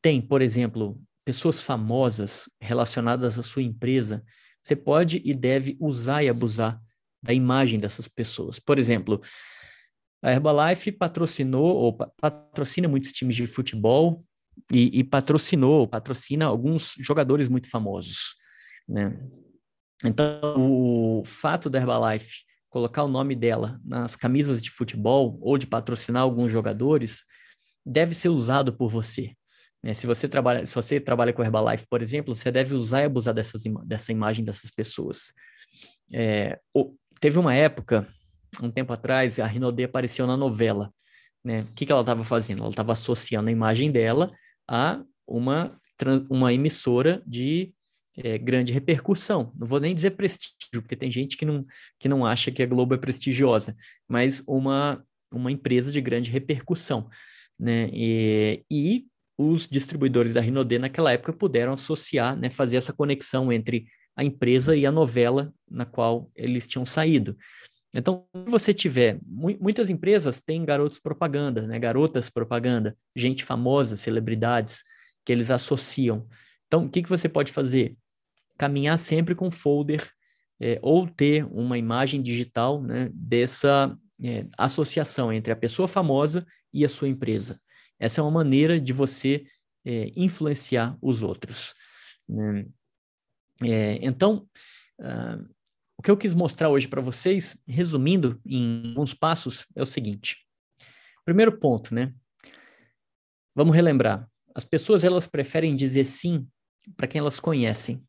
tem, 0.02 0.20
por 0.20 0.42
exemplo, 0.42 1.00
pessoas 1.24 1.62
famosas 1.62 2.48
relacionadas 2.60 3.38
à 3.38 3.42
sua 3.42 3.62
empresa, 3.62 4.24
você 4.62 4.76
pode 4.76 5.20
e 5.24 5.34
deve 5.34 5.76
usar 5.80 6.22
e 6.22 6.28
abusar 6.28 6.80
da 7.22 7.32
imagem 7.32 7.78
dessas 7.78 8.08
pessoas. 8.08 8.58
Por 8.58 8.78
exemplo, 8.78 9.20
a 10.22 10.32
Herbalife 10.32 10.92
patrocinou 10.92 11.76
ou 11.76 11.96
patrocina 11.96 12.88
muitos 12.88 13.12
times 13.12 13.36
de 13.36 13.46
futebol, 13.46 14.24
e, 14.70 15.00
e 15.00 15.04
patrocinou, 15.04 15.88
patrocina 15.88 16.46
alguns 16.46 16.94
jogadores 16.98 17.48
muito 17.48 17.70
famosos, 17.70 18.34
né? 18.88 19.18
Então, 20.04 20.40
o 20.58 21.24
fato 21.24 21.70
da 21.70 21.78
Herbalife 21.78 22.44
colocar 22.68 23.04
o 23.04 23.08
nome 23.08 23.36
dela 23.36 23.80
nas 23.84 24.16
camisas 24.16 24.62
de 24.62 24.70
futebol 24.70 25.38
ou 25.42 25.58
de 25.58 25.66
patrocinar 25.66 26.22
alguns 26.22 26.50
jogadores 26.50 27.24
deve 27.84 28.14
ser 28.14 28.30
usado 28.30 28.72
por 28.72 28.88
você. 28.88 29.34
Né? 29.82 29.94
Se 29.94 30.06
você 30.06 30.28
trabalha, 30.28 30.64
se 30.64 30.74
você 30.74 31.00
trabalha 31.00 31.32
com 31.32 31.42
Herbalife, 31.42 31.86
por 31.88 32.02
exemplo, 32.02 32.34
você 32.34 32.50
deve 32.50 32.74
usar 32.74 33.02
e 33.02 33.04
abusar 33.04 33.34
dessas, 33.34 33.62
dessa 33.84 34.12
imagem 34.12 34.44
dessas 34.44 34.70
pessoas. 34.70 35.32
É, 36.12 36.58
teve 37.20 37.38
uma 37.38 37.54
época, 37.54 38.06
um 38.62 38.70
tempo 38.70 38.92
atrás, 38.92 39.38
a 39.38 39.46
Rinode 39.46 39.82
apareceu 39.82 40.26
na 40.26 40.36
novela. 40.36 40.92
Né? 41.44 41.62
O 41.62 41.72
que, 41.74 41.86
que 41.86 41.92
ela 41.92 42.02
estava 42.02 42.22
fazendo? 42.22 42.60
Ela 42.60 42.70
estava 42.70 42.92
associando 42.92 43.48
a 43.48 43.52
imagem 43.52 43.90
dela 43.90 44.30
a 44.68 45.02
uma, 45.26 45.78
uma 46.30 46.52
emissora 46.52 47.22
de 47.26 47.74
é, 48.16 48.38
grande 48.38 48.72
repercussão. 48.72 49.52
Não 49.58 49.66
vou 49.66 49.80
nem 49.80 49.94
dizer 49.94 50.12
prestígio, 50.12 50.82
porque 50.82 50.96
tem 50.96 51.10
gente 51.10 51.36
que 51.36 51.44
não, 51.44 51.64
que 51.98 52.08
não 52.08 52.24
acha 52.24 52.50
que 52.50 52.62
a 52.62 52.66
Globo 52.66 52.94
é 52.94 52.98
prestigiosa, 52.98 53.74
mas 54.08 54.42
uma, 54.46 55.02
uma 55.32 55.50
empresa 55.50 55.90
de 55.90 56.00
grande 56.00 56.30
repercussão. 56.30 57.08
Né? 57.58 57.88
E, 57.92 58.64
e 58.70 59.06
os 59.50 59.68
distribuidores 59.68 60.34
da 60.34 60.40
Rinode 60.40 60.78
naquela 60.78 61.12
época 61.12 61.32
puderam 61.32 61.72
associar, 61.74 62.36
né, 62.36 62.50
fazer 62.50 62.76
essa 62.76 62.92
conexão 62.92 63.52
entre 63.52 63.86
a 64.16 64.24
empresa 64.24 64.76
e 64.76 64.84
a 64.86 64.92
novela 64.92 65.52
na 65.70 65.84
qual 65.84 66.30
eles 66.36 66.68
tinham 66.68 66.84
saído. 66.84 67.36
Então, 67.94 68.26
se 68.34 68.50
você 68.50 68.72
tiver, 68.72 69.18
muitas 69.26 69.90
empresas 69.90 70.40
têm 70.40 70.64
garotos 70.64 70.98
propaganda, 70.98 71.66
né? 71.66 71.78
garotas 71.78 72.30
propaganda, 72.30 72.96
gente 73.14 73.44
famosa, 73.44 73.98
celebridades, 73.98 74.82
que 75.24 75.32
eles 75.32 75.50
associam. 75.50 76.26
Então, 76.66 76.86
o 76.86 76.88
que, 76.88 77.02
que 77.02 77.08
você 77.08 77.28
pode 77.28 77.52
fazer? 77.52 77.94
Caminhar 78.56 78.98
sempre 78.98 79.34
com 79.34 79.50
folder 79.50 80.10
é, 80.58 80.78
ou 80.80 81.06
ter 81.06 81.44
uma 81.50 81.76
imagem 81.76 82.22
digital 82.22 82.82
né, 82.82 83.10
dessa 83.12 83.94
é, 84.22 84.40
associação 84.56 85.32
entre 85.32 85.52
a 85.52 85.56
pessoa 85.56 85.86
famosa 85.86 86.46
e 86.72 86.84
a 86.84 86.88
sua 86.88 87.08
empresa. 87.08 87.60
Essa 88.02 88.20
é 88.20 88.24
uma 88.24 88.32
maneira 88.32 88.80
de 88.80 88.92
você 88.92 89.46
é, 89.84 90.10
influenciar 90.16 90.98
os 91.00 91.22
outros. 91.22 91.72
Né? 92.28 92.66
É, 93.62 94.04
então, 94.04 94.48
uh, 94.98 95.48
o 95.96 96.02
que 96.02 96.10
eu 96.10 96.16
quis 96.16 96.34
mostrar 96.34 96.68
hoje 96.68 96.88
para 96.88 97.00
vocês, 97.00 97.56
resumindo 97.64 98.40
em 98.44 98.88
alguns 98.88 99.14
passos, 99.14 99.64
é 99.76 99.80
o 99.80 99.86
seguinte. 99.86 100.38
Primeiro 101.24 101.56
ponto, 101.60 101.94
né? 101.94 102.12
Vamos 103.54 103.72
relembrar. 103.72 104.28
As 104.52 104.64
pessoas 104.64 105.04
elas 105.04 105.28
preferem 105.28 105.76
dizer 105.76 106.04
sim 106.04 106.44
para 106.96 107.06
quem 107.06 107.20
elas 107.20 107.38
conhecem. 107.38 108.04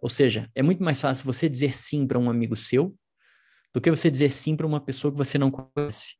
Ou 0.00 0.08
seja, 0.08 0.50
é 0.54 0.62
muito 0.62 0.82
mais 0.82 0.98
fácil 0.98 1.26
você 1.26 1.46
dizer 1.46 1.76
sim 1.76 2.06
para 2.06 2.18
um 2.18 2.30
amigo 2.30 2.56
seu 2.56 2.96
do 3.74 3.82
que 3.82 3.90
você 3.90 4.10
dizer 4.10 4.30
sim 4.30 4.56
para 4.56 4.66
uma 4.66 4.80
pessoa 4.80 5.12
que 5.12 5.18
você 5.18 5.36
não 5.36 5.50
conhece. 5.50 6.16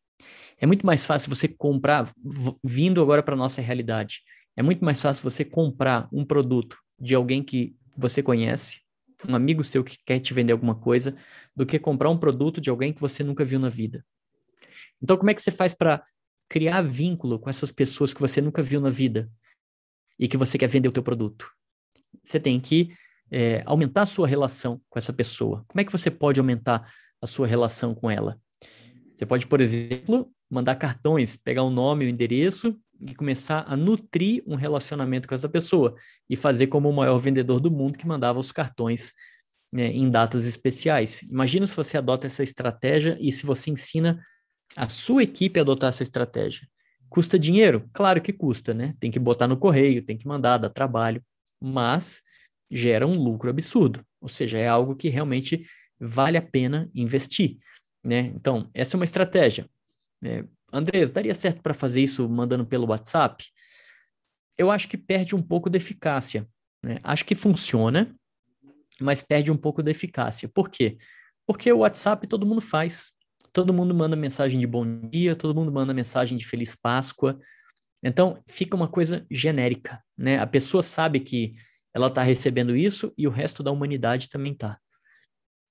É 0.58 0.66
muito 0.66 0.86
mais 0.86 1.04
fácil 1.04 1.28
você 1.28 1.46
comprar, 1.48 2.12
vindo 2.64 3.02
agora 3.02 3.22
para 3.22 3.36
nossa 3.36 3.60
realidade, 3.60 4.22
é 4.56 4.62
muito 4.62 4.84
mais 4.84 5.00
fácil 5.00 5.22
você 5.22 5.44
comprar 5.44 6.08
um 6.12 6.24
produto 6.24 6.78
de 6.98 7.14
alguém 7.14 7.42
que 7.42 7.76
você 7.96 8.22
conhece 8.22 8.80
um 9.28 9.34
amigo 9.34 9.64
seu 9.64 9.82
que 9.82 9.96
quer 10.04 10.20
te 10.20 10.34
vender 10.34 10.52
alguma 10.52 10.74
coisa, 10.74 11.14
do 11.54 11.64
que 11.64 11.78
comprar 11.78 12.10
um 12.10 12.18
produto 12.18 12.60
de 12.60 12.68
alguém 12.68 12.92
que 12.92 13.00
você 13.00 13.22
nunca 13.22 13.44
viu 13.44 13.58
na 13.58 13.68
vida. 13.68 14.04
Então, 15.02 15.16
como 15.16 15.30
é 15.30 15.34
que 15.34 15.42
você 15.42 15.50
faz 15.50 15.74
para 15.74 16.04
criar 16.48 16.82
vínculo 16.82 17.38
com 17.38 17.48
essas 17.48 17.70
pessoas 17.70 18.12
que 18.12 18.20
você 18.20 18.40
nunca 18.40 18.62
viu 18.62 18.80
na 18.80 18.90
vida 18.90 19.30
e 20.18 20.28
que 20.28 20.36
você 20.36 20.58
quer 20.58 20.68
vender 20.68 20.88
o 20.88 20.92
teu 20.92 21.02
produto? 21.02 21.50
Você 22.22 22.40
tem 22.40 22.60
que 22.60 22.92
é, 23.30 23.62
aumentar 23.66 24.02
a 24.02 24.06
sua 24.06 24.26
relação 24.26 24.80
com 24.88 24.98
essa 24.98 25.12
pessoa. 25.12 25.64
Como 25.66 25.80
é 25.80 25.84
que 25.84 25.92
você 25.92 26.10
pode 26.10 26.40
aumentar 26.40 26.90
a 27.20 27.26
sua 27.26 27.46
relação 27.46 27.94
com 27.94 28.10
ela? 28.10 28.40
Você 29.16 29.24
pode, 29.24 29.46
por 29.46 29.60
exemplo, 29.60 30.30
mandar 30.50 30.76
cartões, 30.76 31.36
pegar 31.36 31.62
o 31.62 31.70
nome, 31.70 32.04
o 32.04 32.08
endereço 32.08 32.78
e 33.00 33.14
começar 33.14 33.64
a 33.66 33.76
nutrir 33.76 34.42
um 34.46 34.54
relacionamento 34.54 35.26
com 35.26 35.34
essa 35.34 35.48
pessoa 35.48 35.96
e 36.28 36.36
fazer 36.36 36.66
como 36.66 36.88
o 36.88 36.92
maior 36.92 37.16
vendedor 37.18 37.58
do 37.58 37.70
mundo 37.70 37.98
que 37.98 38.06
mandava 38.06 38.38
os 38.38 38.52
cartões 38.52 39.14
né, 39.72 39.86
em 39.86 40.10
datas 40.10 40.46
especiais. 40.46 41.22
Imagina 41.22 41.66
se 41.66 41.74
você 41.74 41.96
adota 41.96 42.26
essa 42.26 42.42
estratégia 42.42 43.16
e 43.20 43.32
se 43.32 43.46
você 43.46 43.70
ensina 43.70 44.22
a 44.76 44.88
sua 44.88 45.22
equipe 45.22 45.58
a 45.58 45.62
adotar 45.62 45.88
essa 45.88 46.02
estratégia. 46.02 46.68
Custa 47.08 47.38
dinheiro? 47.38 47.88
Claro 47.92 48.20
que 48.20 48.32
custa, 48.32 48.74
né? 48.74 48.94
Tem 49.00 49.10
que 49.10 49.18
botar 49.18 49.48
no 49.48 49.56
correio, 49.56 50.04
tem 50.04 50.18
que 50.18 50.26
mandar, 50.26 50.58
dá 50.58 50.68
trabalho, 50.68 51.22
mas 51.60 52.20
gera 52.70 53.06
um 53.06 53.18
lucro 53.18 53.48
absurdo. 53.48 54.04
Ou 54.20 54.28
seja, 54.28 54.58
é 54.58 54.68
algo 54.68 54.94
que 54.94 55.08
realmente 55.08 55.62
vale 55.98 56.36
a 56.36 56.42
pena 56.42 56.90
investir. 56.94 57.56
Né? 58.07 58.32
Então, 58.36 58.70
essa 58.72 58.94
é 58.94 58.98
uma 58.98 59.04
estratégia. 59.04 59.68
É, 60.22 60.44
Andrés, 60.72 61.11
daria 61.11 61.34
certo 61.34 61.61
para 61.61 61.74
fazer 61.74 62.00
isso 62.00 62.28
mandando 62.28 62.64
pelo 62.64 62.86
WhatsApp? 62.86 63.44
Eu 64.57 64.70
acho 64.70 64.86
que 64.86 64.96
perde 64.96 65.34
um 65.34 65.42
pouco 65.42 65.68
da 65.68 65.76
eficácia. 65.76 66.46
Né? 66.80 67.00
Acho 67.02 67.24
que 67.24 67.34
funciona, 67.34 68.14
mas 69.00 69.22
perde 69.22 69.50
um 69.50 69.57
pouco 69.57 69.82
da 69.82 69.90
eficácia. 69.90 70.48
Por 70.48 70.70
quê? 70.70 70.96
Porque 71.44 71.72
o 71.72 71.78
WhatsApp 71.78 72.28
todo 72.28 72.46
mundo 72.46 72.61
faz. 72.61 73.11
Todo 73.52 73.74
mundo 73.74 73.92
manda 73.92 74.14
mensagem 74.14 74.61
de 74.61 74.68
bom 74.68 74.84
dia, 75.09 75.34
todo 75.34 75.52
mundo 75.52 75.72
manda 75.72 75.92
mensagem 75.92 76.38
de 76.38 76.46
Feliz 76.46 76.76
Páscoa. 76.76 77.36
Então, 78.04 78.40
fica 78.46 78.76
uma 78.76 78.86
coisa 78.86 79.26
genérica, 79.28 80.00
né? 80.16 80.38
A 80.38 80.46
pessoa 80.46 80.82
sabe 80.82 81.18
que 81.18 81.57
ela 81.92 82.07
está 82.07 82.22
recebendo 82.22 82.76
isso 82.76 83.12
e 83.18 83.26
o 83.26 83.30
resto 83.30 83.64
da 83.64 83.72
humanidade 83.72 84.28
também 84.28 84.52
está. 84.52 84.78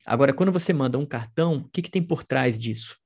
Agora, 0.05 0.33
quando 0.33 0.51
você 0.51 0.71
manda 0.71 0.97
um 0.97 1.05
cartão, 1.05 1.57
o 1.57 1.69
que, 1.69 1.81
que 1.81 1.89
tem 1.89 2.03
por 2.03 2.23
trás 2.23 2.59
disso? 2.59 2.97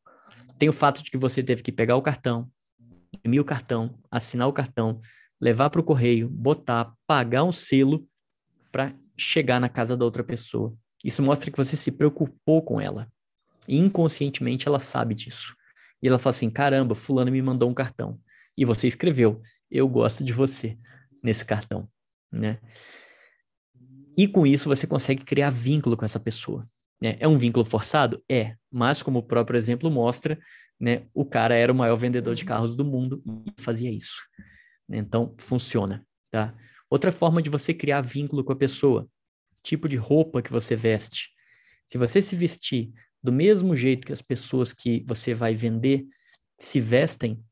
Tem 0.58 0.68
o 0.68 0.74
fato 0.74 1.02
de 1.02 1.10
que 1.10 1.18
você 1.18 1.42
teve 1.42 1.64
que 1.64 1.72
pegar 1.72 1.96
o 1.96 2.02
cartão, 2.02 2.52
imprimir 3.14 3.42
o 3.42 3.46
cartão, 3.46 3.98
assinar 4.12 4.48
o 4.48 4.54
cartão, 4.54 5.00
levar 5.40 5.70
para 5.70 5.80
o 5.80 5.84
correio, 5.84 6.30
botar, 6.30 6.94
pagar 7.08 7.44
um 7.44 7.52
selo 7.52 8.06
para 8.72 8.94
chegar 9.18 9.60
na 9.60 9.70
casa 9.70 9.96
da 9.96 10.04
outra 10.04 10.24
pessoa. 10.24 10.76
Isso 11.04 11.24
mostra 11.24 11.50
que 11.50 11.58
você 11.58 11.78
se 11.78 11.92
preocupou 11.92 12.62
com 12.62 12.82
ela. 12.82 13.08
E 13.68 13.78
inconscientemente 13.78 14.68
ela 14.68 14.80
sabe 14.80 15.16
disso. 15.16 15.56
E 16.02 16.08
ela 16.08 16.20
fala 16.20 16.32
assim: 16.32 16.50
caramba, 16.50 16.96
Fulano 16.96 17.32
me 17.32 17.42
mandou 17.42 17.70
um 17.70 17.74
cartão. 17.74 18.20
E 18.58 18.66
você 18.66 18.88
escreveu: 18.88 19.42
eu 19.72 19.88
gosto 19.88 20.24
de 20.24 20.34
você 20.34 20.78
nesse 21.24 21.46
cartão. 21.46 21.90
Né? 22.32 22.60
E 24.18 24.28
com 24.28 24.46
isso 24.46 24.68
você 24.68 24.86
consegue 24.86 25.24
criar 25.24 25.50
vínculo 25.50 25.96
com 25.96 26.04
essa 26.04 26.20
pessoa. 26.20 26.68
Né? 27.02 27.16
É 27.20 27.28
um 27.28 27.38
vínculo 27.38 27.66
forçado? 27.66 28.24
É, 28.30 28.56
mas 28.72 29.02
como 29.02 29.20
o 29.20 29.24
próprio 29.24 29.58
exemplo 29.58 29.90
mostra, 29.90 30.40
né, 30.80 31.04
o 31.14 31.26
cara 31.26 31.56
era 31.56 31.72
o 31.72 31.76
maior 31.76 31.96
vendedor 31.96 32.36
de 32.36 32.46
carros 32.46 32.76
do 32.76 32.86
mundo 32.86 33.22
e 33.26 33.62
fazia 33.62 33.92
isso. 33.92 34.22
Então, 34.90 35.36
funciona. 35.38 36.06
Tá? 36.32 36.56
Outra 36.90 37.12
forma 37.12 37.42
de 37.42 37.50
você 37.50 37.74
criar 37.74 38.02
vínculo 38.02 38.44
com 38.44 38.54
a 38.54 38.56
pessoa, 38.56 39.08
tipo 39.62 39.88
de 39.88 39.96
roupa 39.96 40.42
que 40.42 40.52
você 40.52 40.76
veste. 40.76 41.30
Se 41.86 41.98
você 41.98 42.22
se 42.22 42.36
vestir 42.36 42.92
do 43.22 43.32
mesmo 43.32 43.76
jeito 43.76 44.06
que 44.06 44.14
as 44.14 44.22
pessoas 44.22 44.74
que 44.74 45.04
você 45.06 45.34
vai 45.34 45.54
vender 45.54 46.06
se 46.58 46.80
vestem, 46.80 47.44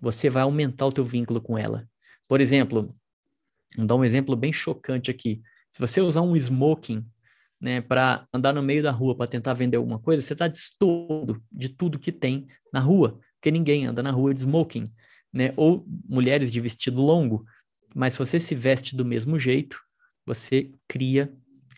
você 0.00 0.28
vai 0.28 0.42
aumentar 0.42 0.86
o 0.86 0.92
teu 0.92 1.04
vínculo 1.04 1.40
com 1.40 1.58
ela. 1.58 1.88
Por 2.28 2.40
exemplo, 2.40 2.94
vou 3.76 3.86
dar 3.86 3.94
um 3.96 4.04
exemplo 4.04 4.36
bem 4.36 4.52
chocante 4.52 5.10
aqui. 5.10 5.42
Se 5.70 5.80
você 5.80 6.00
usar 6.00 6.22
um 6.22 6.36
smoking, 6.36 7.04
né, 7.60 7.80
para 7.80 8.26
andar 8.32 8.52
no 8.52 8.62
meio 8.62 8.82
da 8.82 8.90
rua 8.90 9.16
para 9.16 9.26
tentar 9.26 9.54
vender 9.54 9.76
alguma 9.76 9.98
coisa, 9.98 10.22
você 10.22 10.32
está 10.32 10.46
destoado 10.46 11.42
de 11.50 11.68
tudo 11.68 11.98
que 11.98 12.12
tem 12.12 12.46
na 12.72 12.80
rua, 12.80 13.18
porque 13.34 13.50
ninguém 13.50 13.86
anda 13.86 14.02
na 14.02 14.10
rua 14.10 14.34
de 14.34 14.42
smoking, 14.42 14.84
né? 15.32 15.52
Ou 15.56 15.86
mulheres 16.08 16.52
de 16.52 16.60
vestido 16.60 17.00
longo. 17.00 17.44
Mas 17.94 18.14
se 18.14 18.18
você 18.18 18.38
se 18.38 18.54
veste 18.54 18.94
do 18.94 19.04
mesmo 19.04 19.38
jeito, 19.38 19.80
você 20.24 20.72
cria 20.88 21.32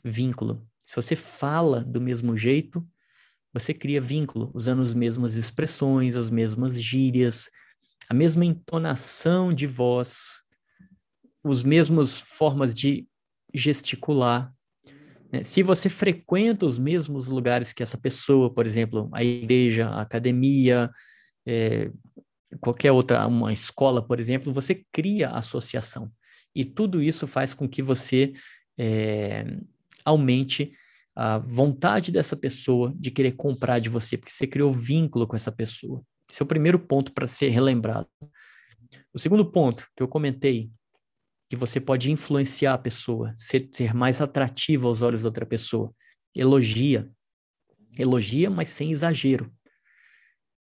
vínculo. 0.05 0.67
Se 0.85 0.97
você 0.97 1.15
fala 1.15 1.85
do 1.85 2.01
mesmo 2.01 2.37
jeito, 2.37 2.87
você 3.53 3.75
cria 3.75 4.01
vínculo, 4.01 4.51
usando 4.55 4.83
as 4.83 4.95
mesmas 4.95 5.35
expressões, 5.35 6.17
as 6.17 6.31
mesmas 6.31 6.81
gírias, 6.81 7.51
a 8.09 8.15
mesma 8.15 8.45
entonação 8.45 9.53
de 9.53 9.67
voz, 9.67 10.43
os 11.43 11.63
mesmos 11.63 12.21
formas 12.21 12.75
de 12.75 13.07
gesticular. 13.55 14.53
Né? 15.33 15.43
Se 15.43 15.63
você 15.63 15.89
frequenta 15.89 16.67
os 16.67 16.79
mesmos 16.79 17.27
lugares 17.27 17.73
que 17.73 17.83
essa 17.83 17.99
pessoa, 17.99 18.53
por 18.53 18.67
exemplo, 18.67 19.09
a 19.13 19.23
igreja, 19.23 19.89
a 19.89 20.03
academia, 20.03 20.91
é, 21.47 21.91
qualquer 22.61 22.93
outra, 22.93 23.27
uma 23.27 23.53
escola, 23.53 24.07
por 24.07 24.19
exemplo, 24.19 24.53
você 24.53 24.83
cria 24.93 25.31
associação. 25.31 26.11
E 26.55 26.65
tudo 26.65 27.03
isso 27.03 27.27
faz 27.27 27.55
com 27.55 27.69
que 27.69 27.83
você 27.83 28.33
é, 28.79 29.45
aumente 30.05 30.73
a 31.15 31.39
vontade 31.39 32.13
dessa 32.13 32.37
pessoa 32.37 32.93
de 32.97 33.11
querer 33.11 33.33
comprar 33.33 33.81
de 33.81 33.89
você, 33.89 34.17
porque 34.17 34.33
você 34.33 34.47
criou 34.47 34.73
vínculo 34.73 35.27
com 35.27 35.37
essa 35.37 35.51
pessoa. 35.51 36.03
Esse 36.31 36.43
é 36.43 36.45
o 36.45 36.47
primeiro 36.47 36.79
ponto 36.79 37.13
para 37.13 37.27
ser 37.27 37.49
relembrado. 37.49 38.09
O 39.13 39.19
segundo 39.19 39.51
ponto 39.51 39.87
que 39.97 40.03
eu 40.03 40.09
comentei 40.09 40.71
que 41.49 41.57
você 41.57 41.81
pode 41.81 42.11
influenciar 42.11 42.75
a 42.75 42.79
pessoa, 42.79 43.35
ser, 43.39 43.69
ser 43.73 43.95
mais 43.95 44.21
atrativo 44.21 44.87
aos 44.87 45.01
olhos 45.01 45.23
da 45.23 45.29
outra 45.29 45.47
pessoa. 45.47 45.93
Elogia. 46.35 47.11
Elogia, 47.99 48.51
mas 48.51 48.69
sem 48.69 48.93
exagero. 48.93 49.51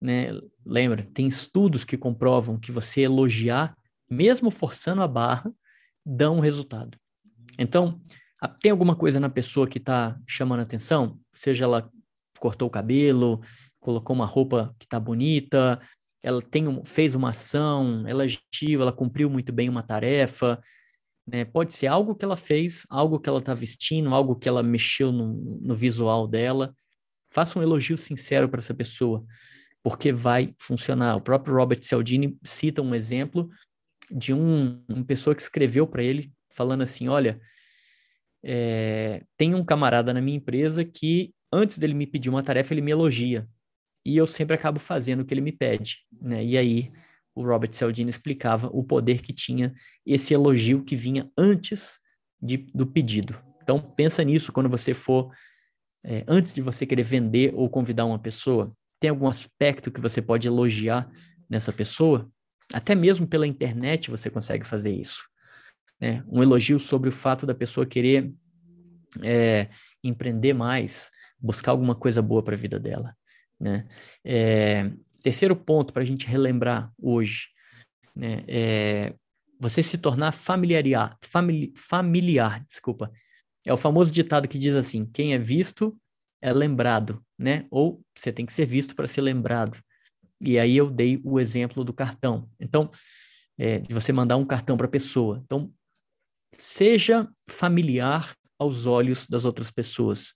Né? 0.01 0.31
Lembra, 0.65 1.07
tem 1.13 1.27
estudos 1.27 1.85
que 1.85 1.99
comprovam 1.99 2.59
que 2.59 2.73
você 2.73 3.03
elogiar, 3.03 3.77
mesmo 4.11 4.51
forçando 4.51 5.03
a 5.03 5.09
barra, 5.09 5.53
dá 6.05 6.31
um 6.31 6.41
resultado. 6.41 6.99
Então, 7.59 8.01
tem 8.63 8.71
alguma 8.71 8.97
coisa 8.97 9.21
na 9.21 9.29
pessoa 9.29 9.69
que 9.69 9.77
está 9.77 10.19
chamando 10.27 10.61
atenção? 10.61 11.21
Seja 11.35 11.65
ela 11.65 11.91
cortou 12.39 12.69
o 12.69 12.71
cabelo, 12.71 13.43
colocou 13.79 14.17
uma 14.17 14.25
roupa 14.25 14.75
que 14.79 14.87
está 14.87 14.99
bonita, 14.99 15.79
ela 16.23 16.43
tem 16.43 16.69
um, 16.69 16.85
fez 16.85 17.15
uma 17.15 17.31
ação, 17.31 18.05
ela 18.07 18.25
agiu, 18.25 18.83
ela 18.83 18.93
cumpriu 18.93 19.31
muito 19.31 19.53
bem 19.53 19.69
uma 19.69 19.83
tarefa, 19.83 20.61
né? 21.27 21.45
Pode 21.45 21.75
ser 21.75 21.87
algo 21.87 22.15
que 22.15 22.25
ela 22.25 22.37
fez, 22.37 22.87
algo 22.91 23.19
que 23.19 23.29
ela 23.29 23.39
está 23.39 23.55
vestindo, 23.55 24.15
algo 24.15 24.37
que 24.37 24.49
ela 24.49 24.63
mexeu 24.63 25.13
no, 25.13 25.35
no 25.61 25.75
visual 25.75 26.27
dela. 26.27 26.75
Faça 27.31 27.59
um 27.59 27.63
elogio 27.63 27.97
sincero 27.97 28.49
para 28.49 28.59
essa 28.59 28.75
pessoa, 28.75 29.25
porque 29.83 30.13
vai 30.13 30.55
funcionar. 30.59 31.17
O 31.17 31.21
próprio 31.21 31.55
Robert 31.55 31.83
Cialdini 31.83 32.37
cita 32.45 32.83
um 32.83 32.95
exemplo 32.95 33.49
de 34.11 34.35
um, 34.35 34.83
uma 34.89 35.05
pessoa 35.05 35.35
que 35.35 35.43
escreveu 35.43 35.87
para 35.87 36.03
ele, 36.03 36.33
falando 36.51 36.83
assim: 36.83 37.09
Olha, 37.09 37.41
é, 38.43 39.25
tem 39.37 39.55
um 39.55 39.65
camarada 39.65 40.13
na 40.13 40.21
minha 40.21 40.37
empresa 40.37 40.85
que, 40.85 41.33
antes 41.53 41.79
dele 41.79 41.95
me 41.95 42.07
pedir 42.07 42.29
uma 42.29 42.43
tarefa, 42.43 42.75
ele 42.75 42.83
me 42.83 42.91
elogia 42.91 43.49
e 44.05 44.17
eu 44.17 44.27
sempre 44.27 44.55
acabo 44.55 44.79
fazendo 44.79 45.21
o 45.21 45.25
que 45.25 45.35
ele 45.35 45.41
me 45.41 45.53
pede, 45.53 45.99
né? 46.21 46.45
E 46.45 46.57
aí 46.57 46.91
o 47.35 47.43
Robert 47.43 47.73
Cialdini 47.73 48.11
explicava 48.11 48.69
o 48.73 48.83
poder 48.83 49.23
que 49.23 49.33
tinha 49.33 49.73
esse 50.05 50.35
elogio 50.35 50.83
que 50.83 50.97
vinha 50.97 51.31
antes 51.37 51.99
de, 52.41 52.57
do 52.75 52.87
pedido. 52.87 53.39
Então 53.63 53.79
pensa 53.79 54.23
nisso 54.25 54.53
quando 54.53 54.69
você 54.69 54.95
for 54.95 55.31
é, 56.05 56.25
antes 56.27 56.55
de 56.55 56.63
você 56.63 56.87
querer 56.87 57.03
vender 57.03 57.53
ou 57.55 57.69
convidar 57.69 58.07
uma 58.07 58.19
pessoa, 58.19 58.75
tem 58.99 59.11
algum 59.11 59.29
aspecto 59.29 59.91
que 59.91 60.01
você 60.01 60.21
pode 60.21 60.47
elogiar 60.47 61.11
nessa 61.49 61.73
pessoa? 61.73 62.31
Até 62.73 62.95
mesmo 62.95 63.27
pela 63.27 63.47
internet 63.47 64.11
você 64.11 64.31
consegue 64.31 64.65
fazer 64.65 64.93
isso. 64.93 65.23
Né? 66.01 66.25
Um 66.29 66.43
elogio 66.43 66.79
sobre 66.79 67.09
o 67.09 67.13
fato 67.13 67.47
da 67.47 67.55
pessoa 67.55 67.87
querer 67.87 68.33
é, 69.23 69.69
empreender 70.03 70.55
mais, 70.55 71.11
buscar 71.39 71.73
alguma 71.73 71.95
coisa 71.95 72.23
boa 72.23 72.43
para 72.43 72.55
a 72.55 72.59
vida 72.59 72.79
dela. 72.79 73.15
Né? 73.61 73.87
É, 74.25 74.91
terceiro 75.23 75.55
ponto 75.55 75.93
para 75.93 76.03
a 76.03 76.07
gente 76.07 76.27
relembrar 76.27 76.93
hoje, 76.99 77.49
né? 78.17 78.43
É 78.49 79.15
você 79.61 79.83
se 79.83 79.99
tornar 79.99 80.33
familiar, 80.33 81.19
famili, 81.21 81.71
familiar, 81.77 82.65
desculpa. 82.67 83.13
É 83.67 83.73
o 83.73 83.77
famoso 83.77 84.11
ditado 84.11 84.49
que 84.49 84.59
diz 84.59 84.75
assim: 84.75 85.05
quem 85.05 85.35
é 85.35 85.39
visto 85.39 85.97
é 86.41 86.51
lembrado, 86.51 87.23
né? 87.39 87.67
Ou 87.71 88.03
você 88.17 88.33
tem 88.33 88.47
que 88.47 88.53
ser 88.55 88.65
visto 88.65 88.97
para 88.97 89.07
ser 89.07 89.21
lembrado. 89.21 89.79
E 90.41 90.59
aí 90.59 90.75
eu 90.75 90.91
dei 90.91 91.21
o 91.23 91.39
exemplo 91.39 91.85
do 91.85 91.93
cartão. 91.93 92.49
Então, 92.59 92.91
é, 93.59 93.79
de 93.79 93.93
você 93.93 94.11
mandar 94.11 94.39
um 94.39 94.47
cartão 94.47 94.79
para 94.79 94.87
a 94.87 94.91
pessoa. 94.91 95.43
Então, 95.45 95.71
seja 96.51 97.29
familiar 97.47 98.35
aos 98.59 98.87
olhos 98.87 99.27
das 99.27 99.45
outras 99.45 99.71
pessoas. 99.71 100.33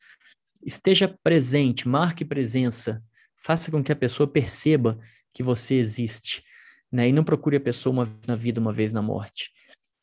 Esteja 0.63 1.09
presente, 1.23 1.89
marque 1.89 2.25
presença, 2.25 3.03
faça 3.45 3.71
com 3.71 3.85
que 3.85 3.93
a 3.93 3.97
pessoa 3.97 4.27
perceba 4.27 4.99
que 5.33 5.43
você 5.43 5.75
existe, 5.75 6.43
né? 6.91 7.09
E 7.09 7.13
não 7.13 7.23
procure 7.23 7.57
a 7.57 7.61
pessoa 7.61 7.93
uma 7.93 8.05
vez 8.07 8.27
na 8.27 8.35
vida, 8.35 8.59
uma 8.61 8.73
vez 8.73 8.93
na 8.93 9.03
morte. 9.03 9.51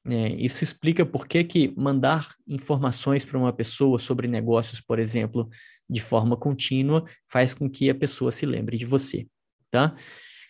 É, 0.06 0.30
isso 0.30 0.64
explica 0.64 1.06
por 1.06 1.28
que, 1.28 1.44
que 1.44 1.74
mandar 1.76 2.36
informações 2.48 3.26
para 3.26 3.38
uma 3.38 3.52
pessoa 3.52 3.98
sobre 4.00 4.28
negócios, 4.28 4.80
por 4.80 5.00
exemplo, 5.00 5.50
de 5.90 6.00
forma 6.02 6.38
contínua, 6.38 7.04
faz 7.28 7.54
com 7.54 7.70
que 7.70 7.90
a 7.90 7.96
pessoa 7.96 8.32
se 8.32 8.46
lembre 8.46 8.78
de 8.78 8.86
você, 8.86 9.28
tá? 9.72 9.96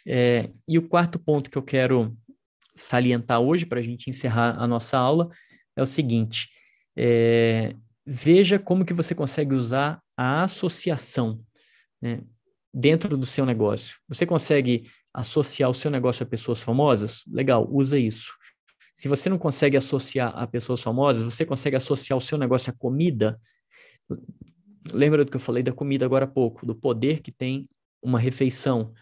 É, 0.06 0.50
e 0.68 0.78
o 0.78 0.88
quarto 0.88 1.20
ponto 1.20 1.50
que 1.50 1.58
eu 1.58 1.64
quero 1.64 2.18
salientar 2.76 3.40
hoje, 3.40 3.66
para 3.66 3.80
a 3.80 3.84
gente 3.84 4.10
encerrar 4.10 4.58
a 4.58 4.68
nossa 4.68 4.98
aula, 4.98 5.30
é 5.78 5.82
o 5.82 5.86
seguinte: 5.86 6.50
é, 6.96 7.74
veja 8.06 8.60
como 8.60 8.86
que 8.86 8.94
você 8.94 9.16
consegue 9.16 9.54
usar 9.54 10.02
a 10.18 10.44
associação. 10.44 11.42
Né? 12.02 12.22
Dentro 12.74 13.18
do 13.18 13.26
seu 13.26 13.46
negócio. 13.46 13.98
Você 14.08 14.26
consegue 14.26 14.90
associar 15.14 15.70
o 15.70 15.74
seu 15.74 15.92
negócio 15.92 16.24
a 16.24 16.26
pessoas 16.26 16.62
famosas? 16.62 17.24
Legal, 17.28 17.68
usa 17.70 17.98
isso. 17.98 18.34
Se 18.96 19.08
você 19.08 19.30
não 19.30 19.38
consegue 19.38 19.76
associar 19.76 20.32
a 20.38 20.46
pessoas 20.46 20.82
famosas, 20.82 21.24
você 21.24 21.46
consegue 21.46 21.76
associar 21.76 22.18
o 22.18 22.22
seu 22.22 22.38
negócio 22.38 22.72
à 22.72 22.74
comida? 22.74 23.40
Lembra 24.94 25.26
do 25.26 25.32
que 25.32 25.38
eu 25.38 25.42
falei 25.42 25.64
da 25.64 25.72
comida 25.72 26.06
agora 26.06 26.26
há 26.26 26.28
pouco, 26.28 26.66
do 26.66 26.76
poder 26.76 27.22
que 27.22 27.32
tem 27.32 27.68
uma 28.02 28.20
refeição. 28.20 28.94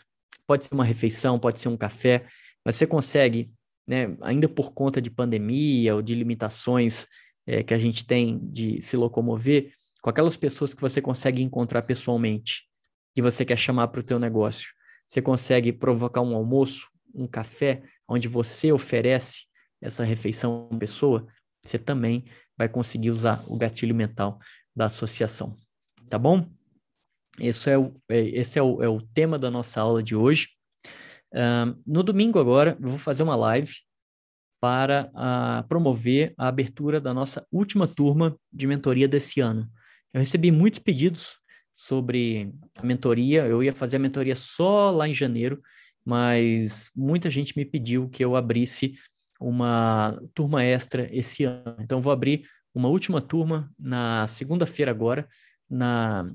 Pode 0.47 0.65
ser 0.65 0.73
uma 0.73 0.85
refeição, 0.85 1.37
pode 1.37 1.59
ser 1.59 1.67
um 1.67 1.77
café, 1.77 2.25
mas 2.65 2.75
você 2.75 2.87
consegue, 2.87 3.51
né, 3.87 4.15
ainda 4.21 4.47
por 4.47 4.71
conta 4.73 5.01
de 5.01 5.11
pandemia 5.11 5.95
ou 5.95 6.01
de 6.01 6.15
limitações 6.15 7.07
é, 7.45 7.63
que 7.63 7.73
a 7.73 7.77
gente 7.77 8.05
tem 8.05 8.39
de 8.41 8.81
se 8.81 8.95
locomover, 8.95 9.73
com 10.01 10.09
aquelas 10.09 10.37
pessoas 10.37 10.73
que 10.73 10.81
você 10.81 11.01
consegue 11.01 11.41
encontrar 11.41 11.81
pessoalmente, 11.81 12.68
que 13.13 13.21
você 13.21 13.43
quer 13.43 13.57
chamar 13.57 13.89
para 13.89 13.99
o 14.01 14.03
teu 14.03 14.19
negócio. 14.19 14.69
Você 15.05 15.21
consegue 15.21 15.73
provocar 15.73 16.21
um 16.21 16.35
almoço 16.35 16.87
um 17.13 17.27
café 17.27 17.83
onde 18.07 18.27
você 18.27 18.71
oferece 18.71 19.45
essa 19.81 20.03
refeição 20.03 20.69
à 20.71 20.77
pessoa, 20.77 21.27
você 21.63 21.77
também 21.77 22.25
vai 22.57 22.67
conseguir 22.67 23.11
usar 23.11 23.43
o 23.47 23.57
gatilho 23.57 23.95
mental 23.95 24.39
da 24.75 24.85
associação. 24.85 25.57
Tá 26.09 26.17
bom? 26.17 26.49
Esse 27.39 27.71
é 27.71 27.77
o, 27.77 27.95
é, 28.09 28.19
esse 28.19 28.59
é 28.59 28.63
o, 28.63 28.83
é 28.83 28.89
o 28.89 29.01
tema 29.01 29.39
da 29.39 29.49
nossa 29.49 29.79
aula 29.79 30.03
de 30.03 30.15
hoje. 30.15 30.49
Uh, 31.33 31.79
no 31.85 32.03
domingo 32.03 32.39
agora, 32.39 32.77
eu 32.81 32.89
vou 32.89 32.99
fazer 32.99 33.23
uma 33.23 33.35
live 33.35 33.73
para 34.59 35.09
uh, 35.13 35.65
promover 35.67 36.33
a 36.37 36.47
abertura 36.47 36.99
da 36.99 37.13
nossa 37.13 37.47
última 37.51 37.87
turma 37.87 38.37
de 38.51 38.67
mentoria 38.67 39.07
desse 39.07 39.39
ano. 39.39 39.69
Eu 40.13 40.19
recebi 40.19 40.51
muitos 40.51 40.79
pedidos 40.79 41.39
sobre 41.79 42.53
a 42.77 42.85
mentoria, 42.85 43.47
eu 43.47 43.63
ia 43.63 43.71
fazer 43.71 43.95
a 43.95 43.99
mentoria 43.99 44.35
só 44.35 44.91
lá 44.91 45.07
em 45.07 45.13
janeiro, 45.13 45.61
mas 46.05 46.91
muita 46.93 47.29
gente 47.29 47.55
me 47.55 47.63
pediu 47.63 48.09
que 48.09 48.23
eu 48.23 48.35
abrisse 48.35 48.95
uma 49.39 50.21
turma 50.33 50.61
extra 50.61 51.07
esse 51.09 51.45
ano. 51.45 51.77
Então, 51.79 52.01
vou 52.01 52.11
abrir 52.11 52.43
uma 52.75 52.89
última 52.89 53.21
turma 53.21 53.71
na 53.79 54.27
segunda-feira 54.27 54.91
agora, 54.91 55.25
na 55.69 56.29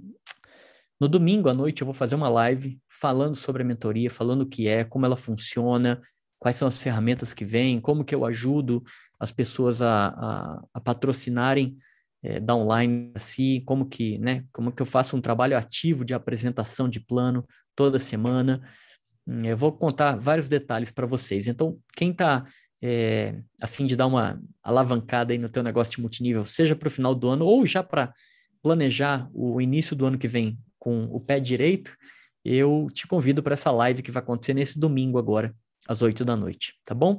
no 0.99 1.09
domingo 1.09 1.51
à 1.51 1.55
noite 1.55 1.83
eu 1.83 1.85
vou 1.85 1.93
fazer 1.93 2.15
uma 2.15 2.29
live 2.29 2.81
falando 2.89 3.37
sobre 3.37 3.63
a 3.63 3.67
mentoria, 3.67 4.09
falando 4.09 4.43
o 4.43 4.49
que 4.49 4.67
é, 4.67 4.83
como 4.83 5.05
ela 5.05 5.17
funciona, 5.17 6.01
quais 6.39 6.57
são 6.57 6.67
as 6.67 6.79
ferramentas 6.79 7.35
que 7.35 7.45
vêm, 7.45 7.81
como 7.81 8.05
que 8.05 8.15
eu 8.15 8.25
ajudo 8.25 8.83
as 9.21 9.31
pessoas 9.31 9.83
a, 9.83 10.07
a, 10.09 10.65
a 10.73 10.81
patrocinarem 10.81 11.77
é, 12.25 12.41
da 12.41 12.57
online 12.57 13.12
assim, 13.14 13.61
como 13.66 13.87
que, 13.87 14.18
né, 14.18 14.45
como 14.51 14.72
que 14.72 14.81
eu 14.81 14.87
faço 14.87 15.14
um 15.14 15.20
trabalho 15.20 15.59
ativo 15.59 16.07
de 16.07 16.14
apresentação 16.14 16.89
de 16.89 16.99
plano 16.99 17.47
toda 17.77 17.99
semana. 17.99 18.66
Hum, 19.27 19.45
eu 19.45 19.57
vou 19.57 19.70
contar 19.70 20.16
vários 20.16 20.49
detalhes 20.49 20.91
para 20.91 21.07
vocês. 21.07 21.47
Então, 21.47 21.79
quem 21.95 22.12
está 22.12 22.47
é, 22.83 23.39
a 23.61 23.66
fim 23.66 23.87
de 23.87 23.95
dar 23.95 24.07
uma 24.07 24.41
alavancada 24.62 25.35
aí 25.35 25.39
no 25.39 25.51
teu 25.51 25.62
negócio 25.62 25.97
de 25.97 26.01
multinível, 26.01 26.47
seja 26.47 26.75
para 26.75 26.89
o 26.89 26.91
final 26.91 27.14
do 27.14 27.29
ano 27.29 27.45
ou 27.45 27.66
já 27.66 27.83
para 27.83 28.12
planejar 28.62 29.29
o 29.35 29.61
início 29.61 29.95
do 29.95 30.07
ano 30.07 30.18
que 30.18 30.27
vem 30.27 30.59
com 30.79 31.05
o 31.05 31.20
pé 31.20 31.39
direito, 31.39 31.95
eu 32.43 32.89
te 32.93 33.07
convido 33.07 33.43
para 33.43 33.53
essa 33.53 33.70
live 33.70 34.03
que 34.03 34.11
vai 34.11 34.22
acontecer 34.22 34.55
nesse 34.55 34.79
domingo 34.79 35.18
agora, 35.18 35.55
às 35.87 36.01
8 36.01 36.25
da 36.25 36.37
noite, 36.37 36.75
tá 36.85 36.95
bom? 36.95 37.18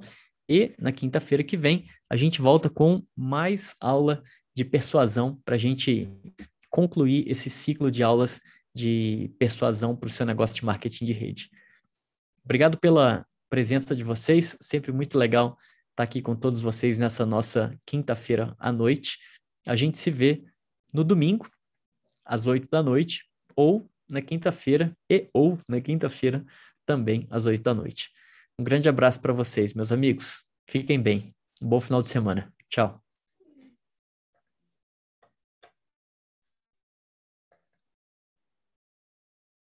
E 0.49 0.73
na 0.79 0.91
quinta-feira 0.91 1.43
que 1.43 1.57
vem, 1.57 1.83
a 2.09 2.15
gente 2.15 2.41
volta 2.41 2.69
com 2.69 3.03
mais 3.15 3.75
aula 3.79 4.21
de 4.55 4.63
persuasão 4.63 5.39
para 5.43 5.55
a 5.55 5.57
gente 5.57 6.09
concluir 6.69 7.29
esse 7.29 7.49
ciclo 7.49 7.91
de 7.91 8.01
aulas 8.01 8.41
de 8.73 9.31
persuasão 9.39 9.95
para 9.95 10.07
o 10.07 10.11
seu 10.11 10.25
negócio 10.25 10.55
de 10.55 10.65
marketing 10.65 11.05
de 11.05 11.13
rede. 11.13 11.49
Obrigado 12.43 12.77
pela 12.77 13.25
presença 13.49 13.95
de 13.95 14.03
vocês, 14.03 14.57
sempre 14.61 14.91
muito 14.91 15.17
legal 15.17 15.57
estar 15.91 16.03
aqui 16.03 16.21
com 16.21 16.35
todos 16.35 16.61
vocês 16.61 16.97
nessa 16.97 17.25
nossa 17.25 17.77
quinta-feira 17.85 18.55
à 18.59 18.71
noite. 18.71 19.19
A 19.67 19.75
gente 19.75 19.97
se 19.97 20.11
vê 20.11 20.43
no 20.93 21.03
domingo, 21.03 21.49
às 22.23 22.47
8 22.47 22.67
da 22.69 22.83
noite, 22.83 23.25
ou 23.55 23.89
na 24.09 24.21
quinta-feira 24.21 24.95
e 25.09 25.29
ou 25.33 25.57
na 25.69 25.81
quinta-feira 25.81 26.45
também 26.85 27.27
às 27.29 27.45
oito 27.45 27.63
da 27.63 27.73
noite. 27.73 28.11
Um 28.59 28.63
grande 28.63 28.87
abraço 28.87 29.19
para 29.19 29.33
vocês, 29.33 29.73
meus 29.73 29.91
amigos. 29.91 30.43
Fiquem 30.69 31.01
bem. 31.01 31.27
Um 31.61 31.67
bom 31.67 31.79
final 31.79 32.01
de 32.01 32.09
semana. 32.09 32.53
Tchau. 32.69 33.04